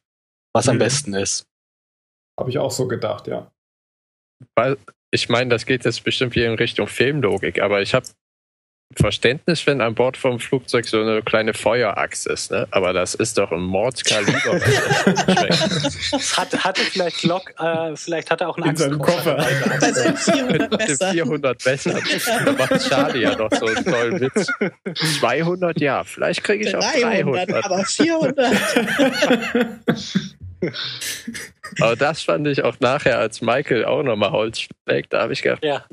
was 0.53 0.67
am 0.67 0.75
Mhm. 0.75 0.79
besten 0.79 1.13
ist. 1.13 1.47
Habe 2.37 2.49
ich 2.49 2.59
auch 2.59 2.71
so 2.71 2.87
gedacht, 2.87 3.27
ja. 3.27 3.49
Weil, 4.55 4.77
ich 5.11 5.29
meine, 5.29 5.49
das 5.49 5.65
geht 5.65 5.85
jetzt 5.85 6.03
bestimmt 6.03 6.33
hier 6.33 6.47
in 6.47 6.55
Richtung 6.55 6.87
Filmlogik, 6.87 7.61
aber 7.61 7.81
ich 7.81 7.93
habe 7.93 8.05
Verständnis, 8.95 9.65
wenn 9.65 9.81
an 9.81 9.95
Bord 9.95 10.17
vom 10.17 10.39
Flugzeug 10.39 10.85
so 10.85 11.01
eine 11.01 11.21
kleine 11.21 11.53
Feuerachse 11.53 12.31
ist, 12.31 12.51
ne? 12.51 12.67
Aber 12.71 12.93
das 12.93 13.15
ist 13.15 13.37
doch 13.37 13.51
ein 13.51 13.61
Mordskaliber. 13.61 14.39
was 14.45 15.25
das 15.25 16.13
Es 16.13 16.37
hat, 16.37 16.63
hatte 16.63 16.81
vielleicht 16.81 17.21
Glock, 17.21 17.53
äh, 17.59 17.95
vielleicht 17.95 18.29
hat 18.29 18.41
er 18.41 18.49
auch 18.49 18.57
einen 18.57 18.69
In 18.69 18.75
seinem 18.75 18.99
Koffer. 18.99 19.35
Bei 19.79 19.91
seinen 19.91 20.17
400 20.17 20.51
Mit 20.51 20.71
dem 20.71 20.77
besser. 20.77 21.11
400 21.11 21.63
besser. 21.63 22.01
Da 22.45 22.51
macht 22.51 22.89
Charlie 22.89 23.21
ja 23.21 23.35
noch 23.35 23.51
so 23.51 23.65
einen 23.65 23.83
tollen 23.85 24.19
Witz. 24.21 24.47
200, 25.19 25.81
ja, 25.81 26.03
vielleicht 26.03 26.43
kriege 26.43 26.67
ich 26.67 26.75
auch 26.75 26.81
300, 26.81 27.49
300. 27.49 27.65
aber 27.65 27.85
400. 27.85 28.57
Aber 31.81 31.95
das 31.95 32.21
fand 32.23 32.47
ich 32.47 32.63
auch 32.63 32.79
nachher, 32.79 33.19
als 33.19 33.41
Michael 33.41 33.85
auch 33.85 34.03
nochmal 34.03 34.31
Holz 34.31 34.61
schlägt, 34.87 35.13
da 35.13 35.21
habe 35.21 35.33
ich 35.33 35.41
gedacht, 35.41 35.63
Ja. 35.63 35.85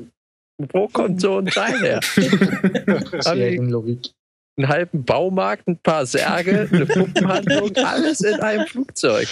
wo 0.57 0.87
kommt 0.87 1.21
so 1.21 1.37
ein 1.37 1.47
Teil 1.47 1.79
her? 1.79 1.99
Serienlogik. 3.21 4.09
Einen 4.57 4.67
halben 4.67 5.03
Baumarkt, 5.05 5.67
ein 5.67 5.77
paar 5.77 6.05
Särge, 6.05 6.67
eine 6.71 6.85
Puppenhandlung, 6.85 7.75
alles 7.83 8.21
in 8.21 8.39
einem 8.41 8.67
Flugzeug. 8.67 9.27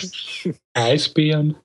Eisbären. 0.73 1.55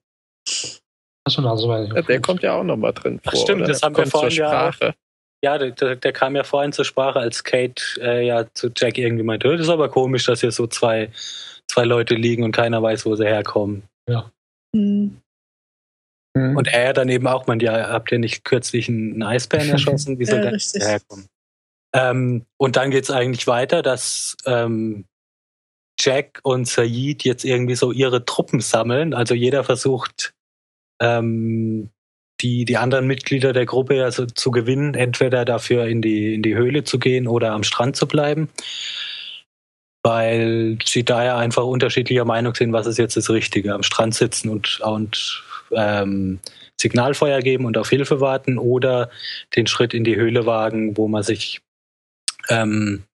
Achso, 1.26 1.40
also 1.48 1.68
meine 1.68 1.86
ich. 1.86 1.92
Ja, 1.94 2.02
der 2.02 2.20
kommt 2.20 2.42
ja 2.42 2.54
auch 2.54 2.64
nochmal 2.64 2.92
drin 2.92 3.20
Ach, 3.24 3.32
vor. 3.32 3.40
stimmt, 3.40 3.62
oder? 3.62 3.68
das 3.68 3.82
haben 3.82 3.94
wir 3.96 4.02
kommt 4.02 4.10
zur 4.10 4.20
vorhin 4.20 4.38
ja 4.38 4.48
Sprache. 4.48 4.94
Ja, 5.42 5.58
der, 5.58 5.70
der, 5.70 5.96
der 5.96 6.12
kam 6.12 6.36
ja 6.36 6.44
vorhin 6.44 6.72
zur 6.72 6.84
Sprache, 6.84 7.18
als 7.18 7.44
Kate 7.44 7.82
äh, 8.00 8.26
ja 8.26 8.46
zu 8.54 8.70
Jack 8.76 8.98
irgendwie 8.98 9.22
meinte, 9.22 9.48
das 9.48 9.60
ist 9.60 9.68
aber 9.68 9.88
komisch, 9.88 10.24
dass 10.24 10.40
hier 10.40 10.50
so 10.50 10.66
zwei, 10.66 11.10
zwei 11.74 11.84
Leute 11.84 12.14
liegen 12.14 12.44
und 12.44 12.52
keiner 12.52 12.82
weiß, 12.82 13.04
wo 13.04 13.16
sie 13.16 13.26
herkommen. 13.26 13.82
Hm. 14.74 15.20
Hm. 16.36 16.56
Und 16.56 16.68
er 16.68 16.92
dann 16.92 17.08
eben 17.08 17.26
auch 17.26 17.46
meint, 17.46 17.62
ja, 17.62 17.88
habt 17.90 18.12
ihr 18.12 18.18
nicht 18.18 18.44
kürzlich 18.44 18.88
einen 18.88 19.22
Eisbären 19.22 19.68
erschossen? 19.70 20.18
Wie 20.18 20.24
soll 20.24 20.36
Ja, 20.36 20.42
der 20.42 20.52
richtig. 20.52 20.82
herkommen? 20.82 21.26
Ähm, 21.92 22.46
und 22.56 22.76
dann 22.76 22.90
geht's 22.90 23.10
eigentlich 23.10 23.46
weiter, 23.46 23.82
dass 23.82 24.36
ähm, 24.46 25.04
Jack 25.98 26.40
und 26.42 26.66
Said 26.66 27.24
jetzt 27.24 27.44
irgendwie 27.44 27.76
so 27.76 27.92
ihre 27.92 28.24
Truppen 28.24 28.60
sammeln. 28.60 29.14
Also 29.14 29.34
jeder 29.34 29.62
versucht, 29.64 30.34
ähm, 31.00 31.90
die, 32.40 32.64
die 32.64 32.76
anderen 32.76 33.06
Mitglieder 33.06 33.52
der 33.52 33.66
Gruppe 33.66 34.04
also 34.04 34.26
zu 34.26 34.50
gewinnen, 34.50 34.94
entweder 34.94 35.44
dafür 35.44 35.86
in 35.86 36.02
die, 36.02 36.34
in 36.34 36.42
die 36.42 36.56
Höhle 36.56 36.84
zu 36.84 36.98
gehen 36.98 37.28
oder 37.28 37.52
am 37.52 37.62
Strand 37.62 37.96
zu 37.96 38.06
bleiben. 38.06 38.48
Weil 40.06 40.78
sie 40.84 41.02
daher 41.02 41.36
einfach 41.36 41.64
unterschiedlicher 41.64 42.26
Meinung 42.26 42.54
sind, 42.54 42.74
was 42.74 42.86
ist 42.86 42.98
jetzt 42.98 43.16
das 43.16 43.30
Richtige. 43.30 43.72
Am 43.72 43.82
Strand 43.82 44.14
sitzen 44.14 44.50
und, 44.50 44.80
und 44.80 45.42
ähm, 45.72 46.40
Signalfeuer 46.78 47.40
geben 47.40 47.64
und 47.64 47.78
auf 47.78 47.88
Hilfe 47.88 48.20
warten 48.20 48.58
oder 48.58 49.10
den 49.56 49.66
Schritt 49.66 49.94
in 49.94 50.04
die 50.04 50.16
Höhle 50.16 50.44
wagen, 50.44 50.96
wo 50.96 51.08
man 51.08 51.22
sich, 51.22 51.62
ähm, 52.50 53.04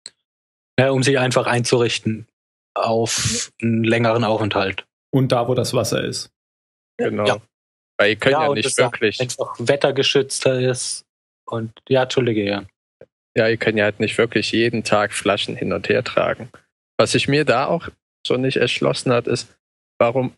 ja, 0.78 0.91
um 0.91 1.05
sich 1.05 1.18
einfach 1.18 1.47
einzurichten 1.47 2.26
auf 2.74 3.53
einen 3.62 3.84
längeren 3.84 4.24
Aufenthalt. 4.24 4.84
Und 5.12 5.32
da, 5.32 5.47
wo 5.49 5.55
das 5.55 5.74
Wasser 5.74 6.03
ist. 6.03 6.30
Genau. 6.97 7.26
Ja. 7.26 7.41
Weil 7.99 8.11
ihr 8.11 8.16
könnt 8.16 8.32
ja, 8.32 8.47
und 8.47 8.57
nicht 8.57 8.78
wirklich, 8.78 9.20
einfach 9.20 9.55
wettergeschützter 9.59 10.61
ist. 10.61 11.05
Und 11.45 11.72
ja, 11.88 12.05
Entschuldige, 12.05 12.45
ja. 12.45 12.64
ja, 13.36 13.49
ihr 13.49 13.57
könnt 13.57 13.76
ja 13.78 13.84
halt 13.84 14.01
nicht 14.01 14.16
wirklich 14.18 14.53
jeden 14.53 14.84
Tag 14.84 15.12
Flaschen 15.12 15.57
hin 15.57 15.72
und 15.72 15.88
her 15.88 16.03
tragen. 16.03 16.51
Was 17.01 17.13
sich 17.13 17.29
mir 17.29 17.47
da 17.47 17.65
auch 17.65 17.89
so 18.27 18.37
nicht 18.37 18.59
erschlossen 18.59 19.11
hat, 19.11 19.27
ist, 19.27 19.49
warum 19.99 20.35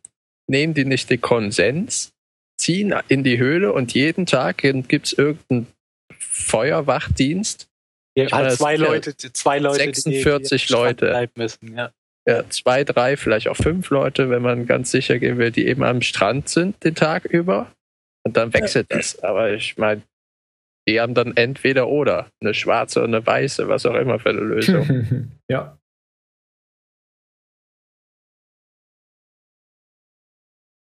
nehmen 0.49 0.75
die 0.75 0.85
nicht 0.85 1.11
den 1.11 1.21
Konsens, 1.21 2.13
ziehen 2.57 2.95
in 3.09 3.25
die 3.25 3.39
Höhle 3.39 3.73
und 3.73 3.95
jeden 3.95 4.27
Tag 4.27 4.59
gibt 4.59 5.07
es 5.07 5.13
irgendeinen 5.13 5.67
Feuerwachdienst, 6.17 7.69
ja 8.17 8.27
meine, 8.27 8.37
halt 8.37 8.47
das 8.47 8.59
zwei 8.59 8.75
ja 8.77 8.79
Leute, 8.79 9.17
zwei 9.17 9.59
Leute, 9.59 9.79
die- 9.79 10.21
46 10.21 10.67
die 10.69 10.73
Leute. 10.73 11.07
bleiben 11.09 11.33
müssen. 11.35 11.77
Ja. 11.77 11.91
ja, 12.29 12.49
zwei, 12.49 12.85
drei, 12.85 13.17
vielleicht 13.17 13.49
auch 13.49 13.57
fünf 13.57 13.91
Leute, 13.91 14.31
wenn 14.31 14.43
man 14.43 14.65
ganz 14.67 14.93
sicher 14.93 15.19
gehen 15.19 15.39
will, 15.39 15.51
die 15.51 15.67
eben 15.67 15.83
am 15.83 16.01
Strand 16.01 16.49
sind 16.49 16.85
den 16.85 16.95
Tag 16.95 17.25
über. 17.25 17.73
Und 18.25 18.37
dann 18.37 18.55
wechselt 18.55 18.87
das. 18.91 19.19
Aber 19.25 19.51
ich 19.53 19.77
meine, 19.79 20.03
die 20.89 21.01
haben 21.01 21.15
dann 21.15 21.37
entweder 21.37 21.89
oder. 21.89 22.31
Eine 22.41 22.55
schwarze 22.55 23.03
und 23.03 23.13
eine 23.13 23.27
weiße, 23.27 23.67
was 23.67 23.85
auch 23.85 23.97
immer 23.97 24.21
für 24.21 24.29
eine 24.29 24.43
Lösung. 24.43 25.33
ja. 25.51 25.77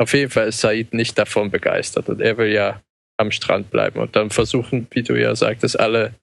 Auf 0.03 0.15
jeden 0.15 0.31
Fall 0.31 0.49
ist 0.49 0.59
Said 0.61 0.93
nicht 0.95 1.17
davon 1.17 1.51
begeistert 1.53 2.09
und 2.09 2.21
er 2.21 2.37
will 2.37 2.53
ja 2.53 2.83
am 3.19 3.31
Strand 3.31 3.71
bleiben 3.71 4.01
und 4.01 4.17
dann 4.17 4.31
versuchen, 4.31 4.89
wie 4.91 5.05
du 5.05 5.15
ja 5.15 5.37
sagtest, 5.37 5.79
alle 5.79 6.15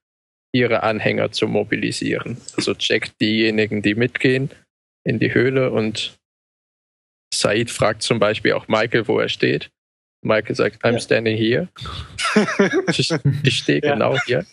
ihre 0.53 0.83
Anhänger 0.83 1.31
zu 1.31 1.47
mobilisieren. 1.47 2.35
Also 2.57 2.73
Jack 2.77 3.17
diejenigen, 3.19 3.81
die 3.81 3.95
mitgehen 3.95 4.49
in 5.05 5.17
die 5.19 5.33
Höhle 5.33 5.71
und 5.71 6.17
Said 7.33 7.69
fragt 7.71 8.01
zum 8.01 8.19
Beispiel 8.19 8.51
auch 8.51 8.67
Michael, 8.67 9.07
wo 9.07 9.19
er 9.19 9.29
steht. 9.29 9.69
Michael 10.25 10.55
sagt, 10.55 10.83
I'm 10.83 10.93
Ja. 10.93 10.99
standing 10.99 11.37
here. 11.37 11.69
ich 12.89 13.09
ich 13.43 13.57
stehe 13.59 13.79
Ja. 13.81 13.93
genau 13.93 14.17
hier. 14.25 14.45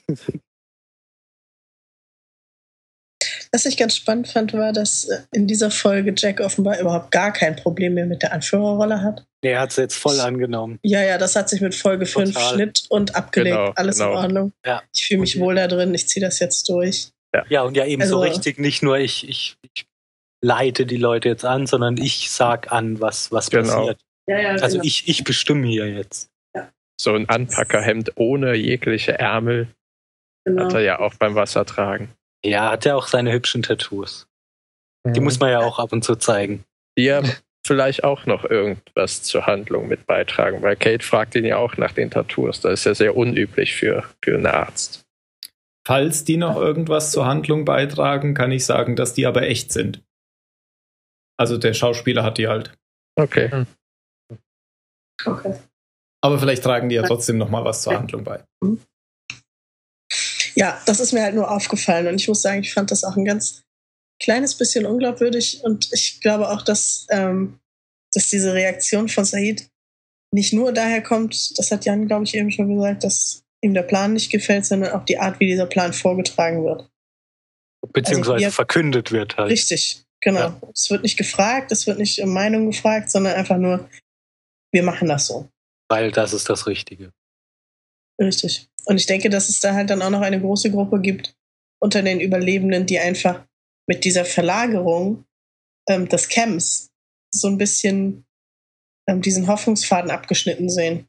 Was 3.56 3.64
ich 3.64 3.78
ganz 3.78 3.96
spannend 3.96 4.28
fand, 4.28 4.52
war, 4.52 4.74
dass 4.74 5.06
äh, 5.08 5.22
in 5.32 5.46
dieser 5.46 5.70
Folge 5.70 6.12
Jack 6.14 6.40
offenbar 6.40 6.78
überhaupt 6.78 7.10
gar 7.10 7.32
kein 7.32 7.56
Problem 7.56 7.94
mehr 7.94 8.04
mit 8.04 8.20
der 8.20 8.34
Anführerrolle 8.34 9.00
hat. 9.00 9.24
Nee, 9.42 9.52
er 9.52 9.60
hat 9.60 9.70
es 9.70 9.76
jetzt 9.76 9.94
voll 9.96 10.20
angenommen. 10.20 10.78
Ja, 10.82 11.02
ja, 11.02 11.16
das 11.16 11.36
hat 11.36 11.48
sich 11.48 11.62
mit 11.62 11.74
Folge 11.74 12.04
5 12.04 12.34
Total. 12.34 12.52
Schnitt 12.54 12.84
und 12.90 13.16
abgelegt. 13.16 13.56
Genau, 13.56 13.72
Alles 13.74 13.96
genau. 13.96 14.10
in 14.10 14.16
Ordnung. 14.18 14.52
Ja. 14.66 14.82
Ich 14.94 15.06
fühle 15.06 15.20
mich 15.20 15.40
wohl 15.40 15.54
da 15.54 15.68
drin, 15.68 15.94
ich 15.94 16.06
ziehe 16.06 16.22
das 16.22 16.38
jetzt 16.38 16.68
durch. 16.68 17.08
Ja, 17.48 17.62
und 17.62 17.78
ja 17.78 17.86
eben 17.86 18.02
so 18.06 18.20
Also- 18.20 18.30
richtig 18.30 18.58
nicht 18.58 18.82
nur 18.82 18.98
ich, 18.98 19.26
ich, 19.26 19.56
ich 19.74 19.86
leite 20.42 20.84
die 20.84 20.98
Leute 20.98 21.30
jetzt 21.30 21.46
an, 21.46 21.66
sondern 21.66 21.96
ich 21.96 22.30
sag 22.30 22.70
an, 22.72 23.00
was, 23.00 23.32
was 23.32 23.48
Genau. 23.48 23.62
passiert. 23.86 24.00
Ja, 24.28 24.38
ja, 24.38 24.50
Also 24.50 24.76
genau. 24.76 24.84
ich, 24.84 25.08
ich 25.08 25.24
bestimme 25.24 25.66
hier 25.66 25.88
jetzt. 25.88 26.28
So 27.00 27.14
ein 27.14 27.26
Anpackerhemd 27.26 28.12
ohne 28.16 28.54
jegliche 28.54 29.18
Ärmel 29.18 29.68
genau. 30.44 30.64
hat 30.66 30.74
er 30.74 30.80
ja 30.80 30.98
auch 30.98 31.14
beim 31.14 31.34
Wassertragen. 31.34 32.10
Ja, 32.46 32.70
hat 32.70 32.84
ja 32.84 32.94
auch 32.94 33.08
seine 33.08 33.32
hübschen 33.32 33.62
Tattoos. 33.62 34.28
Die 35.04 35.20
muss 35.20 35.38
man 35.38 35.50
ja 35.50 35.60
auch 35.60 35.78
ab 35.78 35.92
und 35.92 36.02
zu 36.02 36.16
zeigen. 36.16 36.64
Die 36.98 37.04
ja 37.04 37.22
vielleicht 37.66 38.04
auch 38.04 38.26
noch 38.26 38.44
irgendwas 38.44 39.22
zur 39.22 39.46
Handlung 39.46 39.88
mit 39.88 40.06
beitragen, 40.06 40.62
weil 40.62 40.76
Kate 40.76 41.04
fragt 41.04 41.34
ihn 41.34 41.44
ja 41.44 41.56
auch 41.56 41.76
nach 41.76 41.92
den 41.92 42.10
Tattoos. 42.10 42.60
Das 42.60 42.80
ist 42.80 42.84
ja 42.84 42.94
sehr 42.94 43.16
unüblich 43.16 43.74
für, 43.74 44.04
für 44.22 44.34
einen 44.34 44.46
Arzt. 44.46 45.04
Falls 45.86 46.24
die 46.24 46.36
noch 46.36 46.56
irgendwas 46.56 47.12
zur 47.12 47.26
Handlung 47.26 47.64
beitragen, 47.64 48.34
kann 48.34 48.50
ich 48.50 48.64
sagen, 48.64 48.96
dass 48.96 49.14
die 49.14 49.26
aber 49.26 49.42
echt 49.42 49.72
sind. 49.72 50.02
Also 51.38 51.58
der 51.58 51.74
Schauspieler 51.74 52.22
hat 52.22 52.38
die 52.38 52.48
halt. 52.48 52.72
Okay. 53.16 53.66
Okay. 55.24 55.54
Aber 56.22 56.38
vielleicht 56.38 56.64
tragen 56.64 56.88
die 56.88 56.96
ja 56.96 57.02
trotzdem 57.02 57.38
noch 57.38 57.50
mal 57.50 57.64
was 57.64 57.82
zur 57.82 57.96
Handlung 57.96 58.24
bei. 58.24 58.42
Ja, 60.56 60.80
das 60.86 61.00
ist 61.00 61.12
mir 61.12 61.22
halt 61.22 61.34
nur 61.34 61.50
aufgefallen 61.50 62.06
und 62.08 62.20
ich 62.20 62.28
muss 62.28 62.42
sagen, 62.42 62.60
ich 62.60 62.72
fand 62.72 62.90
das 62.90 63.04
auch 63.04 63.16
ein 63.16 63.24
ganz 63.24 63.62
kleines 64.20 64.54
bisschen 64.54 64.86
unglaubwürdig 64.86 65.60
und 65.62 65.92
ich 65.92 66.20
glaube 66.20 66.50
auch, 66.50 66.62
dass, 66.62 67.06
ähm, 67.10 67.60
dass 68.12 68.30
diese 68.30 68.54
Reaktion 68.54 69.08
von 69.08 69.24
Said 69.24 69.68
nicht 70.32 70.52
nur 70.52 70.72
daher 70.72 71.02
kommt, 71.02 71.58
das 71.58 71.70
hat 71.70 71.84
Jan, 71.84 72.06
glaube 72.06 72.24
ich, 72.24 72.34
eben 72.34 72.50
schon 72.50 72.74
gesagt, 72.74 73.04
dass 73.04 73.42
ihm 73.62 73.74
der 73.74 73.82
Plan 73.82 74.14
nicht 74.14 74.30
gefällt, 74.30 74.66
sondern 74.66 74.92
auch 74.92 75.04
die 75.04 75.18
Art, 75.18 75.40
wie 75.40 75.46
dieser 75.46 75.66
Plan 75.66 75.92
vorgetragen 75.92 76.64
wird. 76.64 76.88
Beziehungsweise 77.92 78.46
Also 78.46 78.54
verkündet 78.54 79.12
wird 79.12 79.36
halt. 79.36 79.50
Richtig, 79.50 80.04
genau. 80.20 80.40
Ja. 80.40 80.60
Es 80.74 80.90
wird 80.90 81.02
nicht 81.02 81.16
gefragt, 81.16 81.70
es 81.70 81.86
wird 81.86 81.98
nicht 81.98 82.20
um 82.20 82.32
Meinung 82.32 82.70
gefragt, 82.70 83.10
sondern 83.10 83.34
einfach 83.34 83.58
nur, 83.58 83.88
wir 84.72 84.82
machen 84.82 85.08
das 85.08 85.26
so. 85.26 85.48
Weil 85.88 86.10
das 86.10 86.32
ist 86.32 86.48
das 86.48 86.66
Richtige. 86.66 87.12
Richtig. 88.20 88.68
Und 88.86 88.96
ich 88.96 89.06
denke, 89.06 89.28
dass 89.30 89.48
es 89.48 89.60
da 89.60 89.74
halt 89.74 89.90
dann 89.90 90.02
auch 90.02 90.10
noch 90.10 90.20
eine 90.22 90.40
große 90.40 90.70
Gruppe 90.70 91.00
gibt 91.00 91.34
unter 91.80 92.02
den 92.02 92.20
Überlebenden, 92.20 92.86
die 92.86 92.98
einfach 92.98 93.44
mit 93.88 94.04
dieser 94.04 94.24
Verlagerung 94.24 95.24
ähm, 95.88 96.08
des 96.08 96.28
Camps 96.28 96.90
so 97.32 97.48
ein 97.48 97.58
bisschen 97.58 98.24
ähm, 99.08 99.20
diesen 99.22 99.46
Hoffnungsfaden 99.48 100.10
abgeschnitten 100.10 100.70
sehen. 100.70 101.08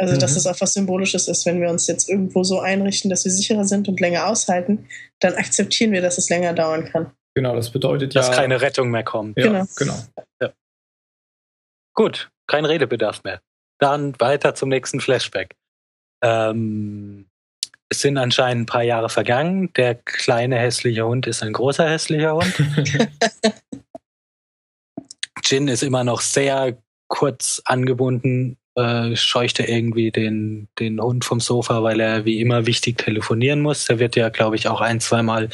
Also, 0.00 0.16
dass 0.16 0.32
Mhm. 0.32 0.36
es 0.36 0.46
auch 0.46 0.60
was 0.60 0.74
Symbolisches 0.74 1.26
ist, 1.28 1.44
wenn 1.44 1.60
wir 1.60 1.70
uns 1.70 1.86
jetzt 1.88 2.08
irgendwo 2.08 2.44
so 2.44 2.60
einrichten, 2.60 3.10
dass 3.10 3.24
wir 3.24 3.32
sicherer 3.32 3.64
sind 3.64 3.88
und 3.88 3.98
länger 3.98 4.28
aushalten, 4.28 4.86
dann 5.18 5.34
akzeptieren 5.34 5.90
wir, 5.92 6.00
dass 6.00 6.18
es 6.18 6.28
länger 6.30 6.52
dauern 6.52 6.84
kann. 6.84 7.12
Genau, 7.34 7.56
das 7.56 7.70
bedeutet 7.70 8.14
Dass 8.14 8.28
ja. 8.28 8.34
keine 8.34 8.60
Rettung 8.60 8.90
mehr 8.90 9.02
kommt. 9.02 9.36
ja, 9.38 9.44
Genau. 9.46 9.66
genau. 9.76 10.52
Gut, 11.94 12.30
kein 12.46 12.64
Redebedarf 12.64 13.24
mehr. 13.24 13.40
Dann 13.80 14.18
weiter 14.20 14.54
zum 14.54 14.68
nächsten 14.68 15.00
Flashback. 15.00 15.56
Ähm, 16.22 17.26
es 17.90 18.00
sind 18.00 18.18
anscheinend 18.18 18.62
ein 18.62 18.66
paar 18.66 18.82
Jahre 18.82 19.08
vergangen. 19.08 19.72
Der 19.74 19.94
kleine 19.94 20.58
hässliche 20.58 21.06
Hund 21.06 21.26
ist 21.26 21.42
ein 21.42 21.52
großer 21.52 21.88
hässlicher 21.88 22.34
Hund. 22.34 22.54
Jin 25.44 25.68
ist 25.68 25.82
immer 25.82 26.04
noch 26.04 26.20
sehr 26.20 26.76
kurz 27.08 27.62
angebunden, 27.64 28.58
äh, 28.74 29.16
scheuchte 29.16 29.64
irgendwie 29.64 30.10
den, 30.10 30.68
den 30.78 31.00
Hund 31.00 31.24
vom 31.24 31.40
Sofa, 31.40 31.82
weil 31.82 32.00
er 32.00 32.24
wie 32.26 32.40
immer 32.40 32.66
wichtig 32.66 32.98
telefonieren 32.98 33.60
muss. 33.60 33.86
Der 33.86 33.98
wird 33.98 34.14
ja, 34.14 34.28
glaube 34.28 34.56
ich, 34.56 34.68
auch 34.68 34.82
ein, 34.82 35.00
zweimal, 35.00 35.48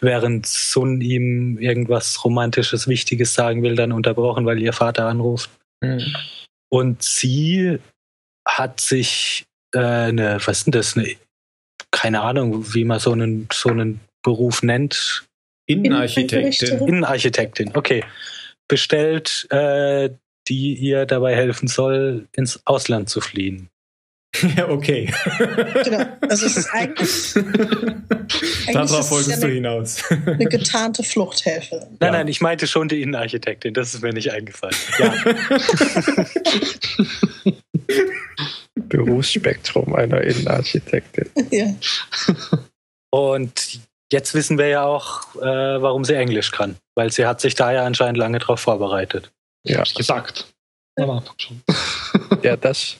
während 0.00 0.46
Sun 0.46 1.00
ihm 1.00 1.58
irgendwas 1.58 2.24
Romantisches, 2.24 2.88
Wichtiges 2.88 3.34
sagen 3.34 3.62
will, 3.62 3.76
dann 3.76 3.92
unterbrochen, 3.92 4.46
weil 4.46 4.60
ihr 4.60 4.72
Vater 4.72 5.06
anruft. 5.06 5.50
Mhm. 5.82 6.16
Und 6.68 7.02
sie 7.02 7.78
hat 8.48 8.80
sich 8.80 9.44
äh, 9.76 10.08
eine, 10.08 10.38
was 10.44 10.58
ist 10.58 10.66
denn 10.66 10.72
das, 10.72 10.96
eine, 10.96 11.14
keine 11.92 12.22
Ahnung, 12.22 12.74
wie 12.74 12.84
man 12.84 12.98
so 12.98 13.12
einen, 13.12 13.48
so 13.52 13.68
einen 13.70 14.00
Beruf 14.22 14.62
nennt, 14.62 15.24
Innenarchitektin. 15.68 16.78
Innenarchitektin, 16.86 17.72
okay, 17.74 18.04
bestellt, 18.68 19.46
äh, 19.50 20.10
die 20.48 20.74
ihr 20.74 21.06
dabei 21.06 21.34
helfen 21.34 21.66
soll, 21.68 22.28
ins 22.32 22.60
Ausland 22.66 23.08
zu 23.08 23.20
fliehen. 23.20 23.68
ja, 24.56 24.68
okay. 24.68 25.12
Genau. 25.84 26.04
Also 26.28 26.46
es 26.46 26.56
ist 26.56 26.68
eigentlich, 26.72 27.34
eigentlich 27.46 28.68
ist 28.68 28.74
Darauf 28.74 29.00
es 29.00 29.10
wolltest 29.10 29.30
ja 29.30 29.36
du 29.38 29.46
eine, 29.46 29.54
hinaus. 29.54 30.04
eine 30.10 30.44
getarnte 30.46 31.02
Fluchthelferin. 31.02 31.96
Nein, 31.98 32.00
Ja. 32.00 32.10
nein, 32.18 32.28
ich 32.28 32.40
meinte 32.40 32.66
schon 32.68 32.88
die 32.88 33.02
Innenarchitektin, 33.02 33.74
das 33.74 33.94
ist 33.94 34.02
mir 34.02 34.12
nicht 34.12 34.30
eingefallen. 34.30 34.76
Ja, 34.98 35.14
Berufsspektrum 38.96 39.94
einer 39.94 40.20
Innenarchitektin. 40.22 41.30
Ja. 41.50 41.66
und 43.10 43.80
jetzt 44.12 44.34
wissen 44.34 44.58
wir 44.58 44.68
ja 44.68 44.84
auch, 44.84 45.34
äh, 45.36 45.80
warum 45.82 46.04
sie 46.04 46.14
Englisch 46.14 46.50
kann, 46.50 46.76
weil 46.94 47.10
sie 47.12 47.26
hat 47.26 47.40
sich 47.40 47.54
da 47.54 47.72
ja 47.72 47.84
anscheinend 47.84 48.18
lange 48.18 48.38
drauf 48.38 48.60
vorbereitet. 48.60 49.30
Ich 49.64 49.72
Ja. 49.72 49.78
hab's 49.80 49.94
gesagt. 49.94 50.52
Am 50.96 51.10
Anfang 51.10 51.34
schon. 51.38 51.62
Ja, 52.42 52.56
das 52.56 52.96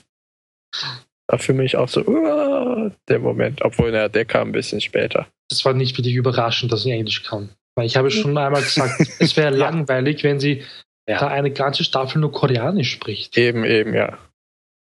war 1.29 1.39
für 1.39 1.53
mich 1.53 1.77
auch 1.77 1.89
so 1.89 2.01
uh, 2.07 2.91
der 3.09 3.19
Moment, 3.19 3.63
obwohl 3.63 3.91
na, 3.93 4.09
der 4.09 4.25
kam 4.25 4.49
ein 4.49 4.53
bisschen 4.53 4.81
später. 4.81 5.27
Das 5.49 5.65
war 5.65 5.73
nicht 5.73 5.97
wirklich 5.99 6.15
überraschend, 6.15 6.73
dass 6.73 6.83
sie 6.83 6.91
Englisch 6.93 7.23
kann. 7.25 7.51
Weil 7.75 7.87
ich 7.87 7.97
habe 7.97 8.11
schon 8.11 8.37
einmal 8.37 8.63
gesagt, 8.63 9.01
es 9.19 9.37
wäre 9.37 9.51
langweilig, 9.55 10.23
wenn 10.25 10.39
sie 10.41 10.65
Ja. 11.09 11.19
da 11.21 11.29
eine 11.29 11.51
ganze 11.51 11.85
Staffel 11.85 12.21
nur 12.21 12.33
Koreanisch 12.33 12.91
spricht. 12.93 13.37
Eben, 13.39 13.65
eben, 13.65 13.95
ja. 13.95 14.19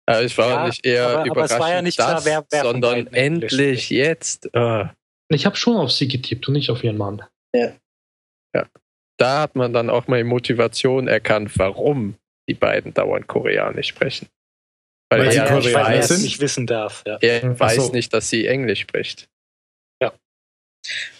Also 0.09 0.25
ich 0.25 0.39
war 0.39 0.49
Ja, 0.51 0.67
nicht 0.67 0.87
eher 0.87 1.07
aber- 1.09 1.19
aber 1.21 1.27
überrascht, 1.27 1.53
es 1.55 1.59
war 1.59 1.71
ja 1.73 1.83
nicht 1.83 1.97
klar, 1.97 2.15
das, 2.15 2.25
wer- 2.25 2.47
wer 2.51 2.63
von 2.63 2.71
sondern 2.73 3.07
endlich 3.09 3.91
jetzt. 3.91 4.49
äh, 4.55 4.85
Ich 5.31 5.45
habe 5.47 5.57
schon 5.57 5.77
auf 5.77 5.91
sie 5.91 6.07
getippt 6.07 6.47
und 6.47 6.55
nicht 6.55 6.71
auf 6.71 6.85
ihren 6.85 6.97
Mann. 6.97 7.23
da 9.19 9.41
hat 9.41 9.57
man 9.57 9.73
dann 9.73 9.89
auch 9.89 10.09
mal 10.09 10.19
die 10.19 10.25
Motivation 10.29 11.09
erkannt, 11.09 11.59
warum 11.59 12.17
die 12.51 12.55
beiden 12.55 12.93
dauernd 12.93 13.27
Koreanisch 13.27 13.89
sprechen. 13.89 14.29
Weil, 15.11 15.21
Weil 15.21 15.33
sie 15.33 15.39
er, 15.39 15.47
Koreaner 15.47 15.85
weil 15.87 15.95
er 15.95 16.01
es 16.01 16.09
sind? 16.09 16.23
nicht 16.23 16.39
wissen 16.41 16.67
darf. 16.67 17.03
Ja. 17.07 17.17
er 17.23 17.59
weiß 17.59 17.87
so. 17.87 17.93
nicht, 17.93 18.13
dass 18.13 18.29
sie 18.29 18.47
Englisch 18.47 18.81
spricht. 18.81 19.27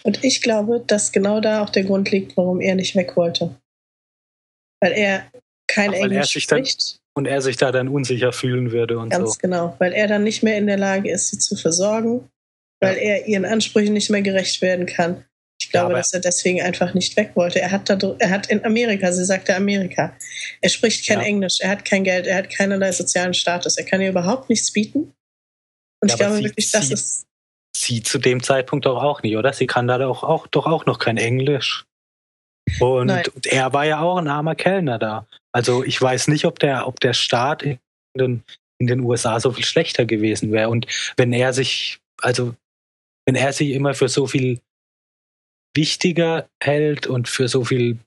Und 0.03 0.23
ich 0.23 0.41
glaube, 0.41 0.79
dass 0.85 1.11
genau 1.11 1.41
da 1.41 1.61
auch 1.63 1.69
der 1.71 1.83
Grund 1.83 2.09
liegt, 2.11 2.37
warum 2.37 2.61
er 2.61 2.75
nicht 2.75 2.95
weg 2.95 3.17
wollte. 3.17 3.59
Weil 4.79 4.93
er 4.93 5.29
kein 5.67 5.89
Ach, 5.89 5.93
weil 5.95 6.11
er 6.11 6.21
Englisch 6.21 6.37
spricht. 6.43 6.99
Und 7.17 7.25
er 7.25 7.41
sich 7.41 7.57
da 7.57 7.71
dann 7.71 7.87
unsicher 7.87 8.31
fühlen 8.31 8.71
würde 8.71 8.99
und 8.99 9.09
Ganz 9.09 9.33
so. 9.33 9.39
genau. 9.41 9.75
Weil 9.79 9.91
er 9.93 10.07
dann 10.07 10.23
nicht 10.23 10.43
mehr 10.43 10.55
in 10.57 10.67
der 10.67 10.77
Lage 10.77 11.09
ist, 11.11 11.29
sie 11.29 11.39
zu 11.39 11.55
versorgen. 11.55 12.29
Weil 12.79 12.95
er 12.97 13.27
ihren 13.27 13.43
Ansprüchen 13.43 13.93
nicht 13.93 14.11
mehr 14.11 14.21
gerecht 14.21 14.61
werden 14.61 14.85
kann. 14.85 15.25
Ich 15.59 15.71
glaube, 15.71 15.87
aber- 15.87 15.97
dass 15.97 16.13
er 16.13 16.19
deswegen 16.19 16.61
einfach 16.61 16.93
nicht 16.93 17.17
weg 17.17 17.31
wollte. 17.33 17.59
Er 17.59 17.71
hat, 17.71 17.89
da, 17.89 17.97
er 18.19 18.29
hat 18.29 18.51
in 18.51 18.63
Amerika, 18.63 19.11
sie 19.11 19.25
sagte 19.25 19.55
Amerika, 19.55 20.15
er 20.61 20.69
spricht 20.69 21.07
kein 21.07 21.21
Ja. 21.21 21.25
Englisch, 21.25 21.57
er 21.59 21.69
hat 21.71 21.85
kein 21.85 22.03
Geld, 22.03 22.27
er 22.27 22.37
hat 22.37 22.51
keinerlei 22.51 22.91
sozialen 22.91 23.33
Status, 23.33 23.77
er 23.77 23.85
kann 23.85 23.99
ihr 23.99 24.09
überhaupt 24.09 24.47
nichts 24.51 24.71
bieten. 24.71 25.11
Und 25.99 26.09
Ja, 26.09 26.13
ich 26.13 26.15
glaube 26.17 26.35
sie- 26.35 26.43
wirklich, 26.43 26.69
das 26.71 26.87
sie- 26.87 26.93
ist 26.93 27.23
Sie 27.75 28.01
zu 28.03 28.17
dem 28.19 28.41
Zeitpunkt 28.43 28.85
doch 28.85 29.01
auch 29.03 29.23
nicht, 29.23 29.37
oder? 29.37 29.53
Sie 29.53 29.65
kann 29.67 29.87
da 29.87 29.97
doch 29.97 30.23
auch, 30.23 30.45
doch 30.47 30.65
auch 30.67 30.85
noch 30.85 30.99
kein 30.99 31.17
Englisch. 31.17 31.85
Und 32.79 33.07
Nein. 33.07 33.25
er 33.45 33.73
war 33.73 33.85
ja 33.85 34.01
auch 34.01 34.17
ein 34.17 34.27
armer 34.27 34.55
Kellner 34.55 34.99
da. 34.99 35.27
Also 35.51 35.83
ich 35.83 36.01
weiß 36.01 36.27
nicht, 36.27 36.45
ob 36.45 36.59
der, 36.59 36.87
ob 36.87 36.99
der 36.99 37.13
Staat 37.13 37.63
in 37.63 37.79
den, 38.15 38.43
in 38.79 38.87
den 38.87 38.99
USA 39.01 39.39
so 39.39 39.51
viel 39.51 39.65
schlechter 39.65 40.05
gewesen 40.05 40.51
wäre. 40.51 40.69
Und 40.69 40.87
wenn 41.15 41.33
er 41.33 41.53
sich, 41.53 41.99
also 42.21 42.55
wenn 43.25 43.35
er 43.35 43.53
sich 43.53 43.71
immer 43.71 43.93
für 43.93 44.09
so 44.09 44.27
viel 44.27 44.59
wichtiger 45.75 46.49
hält 46.61 47.07
und 47.07 47.27
für 47.27 47.47
so 47.47 47.63
viel 47.63 47.97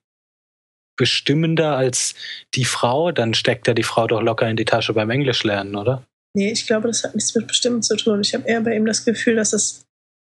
bestimmender 0.96 1.76
als 1.76 2.14
die 2.54 2.64
Frau, 2.64 3.10
dann 3.10 3.32
steckt 3.32 3.66
er 3.68 3.74
die 3.74 3.82
Frau 3.82 4.06
doch 4.06 4.20
locker 4.20 4.48
in 4.48 4.56
die 4.56 4.64
Tasche 4.66 4.92
beim 4.92 5.10
Englisch 5.10 5.44
lernen, 5.44 5.76
oder? 5.76 6.04
Nee, 6.34 6.52
ich 6.52 6.66
glaube, 6.66 6.88
das 6.88 7.02
hat 7.02 7.14
nichts 7.14 7.34
mit 7.34 7.46
Bestimmen 7.46 7.82
zu 7.82 7.96
tun. 7.96 8.20
Ich 8.20 8.34
habe 8.34 8.46
eher 8.46 8.60
bei 8.60 8.76
ihm 8.76 8.86
das 8.86 9.04
Gefühl, 9.04 9.36
dass 9.36 9.52
es, 9.52 9.86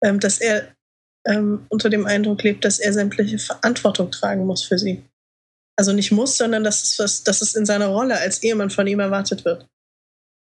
ähm, 0.03 0.19
dass 0.19 0.39
er 0.39 0.73
ähm, 1.27 1.65
unter 1.69 1.89
dem 1.89 2.05
Eindruck 2.05 2.43
lebt, 2.43 2.63
dass 2.65 2.79
er 2.79 2.93
sämtliche 2.93 3.39
Verantwortung 3.39 4.11
tragen 4.11 4.45
muss 4.45 4.63
für 4.63 4.77
sie. 4.77 5.03
Also 5.77 5.91
nicht 5.91 6.11
muss, 6.11 6.37
sondern 6.37 6.63
dass 6.63 6.83
es, 6.83 6.99
was, 6.99 7.23
dass 7.23 7.41
es 7.41 7.55
in 7.55 7.65
seiner 7.65 7.87
Rolle 7.87 8.17
als 8.17 8.41
Ehemann 8.43 8.69
von 8.69 8.87
ihm 8.87 8.99
erwartet 8.99 9.43
wird. 9.45 9.67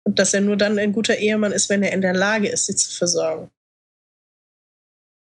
Und 0.05 0.19
dass 0.19 0.33
er 0.33 0.41
nur 0.41 0.57
dann 0.57 0.77
ein 0.79 0.91
guter 0.93 1.17
Ehemann 1.17 1.51
ist, 1.51 1.69
wenn 1.69 1.83
er 1.83 1.93
in 1.93 2.01
der 2.01 2.13
Lage 2.13 2.49
ist, 2.49 2.65
sie 2.65 2.75
zu 2.75 2.91
versorgen. 2.91 3.49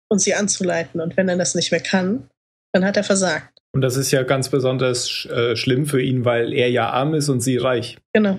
Und 0.09 0.19
sie 0.19 0.33
anzuleiten. 0.33 0.99
Und 0.99 1.15
wenn 1.15 1.29
er 1.29 1.37
das 1.37 1.55
nicht 1.55 1.71
mehr 1.71 1.79
kann, 1.81 2.29
dann 2.73 2.83
hat 2.83 2.97
er 2.97 3.03
versagt. 3.03 3.57
Und 3.73 3.81
das 3.81 3.95
ist 3.95 4.11
ja 4.11 4.23
ganz 4.23 4.49
besonders 4.49 5.07
sch- 5.07 5.29
äh, 5.31 5.55
schlimm 5.55 5.85
für 5.85 6.01
ihn, 6.01 6.25
weil 6.25 6.51
er 6.51 6.69
ja 6.69 6.89
arm 6.89 7.13
ist 7.13 7.29
und 7.29 7.39
sie 7.39 7.55
reich. 7.57 7.97
Genau. 8.13 8.37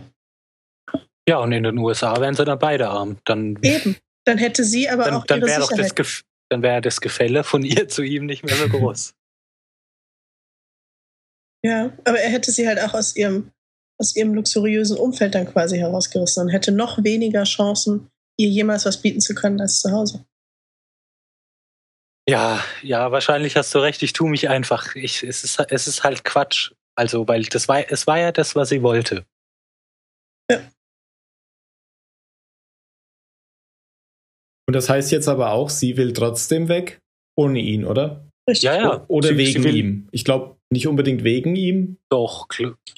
Ja, 1.27 1.39
und 1.39 1.53
in 1.53 1.63
den 1.63 1.79
USA 1.79 2.21
wären 2.21 2.35
sie 2.35 2.45
dann 2.45 2.59
beide 2.59 2.89
arm. 2.89 3.17
Dann, 3.25 3.59
Eben. 3.63 3.97
Dann 4.27 4.37
hätte 4.39 4.65
sie 4.65 4.91
aber 4.91 5.05
dann, 5.05 5.15
auch 5.15 5.27
dann 5.27 5.39
ihre 5.39 5.49
wäre 5.49 5.61
doch 5.61 5.69
das, 5.71 5.77
Sicherheit. 5.79 5.97
Gef 5.97 6.23
dann 6.53 6.63
wäre 6.63 6.81
das 6.81 7.01
Gefälle 7.01 7.43
von 7.45 7.63
ihr 7.63 7.89
zu 7.89 8.03
ihm 8.03 8.27
nicht 8.27 8.45
mehr 8.45 8.57
so 8.57 8.69
groß. 8.69 9.15
Ja, 11.65 11.97
aber 12.05 12.19
er 12.19 12.31
hätte 12.31 12.51
sie 12.51 12.67
halt 12.67 12.81
auch 12.81 12.93
aus 12.93 13.15
ihrem 13.15 13.53
aus 13.97 14.17
ihrem 14.17 14.35
luxuriösen 14.35 14.97
Umfeld 14.99 15.37
dann 15.37 15.47
quasi 15.47 15.79
herausgerissen 15.79 16.43
und 16.43 16.49
hätte 16.49 16.73
noch 16.73 17.05
weniger 17.05 17.45
Chancen, 17.45 18.11
ihr 18.37 18.49
jemals 18.49 18.85
was 18.85 19.01
bieten 19.01 19.21
zu 19.21 19.33
können 19.37 19.61
als 19.61 19.81
zu 19.81 19.93
Hause. 19.93 20.27
Ja, 22.29 22.65
ja, 22.83 23.13
wahrscheinlich 23.13 23.57
hast 23.57 23.73
du 23.77 23.79
recht. 23.79 24.03
Ich 24.03 24.13
tue 24.13 24.29
mich 24.29 24.49
einfach. 24.49 24.97
Ich, 24.97 25.23
es, 25.23 25.45
ist, 25.45 25.61
es 25.69 25.87
ist 25.87 26.03
halt 26.03 26.25
Quatsch. 26.25 26.73
Also, 26.97 27.29
weil 27.29 27.45
das 27.45 27.69
war, 27.69 27.89
es 27.91 28.09
war 28.09 28.19
ja 28.19 28.33
das, 28.33 28.57
was 28.57 28.69
sie 28.69 28.83
wollte. 28.83 29.25
Ja. 30.51 30.61
Und 34.67 34.75
das 34.75 34.89
heißt 34.89 35.11
jetzt 35.13 35.29
aber 35.29 35.53
auch, 35.53 35.71
sie 35.71 35.97
will 35.97 36.13
trotzdem 36.13 36.69
weg, 36.69 36.99
ohne 37.37 37.59
ihn, 37.61 37.85
oder? 37.85 38.27
Richtig. 38.49 38.65
Ja, 38.65 38.75
ja. 38.77 39.05
Oder 39.09 39.29
Sie- 39.29 39.37
wegen 39.39 39.63
sie 39.63 39.65
will- 39.65 39.77
ihm. 39.77 40.09
Ich 40.13 40.25
glaube 40.25 40.57
nicht 40.71 40.87
unbedingt 40.87 41.25
wegen 41.25 41.55
ihm. 41.57 41.99
Doch, 42.11 42.49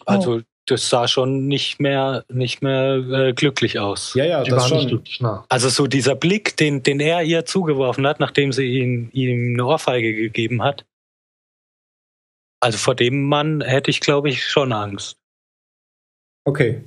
also 0.07 0.41
das 0.67 0.89
sah 0.89 1.07
schon 1.09 1.47
nicht 1.47 1.79
mehr, 1.81 2.25
nicht 2.31 2.63
mehr 2.63 2.95
äh, 2.97 3.33
glücklich 3.35 3.79
aus. 3.79 4.15
Ja, 4.15 4.25
ja, 4.25 4.43
Die 4.45 4.51
das 4.51 4.69
schon. 4.69 5.03
Also 5.51 5.69
so 5.69 5.87
dieser 5.87 6.15
Blick, 6.15 6.57
den, 6.57 6.83
den 6.83 7.01
er 7.01 7.23
ihr 7.23 7.45
zugeworfen 7.45 8.07
hat, 8.07 8.21
nachdem 8.21 8.53
sie 8.53 8.65
ihn, 8.79 9.11
ihm 9.13 9.55
eine 9.55 9.67
Ohrfeige 9.67 10.15
gegeben 10.15 10.63
hat. 10.63 10.87
Also 12.61 12.79
vor 12.79 12.95
dem 12.95 13.25
Mann 13.29 13.61
hätte 13.61 13.91
ich, 13.91 14.01
glaube 14.01 14.31
ich, 14.31 14.43
schon 14.47 14.73
Angst. 14.73 15.17
Okay. 16.47 16.85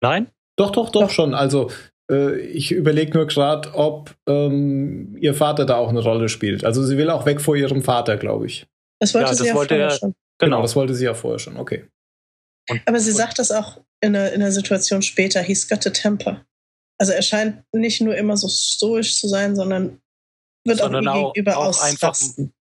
Nein? 0.00 0.30
Doch, 0.56 0.70
doch, 0.70 0.90
doch 0.90 1.02
Doch. 1.02 1.10
schon. 1.10 1.34
Also 1.34 1.70
äh, 2.10 2.38
ich 2.40 2.72
überlege 2.72 3.12
nur 3.16 3.26
gerade, 3.26 3.74
ob 3.74 4.14
ähm, 4.28 5.16
ihr 5.20 5.34
Vater 5.34 5.64
da 5.66 5.76
auch 5.76 5.88
eine 5.88 6.00
Rolle 6.02 6.28
spielt. 6.28 6.64
Also 6.64 6.82
sie 6.84 6.96
will 6.98 7.10
auch 7.10 7.26
weg 7.26 7.40
vor 7.40 7.56
ihrem 7.56 7.82
Vater, 7.82 8.16
glaube 8.16 8.46
ich. 8.46 8.66
Das 9.00 9.14
wollte 9.14 9.28
Ja, 9.28 9.34
sie 9.34 9.38
das 9.40 9.48
ja 9.48 9.54
wollte 9.54 9.74
vorher 9.74 9.88
er- 9.88 9.98
schon. 9.98 10.14
Genau, 10.38 10.62
das 10.62 10.76
wollte 10.76 10.94
sie 10.94 11.04
ja 11.04 11.14
vorher 11.14 11.38
schon. 11.38 11.56
Okay. 11.56 11.86
Aber 12.86 12.98
sie 13.00 13.10
Und- 13.10 13.16
sagt 13.16 13.38
das 13.38 13.50
auch 13.52 13.80
in 14.00 14.12
der, 14.12 14.32
in 14.34 14.40
der 14.40 14.52
Situation 14.52 15.00
später, 15.02 15.40
he's 15.42 15.68
got 15.68 15.86
a 15.86 15.90
temper. 15.90 16.44
Also 16.98 17.12
er 17.12 17.22
scheint 17.22 17.62
nicht 17.72 18.00
nur 18.00 18.16
immer 18.16 18.36
so 18.36 18.48
stoisch 18.48 19.18
zu 19.20 19.28
sein, 19.28 19.54
sondern 19.56 20.00
wird 20.66 20.78
Sondern 20.78 21.06
auch 21.08 21.32
gegenüber 21.32 21.58
auch 21.58 21.80
einfach-. 21.82 22.18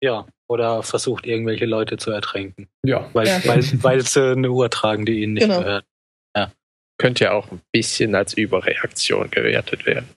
Ja. 0.03 0.27
Oder 0.49 0.83
versucht, 0.83 1.27
irgendwelche 1.27 1.66
Leute 1.66 1.97
zu 1.97 2.11
ertränken. 2.12 2.68
Ja. 2.85 3.09
Weil, 3.14 3.27
Ja. 3.27 3.41
weil, 3.47 3.62
weil 3.83 4.01
sie 4.03 4.33
eine 4.33 4.51
Uhr 4.51 4.70
tragen, 4.70 5.05
die 5.07 5.22
ihnen 5.22 5.35
nicht 5.35 5.43
Genau. 5.45 5.59
gehört. 5.61 5.85
Könnte 6.99 7.24
ja 7.24 7.32
auch 7.32 7.51
ein 7.51 7.61
bisschen 7.72 8.14
als 8.14 8.34
Überreaktion 8.34 9.30
gewertet 9.30 9.84
werden. 9.86 10.09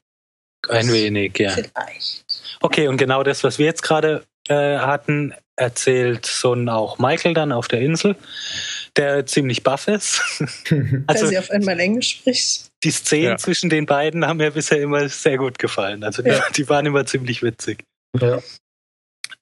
Ein 0.69 0.91
wenig, 0.91 1.37
ja. 1.39 1.51
Vielleicht. 1.51 2.25
Okay, 2.61 2.87
und 2.87 2.97
genau 2.97 3.23
das, 3.23 3.43
was 3.43 3.59
wir 3.59 3.65
jetzt 3.65 3.81
gerade 3.81 4.23
äh, 4.47 4.77
hatten, 4.77 5.33
erzählt 5.55 6.25
Son 6.25 6.69
auch 6.69 6.99
Michael 6.99 7.33
dann 7.33 7.51
auf 7.51 7.67
der 7.67 7.81
Insel, 7.81 8.15
der 8.95 9.25
ziemlich 9.25 9.63
baff 9.63 9.87
ist. 9.87 10.21
Weil 10.69 11.03
Also 11.07 11.27
sie 11.27 11.37
auf 11.37 11.49
einmal 11.49 11.79
Englisch 11.79 12.11
spricht. 12.17 12.71
die 12.83 12.91
Szenen 12.91 13.31
Ja. 13.31 13.37
zwischen 13.37 13.69
den 13.69 13.85
beiden 13.85 14.25
haben 14.25 14.37
mir 14.37 14.51
bisher 14.51 14.81
immer 14.81 15.07
sehr 15.09 15.37
gut 15.37 15.59
gefallen. 15.59 16.03
Also 16.03 16.21
die, 16.23 16.29
Ja. 16.29 16.43
die 16.55 16.67
waren 16.69 16.85
immer 16.85 17.05
ziemlich 17.05 17.41
witzig. 17.43 17.83
Ja. 18.19 18.39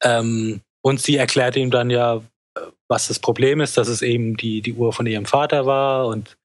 Ähm, 0.02 0.60
und 0.82 1.00
sie 1.00 1.16
erklärt 1.16 1.56
ihm 1.56 1.70
dann 1.70 1.90
ja, 1.90 2.16
äh, 2.56 2.60
was 2.88 3.08
das 3.08 3.18
Problem 3.18 3.60
ist, 3.60 3.76
dass 3.76 3.88
es 3.88 4.02
eben 4.02 4.36
die, 4.36 4.60
die 4.62 4.74
Uhr 4.74 4.92
von 4.92 5.06
ihrem 5.06 5.24
Vater 5.26 5.66
war 5.66 6.06
und 6.06 6.36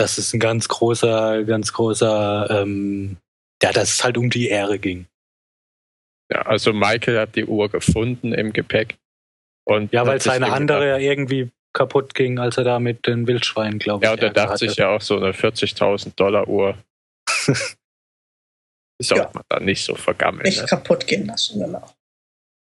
dass 0.00 0.18
es 0.18 0.32
ein 0.32 0.40
ganz 0.40 0.68
großer, 0.68 1.44
ganz 1.44 1.72
großer, 1.72 2.62
ähm, 2.62 3.16
ja, 3.62 3.72
dass 3.72 3.92
es 3.94 4.04
halt 4.04 4.16
um 4.16 4.30
die 4.30 4.48
Ehre 4.48 4.78
ging. 4.78 5.06
Ja, 6.32 6.42
also 6.42 6.72
Michael 6.72 7.18
hat 7.18 7.34
die 7.36 7.44
Uhr 7.44 7.68
gefunden 7.68 8.32
im 8.32 8.52
Gepäck. 8.52 8.96
Und 9.64 9.92
Ja, 9.92 10.06
weil 10.06 10.20
seine 10.20 10.52
andere 10.52 10.88
ja 10.88 10.96
irgendwie 10.98 11.50
kaputt 11.72 12.14
ging, 12.14 12.38
als 12.38 12.56
er 12.56 12.64
da 12.64 12.78
mit 12.78 13.06
den 13.06 13.26
Wildschweinen, 13.26 13.78
glaube 13.78 14.04
ich. 14.04 14.08
Ja, 14.08 14.12
und 14.12 14.22
er 14.22 14.30
dachte 14.30 14.50
hatte. 14.52 14.68
sich 14.68 14.76
ja 14.76 14.88
auch 14.88 15.00
so 15.00 15.16
eine 15.16 15.32
40.000 15.32 16.14
Dollar 16.16 16.48
Uhr. 16.48 16.76
Sollte 19.02 19.24
Ja. 19.24 19.30
man 19.32 19.44
dann 19.48 19.64
nicht 19.64 19.84
so 19.84 19.94
vergammeln. 19.94 20.44
Nicht 20.44 20.60
Ne? 20.60 20.66
kaputt 20.66 21.06
gehen 21.06 21.26
lassen, 21.26 21.60
genau. 21.60 21.86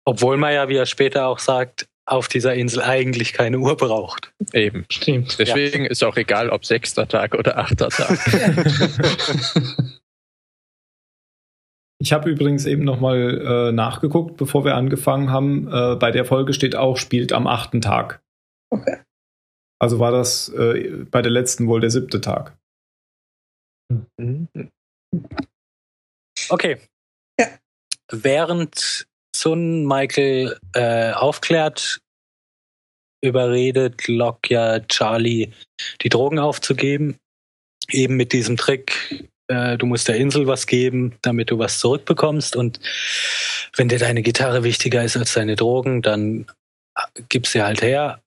Obwohl 0.04 0.36
man 0.36 0.52
ja, 0.54 0.68
wie 0.68 0.76
er 0.76 0.86
später 0.86 1.26
auch 1.26 1.38
sagt, 1.38 1.86
auf 2.08 2.28
dieser 2.28 2.54
Insel 2.54 2.82
eigentlich 2.82 3.32
keine 3.32 3.58
Uhr 3.58 3.76
braucht. 3.76 4.32
Eben. 4.52 4.84
Stimmt. 4.90 5.38
Deswegen 5.38 5.84
ist 5.84 6.02
auch 6.02 6.16
egal, 6.16 6.50
ob 6.50 6.64
sechster 6.64 7.06
Tag 7.06 7.34
oder 7.34 7.58
achter 7.58 7.88
Tag. 7.88 8.18
Ich 12.00 12.12
habe 12.12 12.30
übrigens 12.30 12.64
eben 12.64 12.84
nochmal 12.84 13.40
äh, 13.68 13.72
nachgeguckt, 13.72 14.36
bevor 14.36 14.64
wir 14.64 14.76
angefangen 14.76 15.30
haben. 15.30 15.66
Äh, 15.66 15.96
bei 15.96 16.12
der 16.12 16.24
Folge 16.24 16.52
steht 16.52 16.76
auch, 16.76 16.96
spielt 16.96 17.32
am 17.32 17.48
achten 17.48 17.80
Tag. 17.80 18.22
Okay. 18.70 18.98
Also 19.80 19.98
war 19.98 20.12
das 20.12 20.48
äh, 20.50 21.04
bei 21.10 21.22
der 21.22 21.32
letzten 21.32 21.66
wohl 21.66 21.80
der 21.80 21.90
siebte 21.90 22.20
Tag. 22.20 22.56
Mhm. 24.16 24.48
Okay. 26.48 26.78
Ja. 27.40 27.46
Während 28.12 29.07
Sun 29.38 29.86
Michael 29.86 30.58
äh, 30.74 31.12
aufklärt, 31.12 32.00
überredet 33.22 34.08
Locke 34.08 34.54
ja 34.54 34.80
Charlie, 34.80 35.52
die 36.02 36.08
Drogen 36.08 36.38
aufzugeben. 36.38 37.16
Eben 37.90 38.16
mit 38.16 38.32
diesem 38.32 38.56
Trick, 38.56 39.26
äh, 39.48 39.78
du 39.78 39.86
musst 39.86 40.08
der 40.08 40.16
Insel 40.16 40.46
was 40.46 40.66
geben, 40.66 41.16
damit 41.22 41.50
du 41.50 41.58
was 41.58 41.78
zurückbekommst. 41.78 42.56
Und 42.56 42.80
wenn 43.76 43.88
dir 43.88 43.98
deine 43.98 44.22
Gitarre 44.22 44.62
wichtiger 44.62 45.02
ist 45.04 45.16
als 45.16 45.32
deine 45.32 45.56
Drogen, 45.56 46.02
dann 46.02 46.46
gib 47.28 47.46
sie 47.46 47.62
halt 47.62 47.82
her. 47.82 48.20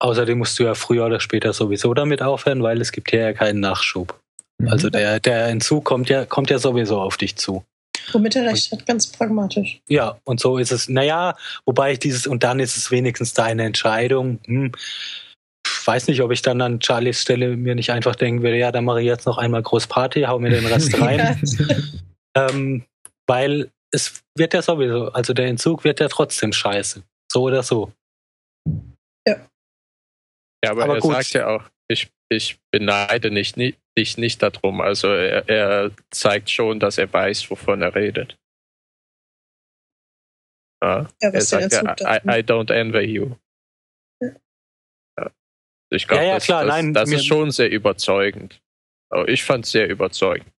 Außerdem 0.00 0.38
musst 0.38 0.58
du 0.58 0.64
ja 0.64 0.74
früher 0.74 1.06
oder 1.06 1.20
später 1.20 1.52
sowieso 1.52 1.94
damit 1.94 2.22
aufhören, 2.22 2.62
weil 2.62 2.80
es 2.80 2.92
gibt 2.92 3.10
hier 3.10 3.20
ja 3.20 3.32
keinen 3.32 3.60
Nachschub. 3.60 4.20
Mhm. 4.58 4.68
Also 4.68 4.90
der, 4.90 5.20
der 5.20 5.46
Entzug 5.48 5.84
kommt 5.84 6.08
ja, 6.08 6.24
kommt 6.24 6.50
ja 6.50 6.58
sowieso 6.58 7.00
auf 7.00 7.16
dich 7.16 7.36
zu. 7.36 7.64
Womit 8.12 8.36
er 8.36 8.44
recht 8.46 8.70
hat, 8.72 8.86
ganz 8.86 9.06
pragmatisch. 9.06 9.80
Ja, 9.88 10.18
und 10.24 10.40
so 10.40 10.58
ist 10.58 10.72
es. 10.72 10.88
Naja, 10.88 11.36
wobei 11.64 11.92
ich 11.92 11.98
dieses, 11.98 12.26
und 12.26 12.42
dann 12.42 12.60
ist 12.60 12.76
es 12.76 12.90
wenigstens 12.90 13.34
deine 13.34 13.64
Entscheidung. 13.64 14.38
Hm, 14.46 14.72
weiß 15.86 16.08
nicht, 16.08 16.22
ob 16.22 16.30
ich 16.30 16.42
dann 16.42 16.60
an 16.60 16.80
Charlies 16.80 17.20
Stelle 17.20 17.56
mir 17.56 17.74
nicht 17.74 17.90
einfach 17.90 18.14
denken 18.14 18.42
würde, 18.42 18.56
ja, 18.58 18.72
dann 18.72 18.84
mache 18.84 19.00
ich 19.00 19.06
jetzt 19.06 19.26
noch 19.26 19.38
einmal 19.38 19.62
groß 19.62 19.86
Party, 19.86 20.22
hau 20.22 20.38
mir 20.38 20.50
den 20.50 20.66
Rest 20.66 20.98
rein. 21.00 21.40
ähm, 22.36 22.84
weil 23.26 23.70
es 23.90 24.22
wird 24.36 24.54
ja 24.54 24.62
sowieso, 24.62 25.12
also 25.12 25.32
der 25.34 25.46
Entzug 25.46 25.84
wird 25.84 26.00
ja 26.00 26.08
trotzdem 26.08 26.52
scheiße. 26.52 27.02
So 27.30 27.42
oder 27.42 27.62
so. 27.62 27.92
Ja, 30.64 30.70
aber, 30.70 30.84
Aber 30.84 30.94
er 30.94 31.00
gut. 31.00 31.12
sagt 31.12 31.32
ja 31.34 31.48
auch, 31.48 31.64
ich, 31.88 32.10
ich 32.30 32.58
beneide 32.72 33.30
nicht, 33.30 33.56
ni- 33.56 33.76
dich 33.96 34.18
nicht 34.18 34.42
darum. 34.42 34.80
Also 34.80 35.08
er, 35.08 35.48
er 35.48 35.90
zeigt 36.10 36.50
schon, 36.50 36.80
dass 36.80 36.98
er 36.98 37.12
weiß, 37.12 37.50
wovon 37.50 37.82
er 37.82 37.94
redet. 37.94 38.36
Ja, 40.82 41.08
Ja, 41.22 41.30
er 41.30 41.40
sagt 41.40 41.72
ja, 41.72 41.82
I. 41.82 42.40
I 42.40 42.42
don't 42.42 42.72
envy 42.72 43.00
you. 43.04 43.36
Ja. 44.20 44.30
Ja. 45.18 45.30
Ich 45.90 46.06
glaube, 46.06 46.22
Ja, 46.22 46.28
ja, 46.30 46.34
das, 46.36 46.44
klar, 46.44 46.64
das, 46.64 46.74
nein, 46.74 46.92
das 46.94 47.08
mir- 47.08 47.16
ist 47.16 47.26
schon 47.26 47.50
sehr 47.50 47.70
überzeugend. 47.70 48.60
Aber 49.10 49.28
ich 49.28 49.44
fand 49.44 49.64
es 49.64 49.70
sehr 49.72 49.88
überzeugend. 49.88 50.50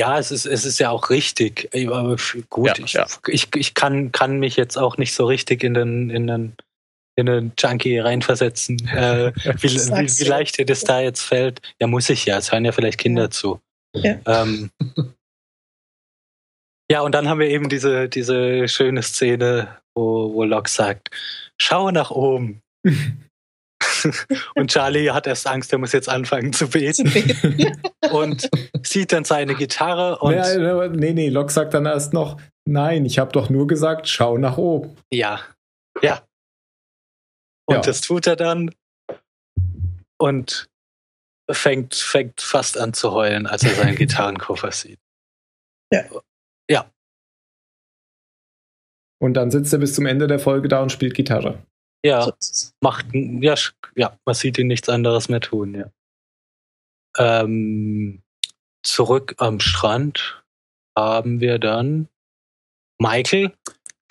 Ja, 0.00 0.16
es 0.18 0.30
ist, 0.30 0.46
es 0.46 0.64
ist 0.64 0.78
ja 0.78 0.90
auch 0.90 1.10
richtig. 1.10 1.68
Aber 1.74 2.16
gut, 2.48 2.66
Ja, 2.68 2.84
ich, 2.84 2.92
ja. 2.92 3.06
ich, 3.26 3.48
ich 3.56 3.74
kann, 3.74 4.12
kann 4.12 4.38
mich 4.38 4.56
jetzt 4.56 4.76
auch 4.76 4.96
nicht 4.96 5.12
so 5.12 5.26
richtig 5.26 5.64
in 5.64 5.74
den, 5.74 6.08
in 6.10 6.28
den, 6.28 6.56
in 7.18 7.26
den 7.26 7.52
Junkie 7.58 7.98
reinversetzen. 7.98 8.78
Äh, 8.98 9.32
wie, 9.34 9.68
wie, 9.68 10.18
wie 10.20 10.24
leicht 10.24 10.58
dir 10.58 10.66
das 10.66 10.80
da 10.80 11.00
jetzt 11.00 11.22
fällt. 11.22 11.60
Ja, 11.80 11.86
muss 11.86 12.08
ich 12.08 12.24
ja. 12.24 12.38
Es 12.38 12.50
hören 12.50 12.64
ja 12.64 12.72
vielleicht 12.72 12.98
Kinder 12.98 13.30
zu. 13.30 13.60
Ja. 13.94 14.18
Ähm, 14.26 14.70
ja, 16.90 17.02
und 17.02 17.14
dann 17.14 17.28
haben 17.28 17.38
wir 17.38 17.48
eben 17.48 17.68
diese, 17.68 18.08
diese 18.08 18.66
schöne 18.66 19.02
Szene, 19.02 19.68
wo, 19.94 20.32
wo 20.32 20.44
Locke 20.44 20.70
sagt, 20.70 21.10
schau 21.60 21.90
nach 21.90 22.10
oben. 22.10 22.62
und 24.54 24.70
Charlie 24.70 25.10
hat 25.10 25.26
erst 25.26 25.46
Angst, 25.46 25.72
er 25.72 25.78
muss 25.78 25.92
jetzt 25.92 26.08
anfangen 26.08 26.52
zu 26.52 26.68
beten. 26.68 27.12
und 28.10 28.48
sieht 28.82 29.12
dann 29.12 29.24
seine 29.24 29.54
Gitarre 29.54 30.18
und 30.18 30.34
nee, 30.34 30.88
nee, 30.96 31.12
nee, 31.12 31.28
Locke 31.28 31.52
sagt 31.52 31.74
dann 31.74 31.86
erst 31.86 32.12
noch, 32.12 32.40
nein, 32.64 33.04
ich 33.04 33.18
habe 33.18 33.32
doch 33.32 33.50
nur 33.50 33.66
gesagt, 33.66 34.08
schau 34.08 34.38
nach 34.38 34.56
oben. 34.56 34.96
Ja, 35.10 35.40
ja. 36.02 36.22
Und 37.68 37.74
Ja. 37.76 37.80
das 37.82 38.00
tut 38.00 38.26
er 38.26 38.36
dann 38.36 38.74
und 40.18 40.68
fängt, 41.50 41.94
fängt 41.94 42.40
fast 42.40 42.78
an 42.78 42.94
zu 42.94 43.12
heulen, 43.12 43.46
als 43.46 43.62
er 43.64 43.74
seinen 43.74 43.96
Gitarrenkoffer 43.96 44.72
sieht. 44.72 44.98
Und 49.20 49.34
dann 49.34 49.50
sitzt 49.50 49.72
er 49.72 49.80
bis 49.80 49.94
zum 49.94 50.06
Ende 50.06 50.28
der 50.28 50.38
Folge 50.38 50.68
da 50.68 50.80
und 50.80 50.92
spielt 50.92 51.14
Gitarre. 51.14 51.66
Ja, 52.04 52.22
So 52.38 52.70
macht, 52.80 53.06
ja, 53.12 53.56
ja, 53.96 54.16
man 54.24 54.34
sieht 54.34 54.58
ihn 54.58 54.68
nichts 54.68 54.88
anderes 54.88 55.28
mehr 55.28 55.40
tun, 55.40 55.74
ja. 55.74 55.90
Ähm, 57.16 58.22
zurück 58.84 59.34
am 59.38 59.58
Strand 59.58 60.44
haben 60.96 61.40
wir 61.40 61.58
dann 61.58 62.08
Michael, 63.00 63.52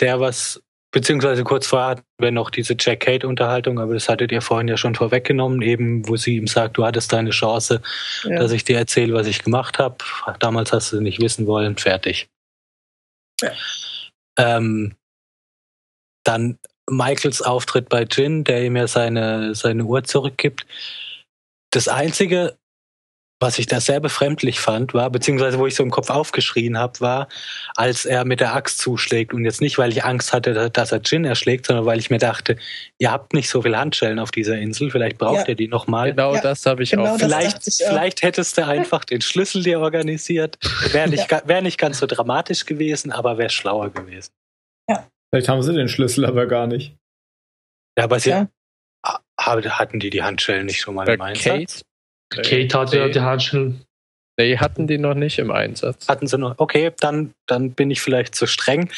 der 0.02 0.20
was 0.20 0.62
beziehungsweise 0.92 1.44
kurz 1.44 1.68
vorher 1.68 1.90
hatten 1.90 2.04
wir 2.20 2.32
noch 2.32 2.50
diese 2.50 2.76
Jack 2.80 3.02
Kate-Unterhaltung, 3.02 3.80
aber 3.80 3.94
das 3.94 4.10
hattet 4.10 4.32
ihr 4.32 4.42
vorhin 4.42 4.68
ja 4.68 4.78
schon 4.78 4.96
vorweggenommen, 4.96 5.62
eben 5.62 6.08
wo 6.08 6.16
sie 6.16 6.38
ihm 6.38 6.48
sagt, 6.48 6.78
du 6.78 6.86
hattest 6.86 7.12
deine 7.14 7.32
Chance, 7.32 7.82
Ja. 8.24 8.38
dass 8.40 8.52
ich 8.52 8.64
dir 8.64 8.78
erzähle, 8.78 9.14
was 9.14 9.28
ich 9.28 9.44
gemacht 9.44 9.80
habe. 9.80 9.98
Damals 10.40 10.72
hast 10.72 10.92
du 10.94 11.02
nicht 11.02 11.22
wissen 11.22 11.46
wollen, 11.48 11.78
fertig. 11.78 12.30
Ja. 13.42 13.52
Ähm, 14.38 14.96
dann 16.24 16.58
Michaels 16.90 17.42
Auftritt 17.42 17.90
bei 17.90 18.04
Jin, 18.04 18.44
der 18.44 18.64
ihm 18.64 18.76
ja 18.76 18.88
seine, 18.88 19.56
seine 19.56 19.84
Uhr 19.84 20.04
zurückgibt. 20.04 20.66
Das 21.72 21.88
Einzige, 21.88 22.58
was 23.40 23.60
ich 23.60 23.68
da 23.68 23.80
sehr 23.80 24.00
befremdlich 24.00 24.60
fand, 24.60 24.96
war, 24.96 25.12
beziehungsweise 25.12 25.60
wo 25.60 25.68
ich 25.68 25.76
so 25.76 25.84
im 25.84 25.92
Kopf 25.92 26.10
aufgeschrien 26.10 26.78
habe, 26.78 27.00
war, 27.02 27.28
als 27.76 28.06
er 28.06 28.26
mit 28.26 28.40
der 28.40 28.56
Axt 28.56 28.80
zuschlägt. 28.80 29.32
Und 29.34 29.46
jetzt 29.46 29.62
nicht, 29.62 29.78
weil 29.78 29.92
ich 29.92 30.04
Angst 30.04 30.34
hatte, 30.34 30.72
dass 30.72 30.92
er 30.92 31.02
Jin 31.06 31.24
erschlägt, 31.24 31.68
sondern 31.68 31.86
weil 31.86 32.00
ich 32.00 32.10
mir 32.10 32.18
dachte, 32.18 32.58
ihr 32.98 33.12
habt 33.12 33.34
nicht 33.34 33.48
so 33.50 33.62
viel 33.62 33.78
Handschellen 33.78 34.18
auf 34.18 34.32
dieser 34.32 34.58
Insel, 34.58 34.90
vielleicht 34.90 35.20
braucht 35.20 35.42
Ja. 35.42 35.50
ihr 35.50 35.56
die 35.56 35.68
nochmal. 35.68 36.12
Genau 36.12 36.34
Ja, 36.34 36.42
das 36.42 36.66
habe 36.66 36.82
ich 36.82 36.90
genau 36.92 37.14
auch. 37.14 37.20
Vielleicht, 37.20 37.68
ich 37.68 37.86
auch. 37.86 37.90
vielleicht 37.90 38.24
hättest 38.24 38.58
du 38.58 38.66
einfach 38.66 39.06
den 39.06 39.22
Schlüssel 39.22 39.62
dir 39.62 39.80
organisiert. 39.82 40.58
Wäre 40.92 41.08
nicht, 41.08 41.28
ga- 41.30 41.44
wär 41.46 41.62
nicht 41.62 41.78
ganz 41.78 42.00
so 42.00 42.08
dramatisch 42.08 42.66
gewesen, 42.66 43.12
aber 43.12 43.38
wäre 43.38 43.52
schlauer 43.52 43.92
gewesen. 43.92 44.32
Vielleicht 45.30 45.50
haben 45.50 45.62
sie 45.62 45.74
den 45.74 45.90
Schlüssel 45.90 46.26
aber 46.26 46.46
gar 46.48 46.66
nicht. 46.68 46.96
Ja, 47.98 48.06
aber 48.06 48.20
sie 48.20 48.30
Ja. 48.30 48.48
ha- 49.06 49.22
hatten 49.38 50.00
die 50.00 50.10
die 50.10 50.24
Handschellen 50.24 50.66
nicht 50.66 50.80
schon 50.80 50.96
mal 50.96 51.08
Äh, 51.08 51.16
im 51.16 51.22
Einsatz? 51.22 51.44
Kate? 51.44 51.87
Kate 52.30 52.78
hat 52.78 52.94
ja 52.94 53.06
nee. 53.06 53.12
die 53.12 53.22
Handschellen. 53.22 53.84
Nee, 54.40 54.58
hatten 54.58 54.86
die 54.86 55.00
noch 55.00 55.16
nicht 55.16 55.40
im 55.40 55.50
Einsatz. 55.50 56.08
Hatten 56.08 56.28
sie 56.28 56.38
noch? 56.38 56.60
Okay, 56.60 56.92
dann, 57.00 57.34
dann 57.48 57.72
bin 57.72 57.90
ich 57.90 58.02
vielleicht 58.02 58.36
zu 58.36 58.46
streng. 58.46 58.92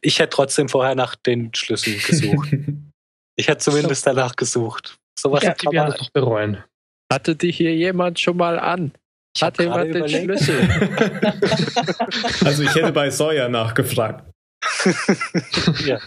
Ich 0.00 0.18
hätte 0.18 0.30
trotzdem 0.30 0.70
vorher 0.70 0.94
nach 0.94 1.14
den 1.14 1.52
Schlüsseln 1.54 1.98
gesucht. 1.98 2.48
ich 3.36 3.48
hätte 3.48 3.58
zumindest 3.58 4.06
danach 4.06 4.34
gesucht. 4.34 4.98
Sowas 5.18 5.42
Ja, 5.42 5.52
Die 5.52 5.66
kann 5.66 5.74
man, 5.74 5.92
es 5.92 6.00
noch 6.00 6.10
bereuen. 6.10 6.64
Hatte 7.12 7.36
die 7.36 7.52
hier 7.52 7.74
jemand 7.74 8.18
schon 8.18 8.38
mal 8.38 8.58
an? 8.58 8.92
ich 9.36 9.42
Hat 9.42 9.58
jemand 9.58 9.94
den 9.94 9.96
überlegt. 9.96 10.24
Schlüssel? 10.24 10.60
also 12.44 12.62
ich 12.62 12.74
hätte 12.74 12.92
bei 12.92 13.10
Sawyer 13.10 13.48
nachgefragt. 13.48 14.24
ja. 15.84 16.00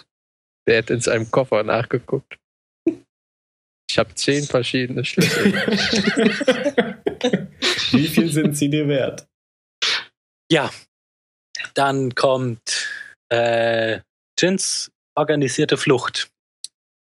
Der 0.67 0.79
hat 0.79 0.89
in 0.89 1.01
seinem 1.01 1.29
Koffer 1.29 1.63
nachgeguckt. 1.63 2.37
Ich 3.91 3.97
habe 3.97 4.15
zehn 4.15 4.45
verschiedene 4.45 5.03
Schlüssel. 5.03 5.51
Wie 7.91 8.07
viel 8.07 8.31
sind 8.31 8.55
sie 8.55 8.69
dir 8.69 8.87
wert? 8.87 9.27
Dann 11.73 12.15
kommt 12.15 12.87
äh, 13.27 13.99
Jins 14.39 14.93
organisierte 15.13 15.75
Flucht. 15.75 16.29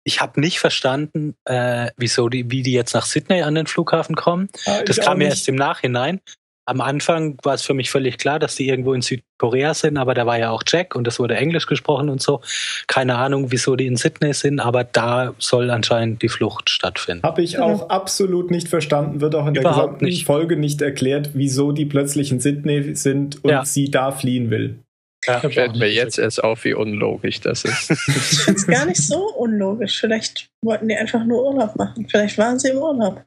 Ich 0.07 0.21
habe 0.21 0.39
nicht 0.39 0.59
verstanden, 0.59 1.37
äh, 1.47 1.91
wieso 1.97 2.29
die, 2.29 2.51
wie 2.51 2.63
die 2.63 2.75
jetzt 2.75 2.93
nach 2.93 3.07
Sydney 3.07 3.41
an 3.41 3.55
den 3.55 3.67
Flughafen 3.67 4.15
kommen. 4.15 4.51
Das 4.85 4.99
kam 5.01 5.17
mir 5.19 5.29
erst 5.29 5.49
im 5.49 5.55
Nachhinein. 5.55 6.21
Am 6.67 6.81
Anfang 6.81 7.37
war 7.43 7.55
es 7.55 7.63
für 7.63 7.75
mich 7.75 7.91
völlig 7.91 8.17
klar, 8.17 8.39
dass 8.39 8.55
die 8.57 8.67
irgendwo 8.69 8.95
in 8.95 9.03
Südkorea 9.03 9.75
sind, 9.75 9.99
aber 9.99 10.15
da 10.15 10.25
war 10.25 10.39
ja 10.39 10.51
auch 10.51 10.63
Jack 10.67 10.95
und 10.97 11.07
es 11.07 11.19
wurde 11.19 11.37
Englisch 11.37 11.67
gesprochen 11.67 12.09
und 12.09 12.23
so. 12.23 12.41
Keine 12.87 13.17
Ahnung, 13.17 13.51
wieso 13.51 13.77
die 13.77 13.87
in 13.87 13.97
Sydney 13.97 14.33
sind, 14.33 14.61
aber 14.61 14.83
da 14.85 15.35
soll 15.39 15.71
anscheinend 15.71 16.23
die 16.23 16.29
Flucht 16.31 16.71
stattfinden. 16.71 17.23
Habe 17.23 17.43
ich 17.43 17.59
auch 17.59 17.91
absolut 17.91 18.51
nicht 18.51 18.69
verstanden, 18.69 19.21
wird 19.21 19.35
auch 19.35 19.47
in 19.47 19.55
der 19.55 19.63
Überhaupt 19.63 19.85
gesamten 20.01 20.05
nicht. 20.07 20.25
Folge 20.25 20.57
nicht 20.57 20.81
erklärt, 20.81 21.31
wieso 21.35 21.73
die 21.73 21.85
plötzlich 21.85 22.33
in 22.33 22.41
Sydney 22.41 22.95
sind 22.95 23.45
und 23.45 23.51
Ja. 23.51 23.65
sie 23.67 23.91
da 23.91 24.11
fliehen 24.11 24.51
will. 24.51 24.79
Ja. 25.27 25.41
Fällt 25.41 25.77
mir 25.77 25.91
jetzt 25.91 26.19
erst 26.19 26.45
auf, 26.45 26.65
wie 26.65 26.75
unlogisch 26.75 27.41
das 27.41 27.65
ist. 27.65 27.91
Ich 27.91 28.39
finde 28.41 28.61
es 28.61 28.67
gar 28.67 28.85
nicht 28.87 29.03
so 29.03 29.23
unlogisch. 29.37 29.99
Vielleicht 29.99 30.49
wollten 30.63 30.89
die 30.89 30.97
einfach 30.97 31.25
nur 31.25 31.45
Urlaub 31.47 31.77
machen. 31.77 32.07
Vielleicht 32.11 32.37
waren 32.37 32.59
sie 32.59 32.69
im 32.71 32.77
Urlaub. 32.79 33.23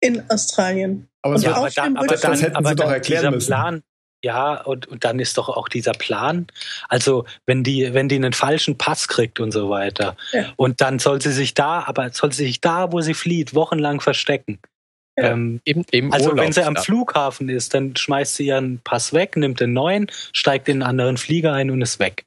In 0.00 0.22
Australien. 0.30 1.08
Aber 1.22 1.34
Und 1.34 1.42
ja, 1.42 1.54
aber 1.56 1.70
dann, 1.70 1.94
dem 1.94 1.96
aber 1.96 2.06
dann, 2.06 2.32
Das 2.32 2.42
hätten 2.42 2.56
aber 2.56 2.68
sie 2.70 2.74
doch 2.76 2.90
erklären 2.90 3.34
müssen. 3.34 3.46
Plan, 3.46 3.82
ja, 4.22 4.60
und, 4.62 4.86
und 4.86 5.04
dann 5.04 5.20
ist 5.20 5.38
doch 5.38 5.48
auch 5.48 5.68
dieser 5.68 5.92
Plan, 5.92 6.46
also 6.88 7.24
wenn 7.46 7.62
die, 7.62 7.94
wenn 7.94 8.08
die 8.08 8.16
einen 8.16 8.32
falschen 8.32 8.76
Pass 8.76 9.06
kriegt 9.08 9.38
und 9.38 9.52
so 9.52 9.70
weiter, 9.70 10.16
Ja. 10.32 10.52
und 10.56 10.80
dann 10.80 10.98
soll 10.98 11.22
sie 11.22 11.32
sich 11.32 11.54
da, 11.54 11.84
aber 11.86 12.10
soll 12.10 12.32
sie 12.32 12.44
sich 12.46 12.60
da, 12.60 12.90
wo 12.92 13.00
sie 13.00 13.14
flieht, 13.14 13.54
wochenlang 13.54 14.00
verstecken. 14.00 14.58
Ja. 15.16 15.30
Ähm, 15.32 15.60
Im, 15.64 15.84
im 15.90 16.12
also 16.12 16.36
wenn 16.36 16.52
sie 16.52 16.60
am 16.60 16.74
Urlaubsland. 16.74 16.78
Flughafen 16.80 17.48
ist, 17.48 17.74
dann 17.74 17.96
schmeißt 17.96 18.36
sie 18.36 18.46
ihren 18.46 18.80
Pass 18.82 19.12
weg, 19.12 19.36
nimmt 19.36 19.60
den 19.60 19.72
neuen, 19.72 20.08
steigt 20.32 20.68
in 20.68 20.82
einen 20.82 20.90
anderen 20.90 21.16
Flieger 21.16 21.52
ein 21.52 21.70
und 21.70 21.82
ist 21.82 21.98
weg. 21.98 22.24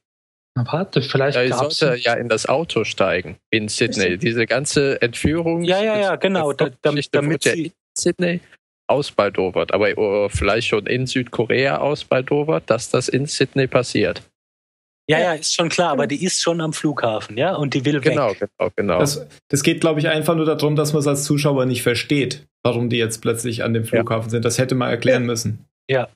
Warte, 0.54 1.00
vielleicht 1.02 1.36
Ja, 1.36 1.42
ich 1.44 1.50
gab's 1.50 1.78
sollte 1.78 2.00
ja 2.02 2.14
in 2.14 2.28
das 2.28 2.46
Auto 2.46 2.84
steigen 2.84 3.36
in 3.50 3.68
Sydney. 3.68 4.18
Diese 4.18 4.46
ganze 4.46 5.00
Entführung. 5.00 5.64
Ja, 5.64 5.82
ja, 5.82 5.98
ja, 5.98 6.16
genau, 6.16 6.52
da- 6.52 6.70
damit- 6.82 7.08
damit 7.12 7.44
ja 7.44 7.52
sie- 7.52 7.66
in 7.66 7.72
Sydney 7.96 8.40
ausbaldowert, 8.86 9.72
aber 9.72 9.96
oh, 9.96 10.28
vielleicht 10.28 10.68
schon 10.68 10.86
in 10.86 11.06
Südkorea 11.06 11.78
ausbaldowert, 11.78 12.64
dass 12.68 12.90
das 12.90 13.08
in 13.08 13.24
Sydney 13.26 13.66
passiert. 13.66 14.22
Ja, 15.08 15.18
Ja. 15.18 15.24
ja, 15.24 15.32
ist 15.40 15.54
schon 15.54 15.68
klar, 15.70 15.90
aber 15.92 16.06
die 16.06 16.22
ist 16.22 16.40
schon 16.42 16.60
am 16.60 16.72
Flughafen, 16.74 17.36
ja, 17.38 17.54
und 17.54 17.72
die 17.74 17.84
will 17.84 18.00
Genau, 18.00 18.30
weg. 18.30 18.48
genau, 18.58 18.70
genau. 18.76 18.98
das, 19.00 19.26
das 19.48 19.62
geht, 19.62 19.80
glaube 19.80 20.00
ich, 20.00 20.08
einfach 20.08 20.34
nur 20.36 20.44
darum, 20.44 20.76
dass 20.76 20.92
man 20.92 21.00
es 21.00 21.06
als 21.06 21.24
Zuschauer 21.24 21.64
nicht 21.64 21.82
versteht, 21.82 22.46
warum 22.62 22.90
die 22.90 22.98
jetzt 22.98 23.20
plötzlich 23.22 23.64
an 23.64 23.72
dem 23.72 23.84
Flughafen 23.84 24.30
sind. 24.30 24.44
Das 24.44 24.58
hätte 24.58 24.74
man 24.74 24.90
erklären 24.90 25.24
müssen. 25.24 25.64
Ja, 25.90 26.08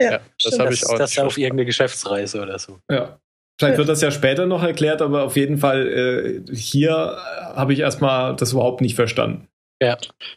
ja, 0.00 0.10
das 0.18 0.22
stimmt. 0.38 0.58
habe 0.60 0.70
Das, 0.70 0.78
ich 0.82 0.86
auch 0.88 0.98
das 0.98 1.10
nicht 1.10 1.20
auf 1.20 1.38
irgendeine 1.38 1.66
Geschäftsreise 1.66 2.40
oder 2.42 2.58
so. 2.58 2.78
Ja. 2.90 3.18
Vielleicht 3.62 3.74
Ja. 3.74 3.78
wird 3.78 3.88
das 3.88 4.00
ja 4.00 4.10
später 4.10 4.46
noch 4.46 4.62
erklärt, 4.62 5.02
aber 5.02 5.24
auf 5.24 5.36
jeden 5.36 5.58
Fall 5.58 6.42
äh, 6.48 6.54
hier 6.54 6.90
äh, 6.90 7.56
habe 7.56 7.72
ich 7.72 7.78
erstmal 7.78 8.34
das 8.36 8.52
überhaupt 8.52 8.80
nicht 8.80 8.96
verstanden. 8.96 9.48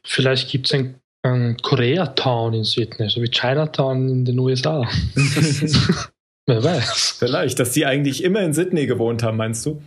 Vielleicht 0.06 0.50
gibt 0.52 0.68
es 0.68 0.74
ein, 0.74 1.00
ein 1.24 1.58
Koreatown 1.58 2.54
in 2.54 2.64
Sydney, 2.64 3.10
so 3.10 3.22
wie 3.22 3.30
Chinatown 3.30 4.10
in 4.10 4.26
den 4.26 4.40
USA. 4.40 4.88
Wer 6.48 6.64
weiß. 6.64 7.16
Vielleicht, 7.20 7.60
dass 7.60 7.72
die 7.72 7.86
eigentlich 7.86 8.24
immer 8.24 8.42
in 8.42 8.54
Sydney 8.54 8.86
gewohnt 8.86 9.24
haben, 9.24 9.38
meinst 9.38 9.66
du? 9.66 9.82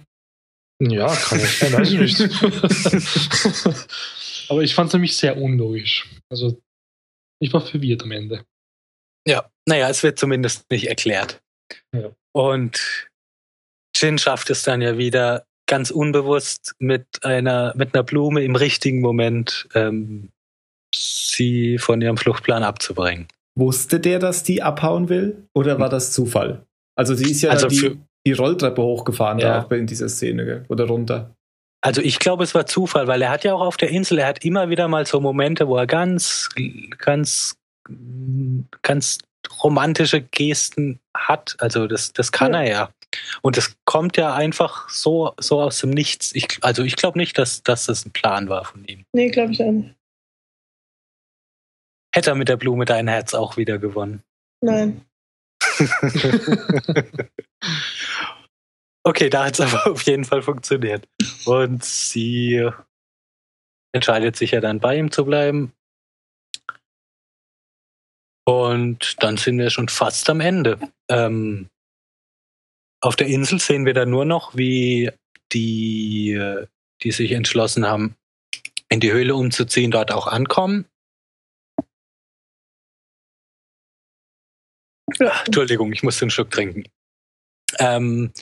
Ja, 0.80 1.06
kann 1.14 1.38
ich 1.40 1.58
sein, 1.58 1.72
weiß 1.72 1.92
ich 1.92 2.00
nicht. 2.00 2.20
Aber 4.50 4.62
ich 4.62 4.74
fand 4.74 4.88
es 4.88 4.94
nämlich 4.94 5.16
sehr 5.16 5.36
unlogisch. 5.36 6.08
Also, 6.30 6.60
ich 7.40 7.52
war 7.52 7.60
verwirrt 7.60 8.02
am 8.02 8.12
Ende. 8.12 8.44
Ja, 9.26 9.48
naja, 9.68 9.88
es 9.90 10.02
wird 10.02 10.18
zumindest 10.18 10.64
nicht 10.70 10.88
erklärt. 10.88 11.40
Ja. 11.94 12.10
Und 12.32 13.08
Jin 14.00 14.18
schafft 14.18 14.50
es 14.50 14.62
dann 14.62 14.80
ja 14.80 14.96
wieder 14.98 15.44
ganz 15.66 15.90
unbewusst 15.90 16.74
mit 16.78 17.06
einer, 17.22 17.72
mit 17.76 17.94
einer 17.94 18.02
Blume 18.02 18.42
im 18.42 18.56
richtigen 18.56 19.00
Moment 19.00 19.68
ähm, 19.74 20.30
sie 20.94 21.78
von 21.78 22.00
ihrem 22.00 22.16
Fluchtplan 22.16 22.62
abzubringen. 22.62 23.26
Wusste 23.56 24.00
der, 24.00 24.18
dass 24.18 24.42
die 24.44 24.62
abhauen 24.62 25.08
will? 25.08 25.48
Oder 25.52 25.78
war 25.78 25.88
das 25.88 26.12
Zufall? 26.12 26.64
Also 26.96 27.14
sie 27.14 27.30
ist 27.30 27.42
ja 27.42 27.50
Also 27.50 27.66
die, 27.68 27.98
die 28.26 28.32
Rolltreppe 28.32 28.80
hochgefahren 28.82 29.38
Ja. 29.40 29.60
da 29.68 29.76
in 29.76 29.86
dieser 29.86 30.08
Szene, 30.08 30.64
oder 30.68 30.86
runter. 30.86 31.34
Also 31.80 32.00
ich 32.00 32.18
glaube, 32.18 32.44
es 32.44 32.54
war 32.54 32.66
Zufall, 32.66 33.06
weil 33.06 33.22
er 33.22 33.30
hat 33.30 33.44
ja 33.44 33.54
auch 33.54 33.60
auf 33.60 33.76
der 33.76 33.90
Insel, 33.90 34.18
er 34.18 34.26
hat 34.28 34.44
immer 34.44 34.68
wieder 34.70 34.88
mal 34.88 35.06
so 35.06 35.20
Momente, 35.20 35.68
wo 35.68 35.76
er 35.76 35.86
ganz, 35.86 36.48
ganz, 36.98 37.56
ganz 38.82 39.18
romantische 39.62 40.22
Gesten 40.22 40.98
hat. 41.16 41.56
Also 41.58 41.86
das, 41.86 42.12
das 42.12 42.32
kann 42.32 42.52
Ja. 42.54 42.60
er 42.62 42.68
ja. 42.70 42.90
Und 43.42 43.56
das 43.56 43.76
kommt 43.84 44.16
ja 44.16 44.34
einfach 44.34 44.88
so, 44.88 45.32
so 45.38 45.60
aus 45.60 45.80
dem 45.80 45.90
Nichts. 45.90 46.34
Ich, 46.34 46.58
also 46.62 46.82
ich 46.82 46.96
glaube 46.96 47.18
nicht, 47.18 47.38
dass, 47.38 47.62
dass 47.62 47.86
das 47.86 48.04
ein 48.04 48.12
Plan 48.12 48.48
war 48.48 48.64
von 48.64 48.84
ihm. 48.84 49.04
Nee, 49.12 49.30
glaube 49.30 49.52
ich 49.52 49.62
auch 49.62 49.70
nicht. 49.70 49.94
Hätte 52.14 52.30
er 52.30 52.36
mit 52.36 52.48
der 52.48 52.56
Blume 52.56 52.84
dein 52.84 53.08
Herz 53.08 53.34
auch 53.34 53.56
wieder 53.56 53.78
gewonnen. 53.78 54.22
Nein. 54.60 55.04
Okay, 59.08 59.30
da 59.30 59.46
hat 59.46 59.58
es 59.58 59.60
aber 59.74 59.90
auf 59.90 60.02
jeden 60.02 60.24
Fall 60.24 60.42
funktioniert. 60.42 61.08
Und 61.46 61.82
sie 61.82 62.68
entscheidet 63.92 64.36
sich 64.36 64.50
ja 64.50 64.60
dann 64.60 64.80
bei 64.80 64.98
ihm 64.98 65.10
zu 65.10 65.24
bleiben. 65.24 65.72
Und 68.44 69.22
dann 69.22 69.38
sind 69.38 69.58
wir 69.58 69.70
schon 69.70 69.88
fast 69.88 70.28
am 70.28 70.40
Ende. 70.40 70.78
Ähm, 71.08 71.70
auf 73.00 73.16
der 73.16 73.28
Insel 73.28 73.60
sehen 73.60 73.86
wir 73.86 73.94
dann 73.94 74.10
nur 74.10 74.24
noch, 74.24 74.56
wie 74.56 75.10
die, 75.52 76.40
die 77.02 77.10
sich 77.10 77.32
entschlossen 77.32 77.86
haben, 77.86 78.16
in 78.88 79.00
die 79.00 79.12
Höhle 79.12 79.34
umzuziehen, 79.34 79.90
dort 79.90 80.12
auch 80.12 80.26
ankommen. 80.26 80.86
Ja. 85.18 85.42
Entschuldigung, 85.44 85.92
ich 85.92 86.02
musste 86.02 86.22
einen 86.22 86.30
Schluck 86.30 86.50
trinken. 86.50 86.84
Ähm, 87.78 88.32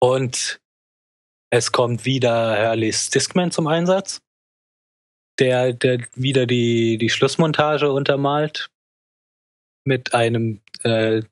und 0.00 0.60
es 1.50 1.72
kommt 1.72 2.04
wieder 2.04 2.58
Hurleys 2.58 3.10
Discman 3.10 3.50
zum 3.50 3.66
Einsatz, 3.66 4.20
der, 5.38 5.72
der 5.72 6.06
wieder 6.14 6.46
die, 6.46 6.98
die 6.98 7.10
Schlussmontage 7.10 7.90
untermalt 7.90 8.70
mit 9.84 10.14
einem, 10.14 10.60
äh, 10.82 11.22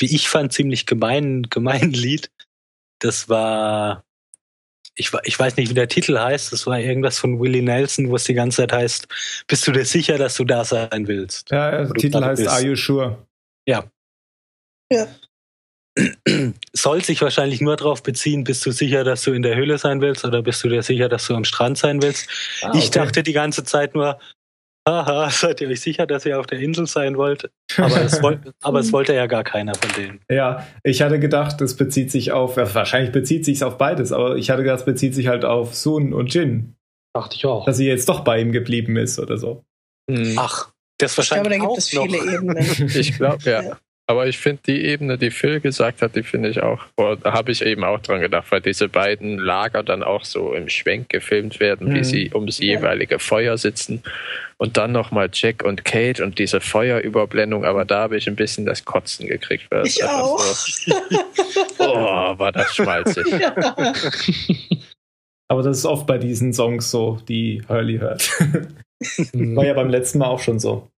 wie 0.00 0.14
ich 0.14 0.28
fand, 0.28 0.52
ziemlich 0.52 0.86
gemeinen, 0.86 1.44
gemeinen 1.50 1.92
Lied. 1.92 2.30
Das 2.98 3.28
war, 3.28 4.04
ich, 4.94 5.10
ich 5.24 5.38
weiß 5.38 5.56
nicht, 5.56 5.70
wie 5.70 5.74
der 5.74 5.88
Titel 5.88 6.18
heißt. 6.18 6.52
Das 6.52 6.66
war 6.66 6.78
irgendwas 6.78 7.18
von 7.18 7.38
Willie 7.40 7.62
Nelson, 7.62 8.10
wo 8.10 8.16
es 8.16 8.24
die 8.24 8.34
ganze 8.34 8.58
Zeit 8.58 8.72
heißt, 8.72 9.08
bist 9.46 9.66
du 9.66 9.72
dir 9.72 9.84
sicher, 9.84 10.18
dass 10.18 10.36
du 10.36 10.44
da 10.44 10.64
sein 10.64 11.06
willst? 11.06 11.50
Ja, 11.50 11.70
der 11.70 11.88
Wo 11.88 11.92
du 11.94 12.00
Titel 12.00 12.22
heißt 12.22 12.42
bist. 12.42 12.50
Are 12.52 12.62
You 12.62 12.76
Sure? 12.76 13.26
Ja. 13.66 13.84
Soll 16.72 17.04
sich 17.04 17.20
wahrscheinlich 17.22 17.60
nur 17.60 17.76
darauf 17.76 18.02
beziehen, 18.02 18.44
bist 18.44 18.64
du 18.64 18.70
sicher, 18.70 19.04
dass 19.04 19.22
du 19.22 19.32
in 19.32 19.42
der 19.42 19.56
Höhle 19.56 19.78
sein 19.78 20.00
willst 20.00 20.24
oder 20.24 20.42
bist 20.42 20.62
du 20.64 20.68
dir 20.68 20.82
sicher, 20.82 21.08
dass 21.08 21.26
du 21.26 21.34
am 21.34 21.44
Strand 21.44 21.78
sein 21.78 22.02
willst? 22.02 22.28
Ah, 22.62 22.72
Ich 22.74 22.88
okay. 22.88 22.98
dachte 22.98 23.22
die 23.22 23.32
ganze 23.32 23.64
Zeit 23.64 23.94
nur, 23.94 24.18
haha, 24.90 25.30
seid 25.30 25.60
ihr 25.60 25.68
euch 25.68 25.80
sicher, 25.80 26.06
dass 26.06 26.26
ihr 26.26 26.38
auf 26.38 26.46
der 26.46 26.58
Insel 26.60 26.86
sein 26.86 27.16
wollt? 27.16 27.50
Aber 27.76 28.00
es, 28.02 28.22
wollt, 28.22 28.40
aber 28.62 28.80
es 28.80 28.92
wollte 28.92 29.14
ja 29.14 29.26
gar 29.26 29.44
keiner 29.44 29.74
von 29.74 29.90
denen. 29.96 30.20
Ja, 30.30 30.66
ich 30.82 31.02
hatte 31.02 31.18
gedacht, 31.18 31.60
das 31.60 31.76
bezieht 31.76 32.10
sich 32.10 32.32
auf, 32.32 32.56
ja, 32.56 32.72
wahrscheinlich 32.74 33.12
bezieht 33.12 33.44
sich 33.44 33.62
auf 33.64 33.78
beides, 33.78 34.12
aber 34.12 34.36
ich 34.36 34.50
hatte 34.50 34.62
gedacht, 34.62 34.80
es 34.80 34.84
bezieht 34.84 35.14
sich 35.14 35.28
halt 35.28 35.44
auf 35.44 35.74
Sun 35.74 36.12
und 36.12 36.32
Jin, 36.34 36.76
Dachte 37.14 37.36
ich 37.36 37.46
auch. 37.46 37.64
dass 37.66 37.76
sie 37.76 37.86
jetzt 37.86 38.08
doch 38.08 38.20
bei 38.20 38.40
ihm 38.40 38.52
geblieben 38.52 38.96
ist 38.96 39.18
oder 39.18 39.36
so. 39.38 39.64
Hm, 40.10 40.34
Ach, 40.38 40.70
das 40.98 41.16
Ich 41.18 41.28
glaube, 41.28 41.50
da 41.50 41.50
wahrscheinlich 41.50 41.60
gibt 41.60 41.70
auch 41.72 41.78
es 41.78 41.92
noch. 41.92 42.02
viele 42.04 42.34
Ebenen. 42.34 42.88
Ich 42.96 43.16
glaube, 43.16 43.42
ja. 43.50 43.62
Ja. 43.62 43.78
Aber 44.10 44.26
ich 44.26 44.38
finde 44.38 44.60
die 44.66 44.84
Ebene, 44.86 45.16
die 45.18 45.30
Phil 45.30 45.60
gesagt 45.60 46.02
hat, 46.02 46.16
die 46.16 46.24
finde 46.24 46.48
ich 46.48 46.60
auch, 46.60 46.84
boah, 46.96 47.16
da 47.16 47.32
habe 47.32 47.52
ich 47.52 47.64
eben 47.64 47.84
auch 47.84 48.00
dran 48.00 48.20
gedacht, 48.20 48.50
weil 48.50 48.60
diese 48.60 48.88
beiden 48.88 49.38
Lager 49.38 49.84
dann 49.84 50.02
auch 50.02 50.24
so 50.24 50.52
im 50.52 50.68
Schwenk 50.68 51.08
gefilmt 51.10 51.60
werden, 51.60 51.90
Mhm. 51.90 51.94
wie 51.94 52.02
sie 52.02 52.30
ums 52.34 52.58
Ja. 52.58 52.74
jeweilige 52.74 53.20
Feuer 53.20 53.56
sitzen. 53.56 54.02
Und 54.56 54.76
dann 54.76 54.90
nochmal 54.90 55.30
Jack 55.32 55.62
und 55.62 55.84
Kate 55.84 56.24
und 56.24 56.40
diese 56.40 56.60
Feuerüberblendung, 56.60 57.64
aber 57.64 57.84
da 57.84 58.00
habe 58.00 58.16
ich 58.16 58.26
ein 58.26 58.34
bisschen 58.34 58.66
das 58.66 58.84
Kotzen 58.84 59.28
gekriegt. 59.28 59.66
weil 59.70 59.86
Ich 59.86 60.02
auch. 60.02 60.40
So, 61.78 61.94
oh, 61.96 62.38
war 62.38 62.50
das 62.50 62.74
schmalzig. 62.74 63.26
ja. 63.40 63.54
Aber 65.48 65.62
das 65.62 65.78
ist 65.78 65.86
oft 65.86 66.06
bei 66.08 66.18
diesen 66.18 66.52
Songs 66.52 66.90
so, 66.90 67.20
die 67.28 67.62
Hurley 67.68 67.98
hört. 67.98 68.28
War 69.32 69.64
ja 69.64 69.74
beim 69.74 69.88
letzten 69.88 70.18
Mal 70.18 70.26
auch 70.26 70.40
schon 70.40 70.58
so. 70.58 70.88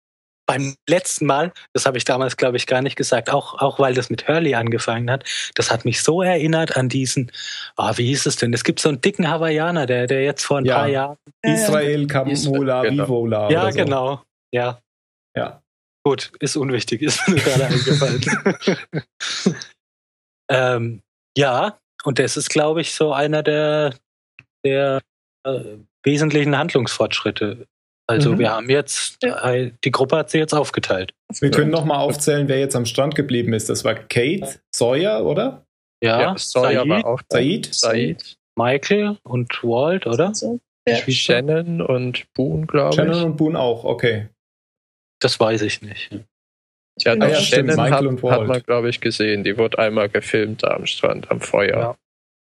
Beim 0.47 0.75
letzten 0.89 1.27
Mal, 1.27 1.53
das 1.73 1.87
habe 1.87 1.99
ich 1.99 2.05
damals, 2.05 2.37
glaube 2.37 2.57
ich, 2.57 2.67
gar 2.67 2.83
nicht 2.83 2.97
gesagt, 2.97 3.31
auch, 3.31 3.61
auch 3.61 3.79
weil 3.79 3.95
das 3.95 4.11
mit 4.11 4.27
Hurley 4.29 4.55
angefangen 4.55 5.11
hat, 5.11 5.25
das 5.55 5.71
hat 5.71 5.85
mich 5.85 6.03
so 6.03 6.21
erinnert 6.23 6.77
an 6.77 6.89
diesen, 6.89 7.31
ah, 7.77 7.97
wie 7.97 8.07
hieß 8.07 8.27
es 8.27 8.37
denn? 8.37 8.53
Es 8.53 8.65
gibt 8.65 8.81
so 8.81 8.89
einen 8.89 9.01
dicken 9.01 9.29
Hawaiianer, 9.29 9.87
der, 9.87 10.07
der 10.07 10.25
jetzt 10.25 10.45
vor 10.45 10.59
ein 10.59 10.65
Ja. 10.65 10.79
paar 10.79 10.89
Jahren. 10.89 11.17
Ja, 11.45 11.51
ja. 11.51 11.55
Israel 11.55 12.07
Kamula 12.07 12.83
genau. 12.83 13.05
Vivola. 13.05 13.51
Ja, 13.51 13.63
oder 13.63 13.73
so. 13.73 13.79
genau. 13.79 14.23
Ja. 14.53 14.81
Ja. 15.37 15.63
Gut, 16.05 16.33
ist 16.41 16.57
unwichtig, 16.57 17.03
ist 17.03 17.27
mir 17.29 17.37
gerade 17.37 17.67
eingefallen. 17.67 18.21
ähm, 20.51 21.03
ja, 21.39 21.79
und 22.05 22.19
das 22.19 22.37
ist, 22.37 22.51
glaube 22.51 22.81
ich, 22.81 22.93
so 22.95 23.13
einer 23.13 23.45
der, 23.45 23.95
der 24.65 25.01
äh, 25.47 25.77
wesentlichen 26.03 26.59
Handlungsfortschritte. 26.59 27.67
Also 28.09 28.33
Mhm. 28.33 28.39
wir 28.41 28.51
haben 28.51 28.69
jetzt, 28.69 29.19
die 29.23 29.91
Gruppe 29.91 30.17
hat 30.17 30.31
sie 30.31 30.39
jetzt 30.39 30.53
aufgeteilt. 30.55 31.13
Wir 31.41 31.51
können 31.51 31.71
noch 31.71 31.85
mal 31.85 31.99
aufzählen, 31.99 32.49
wer 32.49 32.59
jetzt 32.59 32.75
am 32.77 32.85
Strand 32.85 33.15
geblieben 33.15 33.53
ist. 33.53 33.69
Das 33.69 33.85
war 33.85 33.95
Kate, 33.95 34.61
Sawyer, 34.75 35.25
oder? 35.25 35.65
Ja, 36.03 36.21
Ja, 36.21 36.39
Sawyer 36.39 36.81
Said, 36.81 36.89
war 36.89 37.07
auch 37.07 37.23
da. 37.29 37.39
Said? 37.39 37.69
Said, 37.75 38.37
Michael 38.57 39.17
und 39.23 39.63
Walt, 39.63 40.07
oder? 40.07 40.35
So. 40.35 40.59
Ja. 40.87 40.97
Shannon 40.97 41.81
und 41.81 42.25
Boone, 42.35 42.67
glaube 42.67 42.97
Shannon 42.97 43.17
ich. 43.19 43.23
und 43.25 43.37
Boone 43.37 43.59
auch, 43.59 43.85
okay. 43.85 44.29
Das 45.21 45.39
weiß 45.39 45.63
ich 45.63 45.81
nicht. 45.81 46.11
Ich 46.99 47.05
Ja, 47.05 47.13
Ah 47.13 47.29
ja, 47.29 47.37
Shannon 47.37 47.77
Michael 47.77 47.93
hat, 47.93 48.03
und 48.07 48.23
Walt. 48.25 48.41
hat 48.41 48.47
man, 48.49 48.63
glaube 48.65 48.89
ich, 48.91 49.01
gesehen. 49.01 49.45
Die 49.45 49.57
wurde 49.57 49.79
einmal 49.79 50.09
gefilmt 50.09 50.65
da 50.65 50.73
am 50.73 50.85
Strand, 50.87 51.31
am 51.31 51.41
Feuer. 51.41 51.97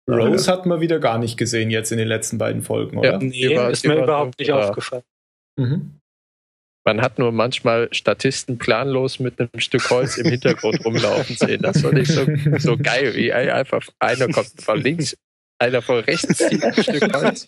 Ja. 0.08 0.14
Rose 0.16 0.50
hat 0.50 0.64
man 0.66 0.80
wieder 0.80 0.98
gar 0.98 1.18
nicht 1.18 1.36
gesehen 1.36 1.70
jetzt 1.70 1.92
in 1.92 1.98
den 1.98 2.08
letzten 2.08 2.38
beiden 2.38 2.62
Folgen, 2.62 2.96
oder? 2.98 3.12
Ja. 3.12 3.18
Nee, 3.18 3.54
war- 3.56 3.70
ist 3.70 3.86
mir 3.86 4.02
überhaupt 4.02 4.38
nicht 4.40 4.50
aufgefallen. 4.50 5.02
Mhm. 5.60 6.00
Man 6.86 7.02
hat 7.02 7.18
nur 7.18 7.30
manchmal 7.30 7.92
Statisten 7.92 8.56
planlos 8.58 9.18
mit 9.18 9.38
einem 9.38 9.50
Stück 9.58 9.90
Holz 9.90 10.16
im 10.16 10.30
Hintergrund 10.30 10.82
rumlaufen 10.84 11.36
sehen. 11.36 11.62
Das 11.62 11.82
fand 11.82 11.98
ich 11.98 12.08
so, 12.08 12.26
so 12.58 12.78
geil, 12.78 13.14
wie 13.14 13.32
einfach 13.32 13.86
einer 13.98 14.28
kommt 14.28 14.52
von 14.60 14.80
links, 14.80 15.16
einer 15.58 15.82
von 15.82 15.98
rechts 16.00 16.38
zieht 16.38 16.64
ein 16.64 16.82
Stück 16.82 17.14
Holz. 17.14 17.44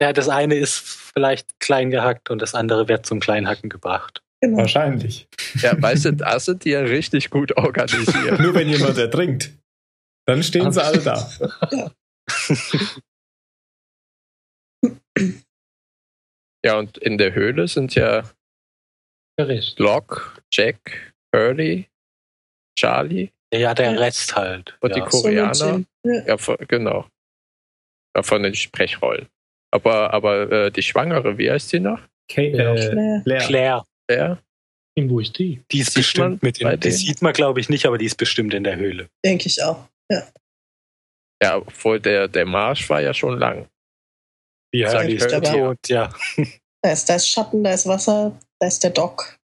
Ja, 0.00 0.12
das 0.12 0.28
eine 0.28 0.54
ist 0.54 0.78
vielleicht 0.78 1.58
klein 1.58 1.90
gehackt 1.90 2.30
und 2.30 2.40
das 2.40 2.54
andere 2.54 2.88
wird 2.88 3.06
zum 3.06 3.18
Kleinhacken 3.20 3.70
gebracht. 3.70 4.22
Genau. 4.40 4.58
Wahrscheinlich. 4.58 5.26
Ja, 5.62 5.80
weißt 5.80 6.04
du, 6.06 6.12
da 6.12 6.38
sind 6.38 6.64
die 6.64 6.70
ja 6.70 6.80
richtig 6.80 7.30
gut 7.30 7.56
organisiert. 7.56 8.38
Nur 8.40 8.54
wenn 8.54 8.68
jemand 8.68 8.98
ertrinkt. 8.98 9.52
Dann 10.26 10.42
stehen 10.42 10.70
sie 10.70 10.82
alle 10.82 10.98
da. 10.98 11.30
Ja, 16.64 16.78
und 16.78 16.98
in 16.98 17.18
der 17.18 17.34
Höhle 17.34 17.68
sind 17.68 17.94
ja 17.94 18.22
Der 19.38 19.48
Rest. 19.48 19.78
Locke, 19.78 20.22
Jack, 20.52 21.14
Hurley, 21.34 21.88
Charlie 22.78 23.30
Ja, 23.52 23.74
der 23.74 23.92
Ja. 23.92 23.98
Rest 23.98 24.34
halt. 24.34 24.76
und 24.80 24.94
die 24.94 25.00
ja. 25.00 25.06
Koreaner. 25.06 25.78
Mit 25.78 25.86
Jin. 26.04 26.14
Ja. 26.14 26.26
Ja, 26.26 26.36
von, 26.38 26.56
genau. 26.68 27.06
Ja, 28.16 28.22
von 28.22 28.42
den 28.42 28.54
Sprechrollen. 28.54 29.28
Aber, 29.72 30.12
aber 30.14 30.50
äh, 30.52 30.70
die 30.70 30.82
Schwangere, 30.82 31.36
wie 31.36 31.50
heißt 31.50 31.72
die 31.72 31.80
noch? 31.80 32.00
Ja. 32.30 32.42
äh, 32.42 32.52
Claire. 32.52 33.22
Claire. 33.24 33.46
Claire, 33.46 33.84
Wer? 34.08 34.38
Wo 35.08 35.18
ist 35.18 35.36
die? 35.38 35.60
die 35.72 35.80
ist 35.80 35.92
Sieht 35.94 36.16
man 36.18 36.38
bestimmt 36.38 36.42
mit 36.44 36.60
in, 36.60 36.80
die 36.80 36.90
sieht 36.92 37.20
man, 37.20 37.32
glaube 37.32 37.58
ich, 37.58 37.68
nicht, 37.68 37.84
aber 37.84 37.98
die 37.98 38.04
ist 38.06 38.14
bestimmt 38.16 38.54
in 38.54 38.62
der 38.62 38.76
Höhle. 38.76 39.08
Denke 39.24 39.48
ich 39.48 39.60
auch. 39.62 39.88
Ja, 41.42 41.56
obwohl 41.56 41.98
der, 42.00 42.28
der 42.28 42.46
Marsch 42.46 42.88
war 42.88 43.00
ja 43.00 43.12
schon 43.12 43.38
lang. 43.38 43.68
Ja, 44.74 44.90
Sag 44.90 45.06
die 45.06 45.14
ich 45.14 45.22
ist 45.22 45.44
tot, 45.44 45.88
ja. 45.88 46.12
Da 46.82 46.92
ist, 46.92 47.08
da 47.08 47.14
ist 47.14 47.30
Schatten, 47.30 47.64
da 47.64 47.72
ist 47.72 47.86
Wasser, 47.86 48.38
da 48.60 48.66
ist 48.66 48.84
der 48.84 48.90
Dock. 48.90 49.38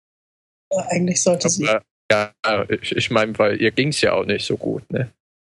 Eigentlich 0.89 1.23
sollte 1.23 1.51
sie. 1.51 1.69
Ja, 2.11 2.33
ich, 2.69 2.97
ich 2.97 3.11
meine, 3.11 3.39
weil 3.39 3.61
ihr 3.61 3.73
ging 3.73 3.89
es 3.89 4.01
ja 4.01 4.15
auch 4.15 4.25
nicht 4.25 4.47
so 4.47 4.57
gut, 4.57 4.91
ne? 4.91 5.13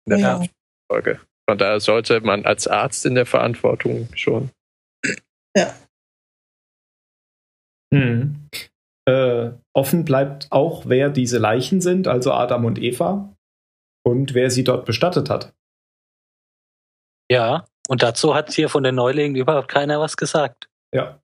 In 0.07 0.11
der 0.13 0.19
Ja. 0.19 0.43
Folge. 0.91 1.21
Von 1.47 1.59
daher 1.59 1.81
sollte 1.81 2.21
man 2.23 2.47
als 2.47 2.67
Arzt 2.67 3.05
in 3.05 3.15
der 3.15 3.27
Verantwortung 3.27 4.09
schon. 4.15 4.51
Hm. 7.93 8.49
Äh, 9.09 9.51
offen 9.75 10.05
bleibt 10.05 10.49
auch, 10.51 10.87
wer 10.87 11.11
diese 11.11 11.39
Leichen 11.39 11.81
sind, 11.81 12.09
also 12.09 12.33
Adam 12.33 12.65
und 12.65 12.79
Eva, 12.79 13.37
und 14.05 14.35
wer 14.35 14.51
sie 14.51 14.65
dort 14.65 14.87
bestattet 14.87 15.31
hat. 15.31 15.55
Ja, 17.31 17.67
und 17.89 18.03
dazu 18.03 18.35
hat 18.35 18.53
hier 18.53 18.69
von 18.69 18.83
den 18.83 18.95
Neulingen 18.95 19.37
überhaupt 19.37 19.69
keiner 19.69 20.01
was 20.01 20.17
gesagt. 20.17 20.69
Ja. 20.95 21.21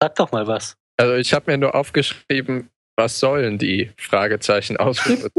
Sag 0.00 0.14
doch 0.16 0.32
mal 0.32 0.46
was. 0.46 0.76
Also 0.98 1.14
ich 1.14 1.32
habe 1.32 1.50
mir 1.50 1.58
nur 1.58 1.74
aufgeschrieben, 1.74 2.70
was 2.96 3.18
sollen 3.20 3.58
die 3.58 3.90
Fragezeichen 3.98 4.76
ausrufen. 4.78 5.30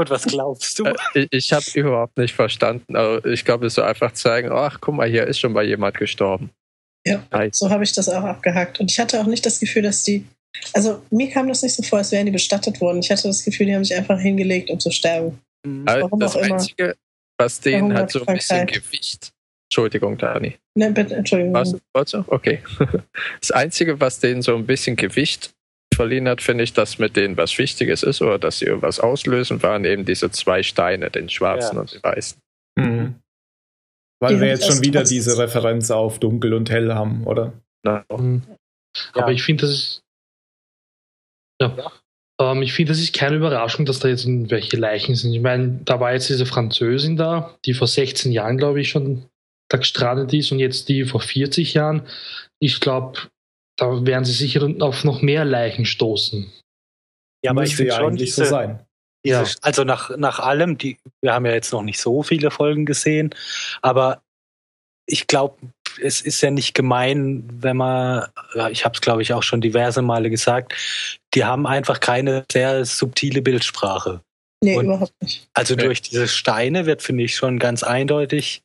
Und 0.00 0.10
was 0.10 0.26
glaubst 0.26 0.78
du? 0.78 0.84
Äh, 0.84 0.94
ich 1.14 1.28
ich 1.32 1.52
habe 1.52 1.64
überhaupt 1.74 2.18
nicht 2.18 2.34
verstanden. 2.34 2.94
Also 2.94 3.26
ich 3.28 3.44
glaube, 3.44 3.66
es 3.66 3.74
soll 3.74 3.84
einfach 3.84 4.12
zeigen, 4.12 4.50
ach, 4.52 4.78
guck 4.80 4.94
mal, 4.94 5.08
hier 5.08 5.26
ist 5.26 5.40
schon 5.40 5.52
mal 5.52 5.64
jemand 5.64 5.96
gestorben. 5.96 6.50
Ja. 7.04 7.24
Nice. 7.32 7.58
So 7.58 7.70
habe 7.70 7.84
ich 7.84 7.92
das 7.92 8.08
auch 8.08 8.22
abgehakt. 8.22 8.78
Und 8.80 8.90
ich 8.90 8.98
hatte 8.98 9.20
auch 9.20 9.26
nicht 9.26 9.44
das 9.44 9.58
Gefühl, 9.58 9.82
dass 9.82 10.04
die. 10.04 10.24
Also 10.72 11.02
mir 11.10 11.30
kam 11.30 11.48
das 11.48 11.62
nicht 11.62 11.74
so 11.74 11.82
vor, 11.82 11.98
als 11.98 12.12
wären 12.12 12.26
die 12.26 12.32
bestattet 12.32 12.80
worden. 12.80 13.00
Ich 13.00 13.10
hatte 13.10 13.28
das 13.28 13.44
Gefühl, 13.44 13.66
die 13.66 13.74
haben 13.74 13.84
sich 13.84 13.96
einfach 13.96 14.18
hingelegt, 14.18 14.70
um 14.70 14.78
zu 14.78 14.90
sterben. 14.90 15.40
Aber 15.86 16.02
Warum 16.02 16.20
das 16.20 16.36
auch 16.36 16.42
immer. 16.42 16.94
Was 17.38 17.60
denen 17.60 17.94
halt 17.94 18.10
so 18.10 18.24
ein 18.26 18.34
bisschen. 18.34 18.66
Gewicht. 18.66 19.32
Entschuldigung, 19.70 20.16
Dani. 20.18 20.58
Ne, 20.76 20.90
bitte, 20.92 21.14
Entschuldigung. 21.16 21.54
Was? 21.54 22.10
Du? 22.10 22.24
Okay. 22.26 22.62
Das 23.40 23.50
Einzige, 23.50 24.00
was 24.00 24.18
denen 24.20 24.42
so 24.42 24.56
ein 24.56 24.66
bisschen 24.66 24.96
Gewicht 24.96 25.52
verliehen 25.94 26.28
hat, 26.28 26.40
finde 26.42 26.64
ich, 26.64 26.72
dass 26.72 26.98
mit 26.98 27.16
denen 27.16 27.36
was 27.36 27.58
Wichtiges 27.58 28.02
ist 28.02 28.22
oder 28.22 28.38
dass 28.38 28.58
sie 28.60 28.66
irgendwas 28.66 29.00
auslösen, 29.00 29.62
waren 29.62 29.84
eben 29.84 30.04
diese 30.04 30.30
zwei 30.30 30.62
Steine, 30.62 31.10
den 31.10 31.28
schwarzen 31.28 31.74
Ja. 31.76 31.80
und 31.82 31.92
den 31.92 32.02
weißen. 32.02 32.38
Mhm. 32.76 33.16
Weil 34.20 34.34
Die 34.34 34.40
wir 34.40 34.48
jetzt 34.48 34.66
schon 34.66 34.80
wieder 34.82 35.04
diese 35.04 35.38
Referenz 35.38 35.90
auf 35.90 36.18
dunkel 36.18 36.54
und 36.54 36.70
hell 36.70 36.92
haben, 36.92 37.24
oder? 37.26 37.52
Hm. 38.10 38.42
Ja. 39.14 39.22
Aber 39.22 39.32
ich 39.32 39.42
finde, 39.42 39.62
das 39.62 39.70
ist. 39.70 40.02
Ja. 41.60 41.92
Ähm, 42.40 42.62
ich 42.62 42.72
finde, 42.72 42.92
das 42.92 43.00
ist 43.00 43.14
keine 43.14 43.36
Überraschung, 43.36 43.84
dass 43.84 43.98
da 43.98 44.08
jetzt 44.08 44.24
irgendwelche 44.24 44.76
Leichen 44.76 45.14
sind. 45.14 45.32
Ich 45.32 45.40
meine, 45.40 45.80
da 45.84 46.00
war 46.00 46.12
jetzt 46.12 46.28
diese 46.28 46.46
Französin 46.46 47.16
da, 47.16 47.56
die 47.64 47.74
vor 47.74 47.86
16 47.86 48.32
Jahren, 48.32 48.58
glaube 48.58 48.80
ich, 48.80 48.90
schon 48.90 49.28
da 49.68 49.78
gestrandet 49.78 50.32
ist 50.32 50.50
und 50.52 50.58
jetzt 50.58 50.88
die 50.88 51.04
vor 51.04 51.20
40 51.20 51.74
Jahren. 51.74 52.06
Ich 52.58 52.80
glaube, 52.80 53.18
da 53.76 54.04
werden 54.06 54.24
sie 54.24 54.32
sicher 54.32 54.66
auf 54.80 55.04
noch 55.04 55.22
mehr 55.22 55.44
Leichen 55.44 55.84
stoßen. 55.84 56.50
ja, 57.44 57.50
aber 57.50 57.62
ich 57.62 57.70
Müsste 57.70 57.86
ja 57.86 57.96
schon 57.96 58.06
eigentlich 58.06 58.30
diese, 58.30 58.44
so 58.44 58.50
sein. 58.50 58.86
diese 59.24 59.42
Ja. 59.42 59.46
also 59.62 59.84
nach, 59.84 60.16
nach 60.16 60.38
allem, 60.40 60.78
die, 60.78 60.98
wir 61.20 61.34
haben 61.34 61.46
ja 61.46 61.52
jetzt 61.52 61.72
noch 61.72 61.82
nicht 61.82 62.00
so 62.00 62.22
viele 62.22 62.50
Folgen 62.50 62.86
gesehen, 62.86 63.34
aber 63.82 64.22
ich 65.06 65.26
glaube, 65.26 65.56
es 66.02 66.20
ist 66.20 66.40
ja 66.40 66.50
nicht 66.50 66.74
gemein, 66.74 67.44
wenn 67.60 67.76
man, 67.76 68.26
ja, 68.54 68.68
ich 68.70 68.84
habe 68.84 68.94
es 68.94 69.00
glaube 69.00 69.22
ich 69.22 69.32
auch 69.32 69.42
schon 69.42 69.60
diverse 69.60 70.02
Male 70.02 70.30
gesagt, 70.30 70.74
die 71.34 71.44
haben 71.44 71.66
einfach 71.66 72.00
keine 72.00 72.44
sehr 72.50 72.84
subtile 72.84 73.42
Bildsprache. 73.42 74.20
Nee, 74.62 74.76
Und- 74.76 74.86
überhaupt 74.86 75.12
nicht. 75.22 75.48
Also 75.54 75.74
Nee. 75.74 75.84
durch 75.84 76.02
diese 76.02 76.26
Steine 76.28 76.86
wird, 76.86 77.02
finde 77.02 77.24
ich, 77.24 77.36
schon 77.36 77.58
ganz 77.58 77.82
eindeutig 77.82 78.62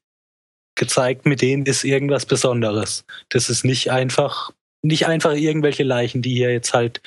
gezeigt, 0.76 1.26
mit 1.26 1.42
denen 1.42 1.66
ist 1.66 1.84
irgendwas 1.84 2.26
Besonderes. 2.26 3.06
Das 3.30 3.50
ist 3.50 3.64
nicht 3.64 3.92
einfach, 3.92 4.52
nicht 4.82 5.06
einfach 5.08 5.34
irgendwelche 5.34 5.84
Leichen, 5.84 6.22
die 6.24 6.34
hier 6.34 6.52
jetzt 6.52 6.74
halt 6.74 7.02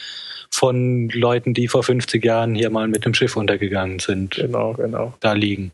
von 0.52 1.08
Leuten, 1.08 1.52
die 1.52 1.66
vor 1.66 1.82
50 1.82 2.24
Jahren 2.24 2.54
hier 2.54 2.70
mal 2.70 2.86
mit 2.86 3.04
dem 3.04 3.12
Schiff 3.14 3.36
untergegangen 3.36 3.98
sind, 3.98 4.36
Genau, 4.36 4.74
genau. 4.74 5.14
da 5.20 5.32
liegen. 5.32 5.72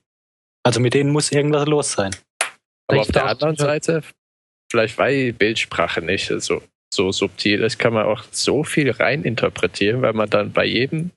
Also 0.65 0.81
mit 0.81 0.95
denen 0.95 1.11
muss 1.11 1.31
irgendwas 1.33 1.67
los 1.67 1.93
sein. 1.93 2.17
Aber 2.89 3.01
auf 3.01 3.09
der 3.09 3.27
anderen 3.27 3.57
Seite, 3.57 4.03
vielleicht 4.73 4.97
weil 4.97 5.15
die 5.15 5.33
Bildsprache 5.33 6.01
nicht 6.01 6.33
so, 6.39 6.63
so 6.93 7.13
subtil 7.13 7.63
ist, 7.63 7.79
kann 7.79 7.93
man 7.93 8.07
auch 8.07 8.25
so 8.31 8.65
viel 8.65 8.91
reininterpretieren, 8.91 10.01
weil 10.01 10.15
man 10.15 10.31
dann 10.31 10.53
bei 10.53 10.65
jedem 10.65 11.11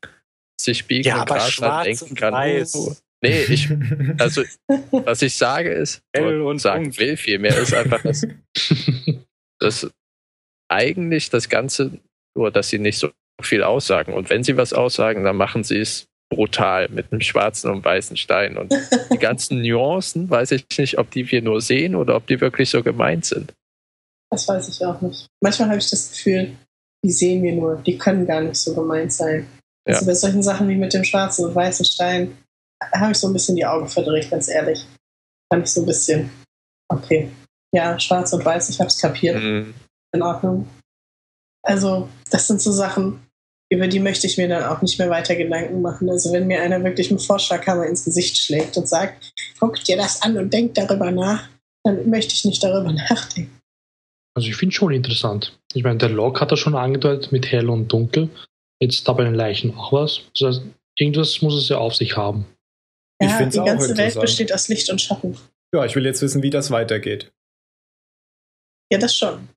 sich 0.60 0.86
biegen 0.86 1.08
Ja, 1.08 1.22
und 1.22 1.41
schwarz 1.41 1.86
denken 1.86 2.06
und 2.10 2.16
kann, 2.20 2.34
weiß. 2.34 2.76
oh, 2.76 2.93
nee, 3.24 3.43
ich, 3.43 3.70
also, 4.20 4.43
was 4.91 5.22
ich 5.22 5.36
sage 5.38 5.72
ist, 5.72 6.01
und 6.18 6.60
sagen 6.60 6.84
dunkel. 6.86 6.99
will 6.99 7.18
vielmehr, 7.18 7.58
ist 7.58 7.74
einfach, 7.74 8.01
dass, 8.01 8.28
dass 9.60 9.89
eigentlich 10.70 11.30
das 11.30 11.47
Ganze, 11.47 11.97
nur 12.36 12.51
dass 12.51 12.70
sie 12.70 12.80
nicht 12.80 12.97
so 12.97 13.12
viel 13.41 13.64
aussagen. 13.64 14.14
Und 14.14 14.30
wenn 14.30 14.43
sie 14.43 14.58
was 14.58 14.74
aussagen, 14.74 15.24
dann 15.24 15.38
machen 15.38 15.64
sie 15.64 15.80
es 15.80 16.08
brutal 16.30 16.89
mit 16.89 17.11
einem 17.11 17.21
schwarzen 17.21 17.69
und 17.71 17.84
weißen 17.84 18.17
Stein. 18.17 18.57
Und 18.57 18.73
die 19.11 19.17
ganzen 19.19 19.61
Nuancen, 19.61 20.30
weiß 20.30 20.51
ich 20.51 20.65
nicht, 20.78 20.97
ob 20.97 21.11
die 21.11 21.30
wir 21.32 21.41
nur 21.41 21.61
sehen 21.61 21.95
oder 21.95 22.15
ob 22.15 22.28
die 22.28 22.41
wirklich 22.41 22.69
so 22.69 22.84
gemeint 22.84 23.26
sind. 23.26 23.53
Das 24.32 24.47
weiß 24.47 24.67
ich 24.69 24.86
auch 24.86 24.99
nicht. 25.01 25.28
Manchmal 25.41 25.69
habe 25.69 25.78
ich 25.80 25.89
das 25.89 26.11
Gefühl, 26.11 26.55
die 27.03 27.11
sehen 27.11 27.43
wir 27.43 27.53
nur, 27.53 27.76
die 27.78 27.97
können 27.97 28.26
gar 28.26 28.41
nicht 28.41 28.57
so 28.57 28.73
gemeint 28.73 29.13
sein. 29.13 29.47
Ja. 29.88 29.93
Also 29.93 30.05
bei 30.07 30.15
solchen 30.15 30.41
Sachen 30.41 30.67
wie 30.67 30.76
mit 30.76 30.93
dem 30.93 31.03
schwarzen 31.03 31.45
und 31.45 31.55
weißen 31.55 31.86
Stein 31.86 32.36
habe 32.93 33.11
ich 33.11 33.17
so 33.17 33.28
ein 33.28 33.34
bisschen 33.34 33.55
die 33.55 33.65
Augen 33.65 33.88
verdreht, 33.88 34.30
ganz 34.30 34.47
ehrlich. 34.47 34.86
Fand 35.51 35.65
ich 35.65 35.71
so 35.71 35.82
ein 35.82 35.86
bisschen, 35.86 36.30
okay, 36.89 37.30
ja, 37.73 37.97
schwarz 37.99 38.34
und 38.34 38.43
weiß, 38.43 38.69
ich 38.69 38.80
habe 38.80 38.88
es 38.88 38.99
kapiert, 38.99 39.41
Mhm. 39.41 39.73
in 40.13 40.21
Ordnung. 40.21 40.67
Also, 41.61 42.09
das 42.32 42.47
sind 42.47 42.61
so 42.61 42.71
Sachen, 42.71 43.24
über 43.76 43.88
die 43.88 43.99
möchte 43.99 44.28
ich 44.28 44.38
mir 44.38 44.47
dann 44.47 44.63
auch 44.63 44.82
nicht 44.82 44.97
mehr 44.97 45.09
weiter 45.09 45.36
Gedanken 45.36 45.82
machen. 45.82 46.09
Also, 46.09 46.32
wenn 46.34 46.47
mir 46.47 46.61
einer 46.61 46.84
wirklich 46.84 47.09
einen 47.09 47.19
Vorschlaghammer 47.19 47.86
ins 47.86 48.05
Gesicht 48.05 48.38
schlägt 48.38 48.78
und 48.78 48.88
sagt, 48.88 49.34
guck 49.59 49.84
dir 49.84 49.97
das 49.97 50.21
an 50.21 50.38
und 50.38 50.51
denk 50.53 50.76
darüber 50.76 51.11
nach, 51.11 51.47
dann 51.84 52.09
möchte 52.09 52.34
ich 52.34 52.45
nicht 52.45 52.63
darüber 52.63 52.91
nachdenken. 53.09 53.59
Also 54.36 54.49
ich 54.49 54.55
finde 54.57 54.76
schon 54.76 54.91
interessant. 54.91 55.57
Ich 55.73 55.84
meine, 55.84 55.97
der 55.97 56.09
Log 56.09 56.41
hat 56.41 56.51
er 56.51 56.57
schon 56.57 56.76
angedeutet 56.76 57.32
mit 57.32 57.49
hell 57.51 57.69
und 57.69 57.88
dunkel. 57.88 58.30
Jetzt 58.82 59.07
da 59.07 59.13
bei 59.13 59.23
den 59.23 59.34
Leichen 59.34 59.73
auch 59.78 59.93
was. 59.93 60.23
Das 60.38 60.57
heißt, 60.57 60.65
irgendwas 60.97 61.41
muss 61.41 61.55
es 61.55 61.69
ja 61.69 61.78
auf 61.78 61.95
sich 61.95 62.17
haben. 62.17 62.45
Ich 63.19 63.30
Ja, 63.30 63.38
find's 63.38 63.53
die 63.53 63.61
auch 63.61 63.65
ganze 63.65 63.95
Welt 63.95 64.19
besteht 64.19 64.51
aus 64.51 64.67
Licht 64.67 64.89
und 64.89 64.99
Schatten. 64.99 65.38
Ja, 65.73 65.86
ich 65.86 65.95
will 65.95 66.05
jetzt 66.05 66.21
wissen, 66.21 66.43
wie 66.43 66.49
das 66.49 66.69
weitergeht. 66.69 67.32
Ja, 68.91 68.99
das 68.99 69.15
schon. 69.15 69.47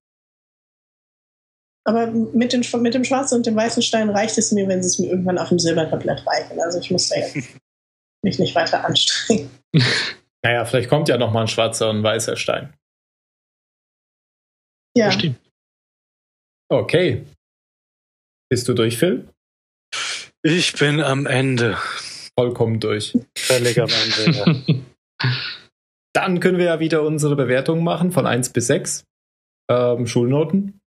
Aber 1.88 2.08
mit, 2.08 2.52
den, 2.52 2.62
mit 2.82 2.92
dem 2.92 3.02
schwarzen 3.02 3.36
und 3.36 3.46
dem 3.46 3.56
weißen 3.56 3.82
Stein 3.82 4.10
reicht 4.10 4.36
es 4.36 4.52
mir, 4.52 4.68
wenn 4.68 4.82
sie 4.82 4.88
es 4.88 4.98
mir 4.98 5.08
irgendwann 5.08 5.38
auf 5.38 5.48
dem 5.48 5.58
Silbertablett 5.58 6.22
reichen. 6.26 6.60
Also 6.60 6.80
ich 6.80 6.90
muss 6.90 7.08
da 7.08 7.16
jetzt 7.16 7.34
mich 8.22 8.38
nicht 8.38 8.54
weiter 8.54 8.84
anstrengen. 8.84 9.50
Naja, 10.44 10.64
vielleicht 10.64 10.88
kommt 10.88 11.08
ja 11.08 11.18
noch 11.18 11.32
mal 11.32 11.40
ein 11.40 11.48
schwarzer 11.48 11.90
und 11.90 11.96
ein 11.96 12.02
weißer 12.04 12.36
Stein. 12.36 12.72
Ja, 14.96 15.06
Bestimmt. 15.06 15.40
Okay. 16.70 17.26
Bist 18.48 18.68
du 18.68 18.74
durch, 18.74 18.98
Phil? 18.98 19.28
Ich 20.44 20.74
bin 20.74 21.00
am 21.00 21.26
Ende. 21.26 21.76
Vollkommen 22.38 22.78
durch. 22.78 23.18
Völlig 23.36 23.80
am 23.80 23.88
Ende. 23.88 24.38
ja. 24.38 25.28
Dann 26.14 26.38
können 26.38 26.58
wir 26.58 26.66
ja 26.66 26.78
wieder 26.78 27.02
unsere 27.02 27.34
Bewertung 27.34 27.82
machen 27.82 28.12
von 28.12 28.24
1 28.24 28.50
bis 28.50 28.68
6. 28.68 29.04
Ähm, 29.68 30.06
Schulnoten. 30.06 30.80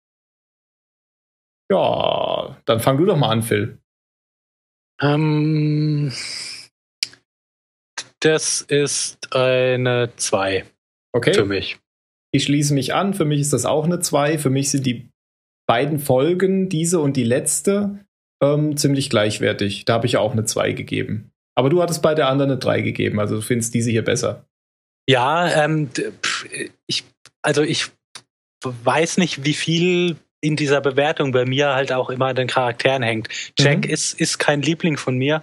Ja, 1.70 2.56
dann 2.64 2.80
fang 2.80 2.98
du 2.98 3.04
doch 3.06 3.16
mal 3.16 3.30
an, 3.30 3.42
Phil. 3.42 3.78
ähm, 5.00 6.12
das 8.20 8.60
ist 8.60 9.34
eine 9.34 10.10
2 10.16 10.64
Okay. 11.12 11.32
für 11.34 11.44
mich. 11.46 11.78
Ich 12.32 12.44
schließe 12.44 12.74
mich 12.74 12.94
an. 12.94 13.14
Für 13.14 13.24
mich 13.24 13.40
ist 13.40 13.52
das 13.52 13.64
auch 13.64 13.84
eine 13.84 14.00
2. 14.00 14.38
Für 14.38 14.50
mich 14.50 14.70
sind 14.70 14.84
die 14.86 15.08
beiden 15.66 15.98
Folgen, 15.98 16.68
diese 16.68 17.00
und 17.00 17.16
die 17.16 17.24
letzte, 17.24 18.04
ähm, 18.42 18.76
ziemlich 18.76 19.10
gleichwertig. 19.10 19.84
Da 19.86 19.94
habe 19.94 20.06
ich 20.06 20.16
auch 20.18 20.32
eine 20.32 20.44
2 20.44 20.72
gegeben. 20.72 21.32
Aber 21.56 21.70
du 21.70 21.82
hattest 21.82 22.02
bei 22.02 22.14
der 22.14 22.28
anderen 22.28 22.52
eine 22.52 22.60
3 22.60 22.82
gegeben. 22.82 23.18
Also 23.18 23.36
du 23.36 23.42
findest 23.42 23.74
diese 23.74 23.90
hier 23.90 24.04
besser. 24.04 24.44
Ja, 25.08 25.64
ähm, 25.64 25.90
ich, 26.86 27.04
also 27.42 27.62
ich 27.62 27.90
weiß 28.62 29.16
nicht, 29.18 29.44
wie 29.44 29.54
viel 29.54 30.16
in 30.41 30.57
dieser 30.57 30.80
Bewertung 30.80 31.32
bei 31.32 31.45
mir 31.45 31.74
halt 31.74 31.93
auch 31.93 32.11
immer 32.11 32.26
an 32.26 32.36
den 32.36 32.49
Charakteren 32.49 33.03
hängt. 33.03 33.28
Jack 33.59 33.84
Mhm. 33.84 33.91
ist, 33.91 34.18
ist 34.18 34.38
kein 34.38 34.62
Liebling 34.62 34.97
von 34.97 35.16
mir. 35.16 35.43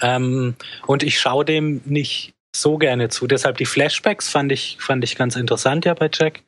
Ähm, 0.00 0.56
und 0.86 1.02
ich 1.02 1.20
schaue 1.20 1.44
dem 1.44 1.80
nicht 1.84 2.34
so 2.54 2.78
gerne 2.78 3.08
zu. 3.08 3.26
Deshalb 3.26 3.56
die 3.58 3.66
Flashbacks 3.66 4.28
fand 4.28 4.52
ich, 4.52 4.78
fand 4.80 5.04
ich 5.04 5.16
ganz 5.16 5.36
interessant 5.36 5.84
ja 5.84 5.94
bei 5.94 6.10
Jack. 6.12 6.42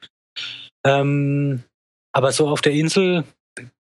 Ähm, 0.84 1.62
aber 2.12 2.32
so 2.32 2.48
auf 2.48 2.60
der 2.60 2.72
Insel 2.72 3.24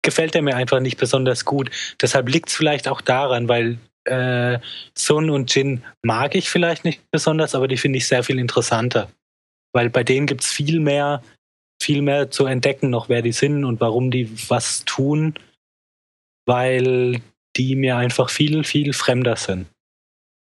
gefällt 0.02 0.34
er 0.34 0.42
mir 0.42 0.56
einfach 0.56 0.80
nicht 0.80 0.98
besonders 0.98 1.44
gut. 1.44 1.70
Deshalb 2.00 2.28
liegt 2.28 2.48
es 2.48 2.54
vielleicht 2.54 2.88
auch 2.88 3.00
daran, 3.00 3.48
weil 3.48 3.78
äh, 4.04 4.60
Sun 4.96 5.30
und 5.30 5.54
Jin 5.54 5.82
mag 6.02 6.34
ich 6.34 6.48
vielleicht 6.48 6.84
nicht 6.84 7.02
besonders, 7.10 7.54
aber 7.54 7.68
die 7.68 7.76
finde 7.76 7.98
ich 7.98 8.06
sehr 8.06 8.22
viel 8.22 8.38
interessanter. 8.38 9.10
Weil 9.72 9.90
bei 9.90 10.04
denen 10.04 10.26
gibt 10.26 10.42
es 10.42 10.50
viel 10.50 10.80
mehr, 10.80 11.22
viel 11.86 12.02
mehr 12.02 12.32
zu 12.32 12.46
entdecken, 12.46 12.90
noch 12.90 13.08
wer 13.08 13.22
die 13.22 13.30
sind 13.30 13.64
und 13.64 13.80
warum 13.80 14.10
die 14.10 14.28
was 14.48 14.84
tun, 14.84 15.34
weil 16.44 17.20
die 17.56 17.76
mir 17.76 17.96
einfach 17.96 18.28
viel, 18.28 18.64
viel 18.64 18.92
fremder 18.92 19.36
sind. 19.36 19.66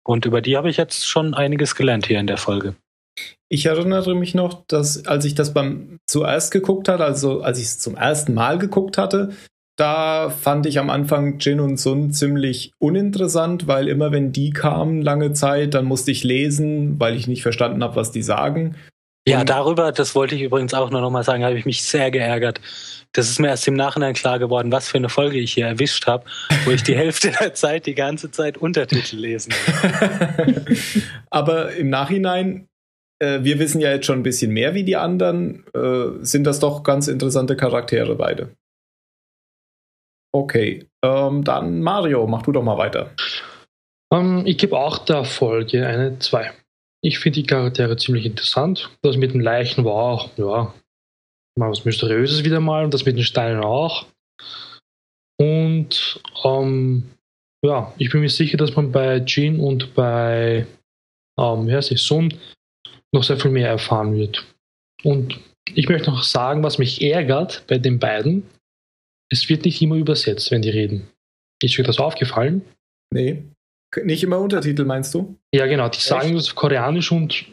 Und 0.04 0.26
über 0.26 0.42
die 0.42 0.58
habe 0.58 0.70
ich 0.70 0.76
jetzt 0.76 1.08
schon 1.08 1.34
einiges 1.34 1.76
gelernt 1.76 2.06
hier 2.06 2.20
in 2.20 2.28
der 2.28 2.36
Folge. 2.36 2.76
Ich 3.48 3.66
erinnere 3.66 4.14
mich 4.14 4.36
noch, 4.36 4.66
dass 4.68 5.06
als 5.06 5.24
ich 5.24 5.34
das 5.34 5.54
beim 5.54 6.00
zuerst 6.06 6.52
geguckt 6.52 6.90
hatte, 6.90 7.06
also 7.06 7.42
als 7.42 7.60
ich 7.60 7.66
es 7.66 7.80
zum 7.80 7.96
ersten 7.96 8.34
Mal 8.34 8.58
geguckt 8.58 8.98
hatte, 8.98 9.32
da 9.78 10.30
fand 10.30 10.66
ich 10.66 10.80
am 10.80 10.90
Anfang 10.90 11.40
Jin 11.40 11.62
und 11.62 11.78
Sun 11.78 12.12
ziemlich 12.12 12.74
uninteressant, 12.78 13.68
weil 13.68 13.88
immer 13.88 14.12
wenn 14.12 14.34
die 14.34 14.50
kamen 14.50 15.02
lange 15.02 15.32
Zeit, 15.32 15.76
dann 15.76 15.86
musste 15.86 16.12
ich 16.12 16.26
lesen, 16.26 17.00
weil 17.00 17.16
ich 17.16 17.28
nicht 17.28 17.42
verstanden 17.42 17.82
habe, 17.84 17.96
was 17.96 18.12
die 18.12 18.22
sagen. 18.22 18.76
Ja, 19.28 19.44
darüber, 19.44 19.92
das 19.92 20.16
wollte 20.16 20.36
ich 20.36 20.42
übrigens 20.42 20.74
auch 20.74 20.90
nur 20.90 21.02
noch 21.02 21.12
mal 21.12 21.24
sagen, 21.24 21.44
habe 21.44 21.58
ich 21.58 21.66
mich 21.66 21.84
sehr 21.84 22.10
geärgert. 22.10 22.60
Das 23.14 23.30
ist 23.30 23.40
mir 23.40 23.50
erst 23.50 23.68
im 23.68 23.76
Nachhinein 23.76 24.14
klar 24.14 24.40
geworden, 24.40 24.72
was 24.72 24.90
für 24.90 24.98
eine 24.98 25.10
Folge 25.10 25.38
ich 25.38 25.54
hier 25.54 25.68
erwischt 25.68 26.08
habe, 26.08 26.26
wo 26.66 26.72
ich 26.72 26.82
die 26.82 26.96
Hälfte 26.98 27.32
der 27.32 27.54
Zeit 27.54 27.86
die 27.86 27.94
ganze 27.94 28.32
Zeit 28.32 28.58
Untertitel 28.58 29.18
lesen 29.18 29.54
muss. 29.54 31.04
Aber 31.30 31.74
im 31.74 31.90
Nachhinein, 31.90 32.68
äh, 33.20 33.44
wir 33.44 33.60
wissen 33.60 33.80
ja 33.80 33.92
jetzt 33.92 34.08
schon 34.08 34.20
ein 34.20 34.24
bisschen 34.24 34.52
mehr 34.52 34.74
wie 34.74 34.84
die 34.84 34.96
anderen, 34.96 35.66
äh, 35.76 36.24
sind 36.24 36.46
das 36.46 36.60
doch 36.60 36.84
ganz 36.84 37.08
interessante 37.08 37.56
Charaktere 37.56 38.16
beide. 38.16 38.56
Okay, 40.34 40.88
ähm, 41.04 41.44
dann 41.44 41.82
Mario, 41.82 42.26
mach 42.26 42.42
du 42.42 42.54
doch 42.54 42.64
mal 42.64 42.78
weiter. 42.78 43.12
Ähm, 44.12 44.44
ich 44.46 44.58
gebe 44.58 44.78
auch 44.78 45.00
der 45.00 45.26
Folge 45.26 45.86
eine 45.86 46.18
2. 46.18 46.52
Ich 47.04 47.20
finde 47.20 47.42
die 47.42 47.48
Charaktere 47.48 47.98
ziemlich 47.98 48.26
interessant. 48.26 48.90
Das 49.02 49.18
mit 49.18 49.34
den 49.34 49.42
Leichen 49.42 49.84
war 49.86 49.94
auch, 49.94 50.38
ja, 50.38 50.74
mal 51.58 51.72
was 51.72 51.86
Mysteriöses 51.86 52.44
wieder 52.44 52.60
mal 52.60 52.84
und 52.84 52.94
das 52.94 53.06
mit 53.06 53.18
den 53.18 53.24
Steinen 53.24 53.64
auch. 53.64 54.06
Und 55.40 56.22
ähm, 56.44 57.12
ja, 57.66 57.94
ich 57.98 58.12
bin 58.12 58.22
mir 58.22 58.30
sicher, 58.30 58.58
dass 58.58 58.76
man 58.76 58.92
bei 58.92 59.20
Jean 59.22 59.60
und 59.60 59.94
bei 59.96 60.68
ähm, 61.40 61.68
wie 61.68 61.74
heißt 61.74 61.92
ich, 61.92 62.02
Sun 62.02 62.34
noch 63.14 63.24
sehr 63.24 63.40
viel 63.40 63.52
mehr 63.52 63.70
erfahren 63.70 64.14
wird. 64.14 64.46
Und 65.04 65.40
ich 65.74 65.90
möchte 65.90 66.12
noch 66.12 66.24
sagen, 66.24 66.64
was 66.64 66.78
mich 66.78 67.02
ärgert 67.02 67.64
bei 67.68 67.78
den 67.78 68.00
beiden, 68.00 68.44
es 69.32 69.50
wird 69.50 69.66
nicht 69.66 69.82
immer 69.82 69.96
übersetzt, 69.96 70.52
wenn 70.52 70.62
die 70.62 70.70
reden. 70.70 71.10
Ist 71.62 71.78
dir 71.78 71.84
das 71.84 72.00
aufgefallen? 72.00 72.64
Nee, 73.14 73.44
nicht 74.04 74.24
immer 74.24 74.40
Untertitel, 74.40 74.86
meinst 74.86 75.14
du? 75.14 75.36
Ja, 75.54 75.66
genau. 75.68 75.90
Die 75.90 76.00
sagen 76.00 76.34
das 76.36 76.48
auf 76.50 76.56
Koreanisch 76.56 77.12
und 77.12 77.46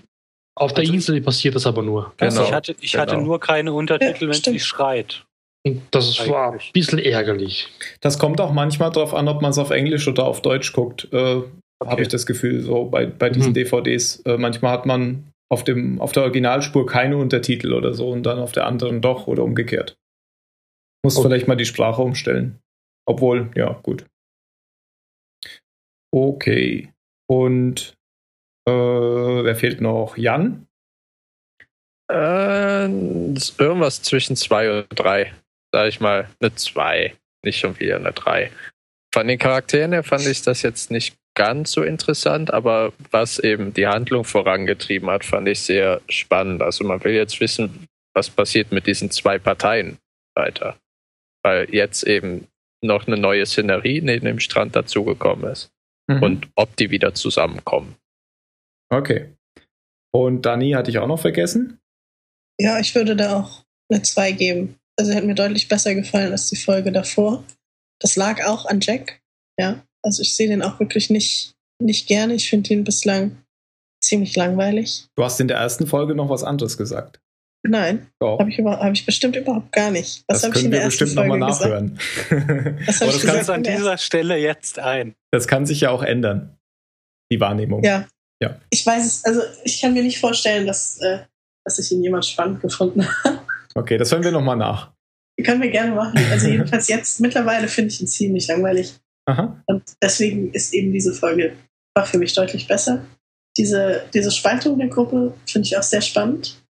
auf 0.57 0.72
der 0.72 0.82
Also- 0.82 0.93
Insel 0.95 1.20
passiert 1.20 1.55
das 1.55 1.66
aber 1.66 1.82
nur. 1.82 2.12
Genau, 2.16 2.43
ich 2.43 2.53
hatte, 2.53 2.76
ich 2.80 2.97
hatte 2.97 3.14
genau. 3.16 3.26
nur 3.26 3.41
keine 3.41 3.72
Untertitel, 3.72 4.24
Ja, 4.24 4.28
wenn 4.28 4.34
stimmt. 4.34 4.59
sie 4.59 4.64
schreit. 4.64 5.24
Und 5.66 5.82
das 5.91 6.28
war 6.28 6.53
ein 6.53 6.61
bisschen 6.72 6.99
ärgerlich. 7.01 7.68
Das 8.01 8.18
kommt 8.18 8.41
auch 8.41 8.53
manchmal 8.53 8.91
darauf 8.91 9.12
an, 9.14 9.28
ob 9.28 9.43
man 9.43 9.51
es 9.51 9.59
auf 9.59 9.70
Englisch 9.70 10.07
oder 10.09 10.24
auf 10.24 10.41
Deutsch 10.43 10.72
guckt. 10.72 11.09
Äh, 11.12 11.43
Habe 11.84 12.03
ich 12.03 12.09
das 12.09 12.26
Gefühl, 12.26 12.61
so 12.62 12.86
bei, 12.86 13.07
bei 13.07 13.30
diesen 13.30 13.51
Mhm. 13.51 13.55
DVDs. 13.55 14.20
Äh, 14.26 14.36
manchmal 14.36 14.72
hat 14.72 14.86
man 14.86 15.30
auf, 15.49 15.62
dem, 15.64 16.01
auf 16.01 16.11
der 16.12 16.24
Originalspur 16.24 16.86
keine 16.86 17.16
Untertitel 17.16 17.72
oder 17.72 17.95
so 17.95 18.11
und 18.11 18.24
dann 18.24 18.39
auf 18.41 18.51
der 18.53 18.66
anderen 18.66 19.01
doch 19.01 19.26
oder 19.28 19.45
umgekehrt. 19.45 19.97
Muss 21.05 21.16
Okay. 21.16 21.28
vielleicht 21.28 21.49
mal 21.49 21.57
die 21.57 21.64
Sprache 21.66 22.03
umstellen. 22.03 22.59
Obwohl, 23.07 23.51
ja, 23.55 23.78
gut. 23.82 24.05
Okay. 26.11 26.93
Und 27.27 27.97
äh, 28.67 28.71
wer 28.71 29.57
fehlt 29.57 29.81
noch? 29.81 30.17
Jan? 30.17 30.67
Äh, 32.11 32.85
irgendwas 32.85 34.03
zwischen 34.03 34.37
zwei 34.37 34.79
und 34.79 34.87
drei. 34.91 35.35
Sag 35.73 35.89
ich 35.89 36.01
mal, 36.01 36.29
eine 36.41 36.55
zwei. 36.55 37.15
Nicht 37.45 37.61
schon 37.61 37.79
wieder 37.79 37.97
eine 37.97 38.13
drei. 38.13 38.51
Von 39.13 39.29
den 39.29 39.39
Charakteren 39.39 39.93
her 39.93 40.03
fand 40.03 40.27
ich 40.27 40.43
das 40.43 40.63
jetzt 40.63 40.91
nicht 40.91 41.17
ganz 41.35 41.73
so 41.73 41.83
interessant, 41.83 42.53
aber 42.53 42.93
was 43.11 43.39
eben 43.39 43.73
die 43.73 43.87
Handlung 43.87 44.25
vorangetrieben 44.25 45.09
hat, 45.09 45.25
fand 45.25 45.49
ich 45.49 45.61
sehr 45.61 46.01
spannend. 46.09 46.63
Also 46.63 46.85
man 46.85 47.03
will 47.05 47.15
jetzt 47.15 47.41
wissen, 47.41 47.87
was 48.15 48.29
passiert 48.29 48.73
mit 48.73 48.87
diesen 48.87 49.11
zwei 49.11 49.39
Parteien 49.39 49.99
weiter. 50.35 50.77
Weil 51.43 51.73
jetzt 51.73 52.03
eben 52.05 52.49
noch 52.83 53.07
eine 53.07 53.17
neue 53.17 53.47
Szenerie 53.47 54.01
neben 54.01 54.27
dem 54.27 54.41
Strand 54.41 54.75
dazugekommen 54.75 55.51
ist. 55.51 55.71
Mhm. 56.09 56.23
Und 56.23 56.49
ob 56.57 56.75
die 56.77 56.91
wieder 56.91 57.15
zusammenkommen. 57.15 57.97
Okay. 58.91 59.35
Und 60.11 60.43
Dani 60.43 60.73
hatte 60.73 60.91
ich 60.91 60.99
auch 60.99 61.07
noch 61.07 61.21
vergessen? 61.21 61.79
Ja, 62.59 62.81
ich 62.81 62.95
würde 62.95 63.15
da 63.15 63.39
auch 63.39 63.65
eine 63.91 64.03
2 64.03 64.33
geben. 64.33 64.77
Also 64.99 65.15
hat 65.15 65.25
mir 65.25 65.35
deutlich 65.35 65.69
besser 65.69 65.95
gefallen 65.95 66.33
als 66.33 66.49
die 66.49 66.57
Folge 66.57 66.91
davor. 66.91 67.45
Das 68.01 68.17
lag 68.17 68.45
auch 68.45 68.67
an 68.67 68.81
Jack. 68.81 69.21
Ja, 69.59 69.85
also 70.03 70.23
ich 70.23 70.35
sehe 70.35 70.49
den 70.49 70.63
auch 70.63 70.81
wirklich 70.81 71.11
nicht, 71.11 71.55
nicht 71.81 72.09
gerne. 72.09 72.35
Ich 72.35 72.49
finde 72.49 72.73
ihn 72.73 72.85
bislang 72.85 73.45
ziemlich 74.03 74.35
langweilig. 74.35 75.07
Du 75.17 75.25
hast 75.25 75.41
in 75.41 75.49
der 75.49 75.59
ersten 75.59 75.87
Folge 75.87 76.15
noch 76.15 76.31
was 76.31 76.43
anderes 76.43 76.77
gesagt. 76.79 77.21
Nein, 77.67 78.07
habe 78.23 78.51
ich, 78.51 78.59
hab 78.59 78.93
ich 78.93 79.05
bestimmt 79.05 79.37
überhaupt 79.37 79.73
gar 79.73 79.91
nicht. 79.91 80.23
Was 80.29 80.43
das 80.43 80.53
können 80.53 80.71
wir 80.71 80.85
bestimmt 80.85 81.15
nochmal 81.15 81.39
nachhören. 81.39 81.99
Was 82.87 83.01
das 83.01 83.23
kannst 83.25 83.51
an 83.51 83.63
dieser 83.63 83.99
Stelle 83.99 84.37
jetzt 84.37 84.79
ein. 84.79 85.15
Das 85.33 85.49
kann 85.49 85.67
sich 85.67 85.81
ja 85.81 85.91
auch 85.91 86.03
ändern, 86.03 86.57
die 87.33 87.41
Wahrnehmung. 87.41 87.83
Ja. 87.83 88.07
ja. 88.41 88.61
Ich 88.71 88.87
weiß 88.87 89.05
es, 89.05 89.25
also 89.25 89.43
ich 89.65 89.81
kann 89.81 89.93
mir 89.93 90.03
nicht 90.03 90.21
vorstellen, 90.21 90.67
dass, 90.67 91.01
äh, 91.01 91.19
dass 91.65 91.79
ich 91.79 91.91
ihn 91.91 92.03
jemand 92.03 92.27
spannend 92.27 92.61
gefunden 92.61 93.07
habe. 93.25 93.41
Okay, 93.75 93.99
das 93.99 94.13
hören 94.13 94.25
wir 94.25 94.33
nochmal 94.33 94.57
nach. 94.57 94.93
Können 95.45 95.63
wir 95.63 95.71
gerne 95.71 95.95
machen. 95.95 96.19
Also 96.31 96.49
jedenfalls 96.49 96.89
jetzt, 96.89 97.21
mittlerweile 97.21 97.69
finde 97.69 97.93
ich 97.93 98.01
ihn 98.01 98.07
ziemlich 98.07 98.47
langweilig. 98.47 98.95
Aha. 99.27 99.63
Und 99.67 99.83
deswegen 100.03 100.53
ist 100.53 100.73
eben 100.73 100.93
diese 100.93 101.13
Folge 101.13 101.55
war 101.95 102.07
für 102.07 102.19
mich 102.19 102.33
deutlich 102.33 102.67
besser. 102.67 103.05
Diese, 103.57 104.05
diese 104.15 104.31
Spaltung 104.31 104.79
der 104.79 104.89
Gruppe 104.89 105.35
finde 105.47 105.67
ich 105.67 105.77
auch 105.77 105.83
sehr 105.83 106.01
spannend. 106.01 106.63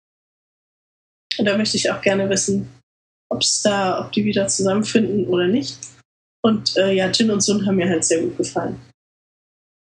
Und 1.39 1.45
da 1.45 1.57
möchte 1.57 1.76
ich 1.76 1.91
auch 1.91 2.01
gerne 2.01 2.28
wissen, 2.28 2.68
ob 3.30 3.43
es 3.43 3.62
da, 3.62 4.05
ob 4.05 4.12
die 4.12 4.24
wieder 4.24 4.49
zusammenfinden 4.49 5.26
oder 5.26 5.47
nicht. 5.47 5.78
Und 6.43 6.76
äh, 6.76 6.93
ja, 6.93 7.09
Jin 7.09 7.30
und 7.30 7.41
Sun 7.41 7.66
haben 7.66 7.76
mir 7.76 7.89
halt 7.89 8.05
sehr 8.05 8.22
gut 8.22 8.36
gefallen. 8.36 8.80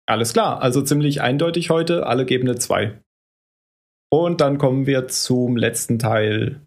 Alles 0.09 0.33
klar, 0.33 0.63
also 0.63 0.83
ziemlich 0.83 1.21
eindeutig 1.21 1.71
heute, 1.71 2.07
alle 2.07 2.25
geben 2.25 2.49
eine 2.49 2.59
2. 2.59 2.99
Und 4.13 4.41
dann 4.41 4.59
kommen 4.59 4.87
wir 4.87 5.09
zum 5.09 5.57
letzten 5.57 5.99
Teil, 5.99 6.61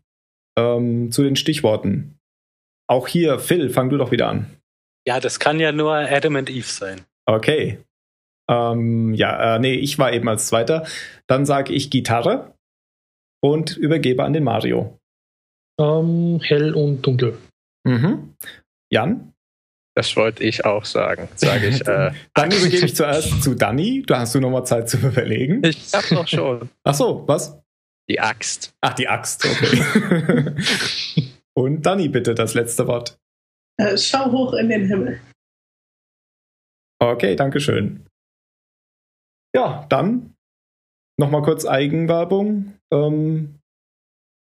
ähm, 0.58 1.12
zu 1.12 1.24
den 1.24 1.38
Stichworten. 1.38 2.20
Auch 2.88 3.08
hier, 3.08 3.40
Phil, 3.40 3.70
fang 3.70 3.90
du 3.90 3.98
doch 3.98 4.12
wieder 4.12 4.28
an. 4.28 4.58
Ja, 5.08 5.20
das 5.20 5.40
kann 5.40 5.60
ja 5.60 5.72
nur 5.72 5.96
Adam 5.96 6.36
und 6.36 6.50
Eve 6.50 6.68
sein. 6.68 7.02
Okay. 7.26 7.80
Ähm, 8.50 9.14
ja, 9.14 9.56
äh, 9.56 9.60
nee, 9.60 9.76
ich 9.76 9.98
war 9.98 10.12
eben 10.12 10.28
als 10.28 10.48
Zweiter. 10.48 10.86
Dann 11.28 11.46
sage 11.46 11.72
ich 11.72 11.90
Gitarre 11.90 12.54
und 13.42 13.78
übergebe 13.78 14.24
an 14.24 14.34
den 14.34 14.44
Mario. 14.44 15.00
Ähm, 15.80 16.40
hell 16.42 16.74
und 16.74 17.02
dunkel. 17.02 17.38
Mhm. 17.86 18.36
Jan? 18.92 19.34
Das 19.96 20.16
wollte 20.16 20.44
ich 20.44 20.66
auch 20.66 20.86
sagen, 20.86 21.28
sage 21.36 21.68
ich. 21.68 21.86
Äh, 21.88 22.12
Dann 22.34 22.52
übergebe 22.52 22.86
ich 22.86 22.96
zuerst 22.96 23.44
zu 23.44 23.56
Danny. 23.56 24.04
Da 24.06 24.20
hast 24.20 24.36
du 24.36 24.40
nochmal 24.40 24.66
Zeit 24.66 24.90
zu 24.90 24.98
überlegen. 24.98 25.62
Ich 25.64 25.94
hab 25.94 26.10
noch 26.12 26.28
schon. 26.28 26.70
Ach 26.84 26.94
so, 26.94 27.28
was? 27.28 27.62
Die 28.10 28.20
Axt. 28.20 28.74
Ach, 28.82 28.94
die 28.94 29.08
Axt, 29.08 29.46
okay. 29.46 30.56
und 31.54 31.86
Danny, 31.86 32.10
bitte 32.10 32.34
das 32.34 32.54
letzte 32.54 32.88
Wort. 32.88 33.20
Äh, 33.78 33.98
schau 33.98 34.32
hoch 34.32 34.54
in 34.54 34.70
den 34.70 34.88
Himmel. 34.88 35.20
Okay, 37.00 37.36
danke 37.36 37.60
schön. 37.60 38.06
Ja, 39.56 39.86
dann 39.90 40.36
Nochmal 41.20 41.42
kurz 41.42 41.66
Eigenwerbung. 41.66 42.76
Ähm, 42.92 43.60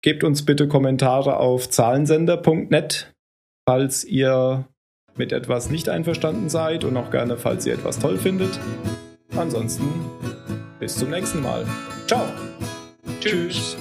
gebt 0.03 0.25
uns 0.25 0.47
bitte 0.47 0.67
Kommentare 0.67 1.37
auf 1.37 1.69
zahlensender.net, 1.69 3.13
falls 3.69 4.03
ihr 4.03 4.65
mit 5.15 5.33
etwas 5.33 5.69
nicht 5.69 5.91
einverstanden 5.91 6.49
seid 6.49 6.85
und 6.85 6.97
auch 6.97 7.11
gerne, 7.11 7.37
falls 7.37 7.67
ihr 7.67 7.75
etwas 7.75 7.99
toll 7.99 8.17
findet. 8.17 8.59
Ansonsten 9.37 9.85
bis 10.81 10.97
zum 10.97 11.11
nächsten 11.11 11.43
Mal. 11.43 11.67
Ciao. 12.07 12.25
Tschüss. 13.21 13.77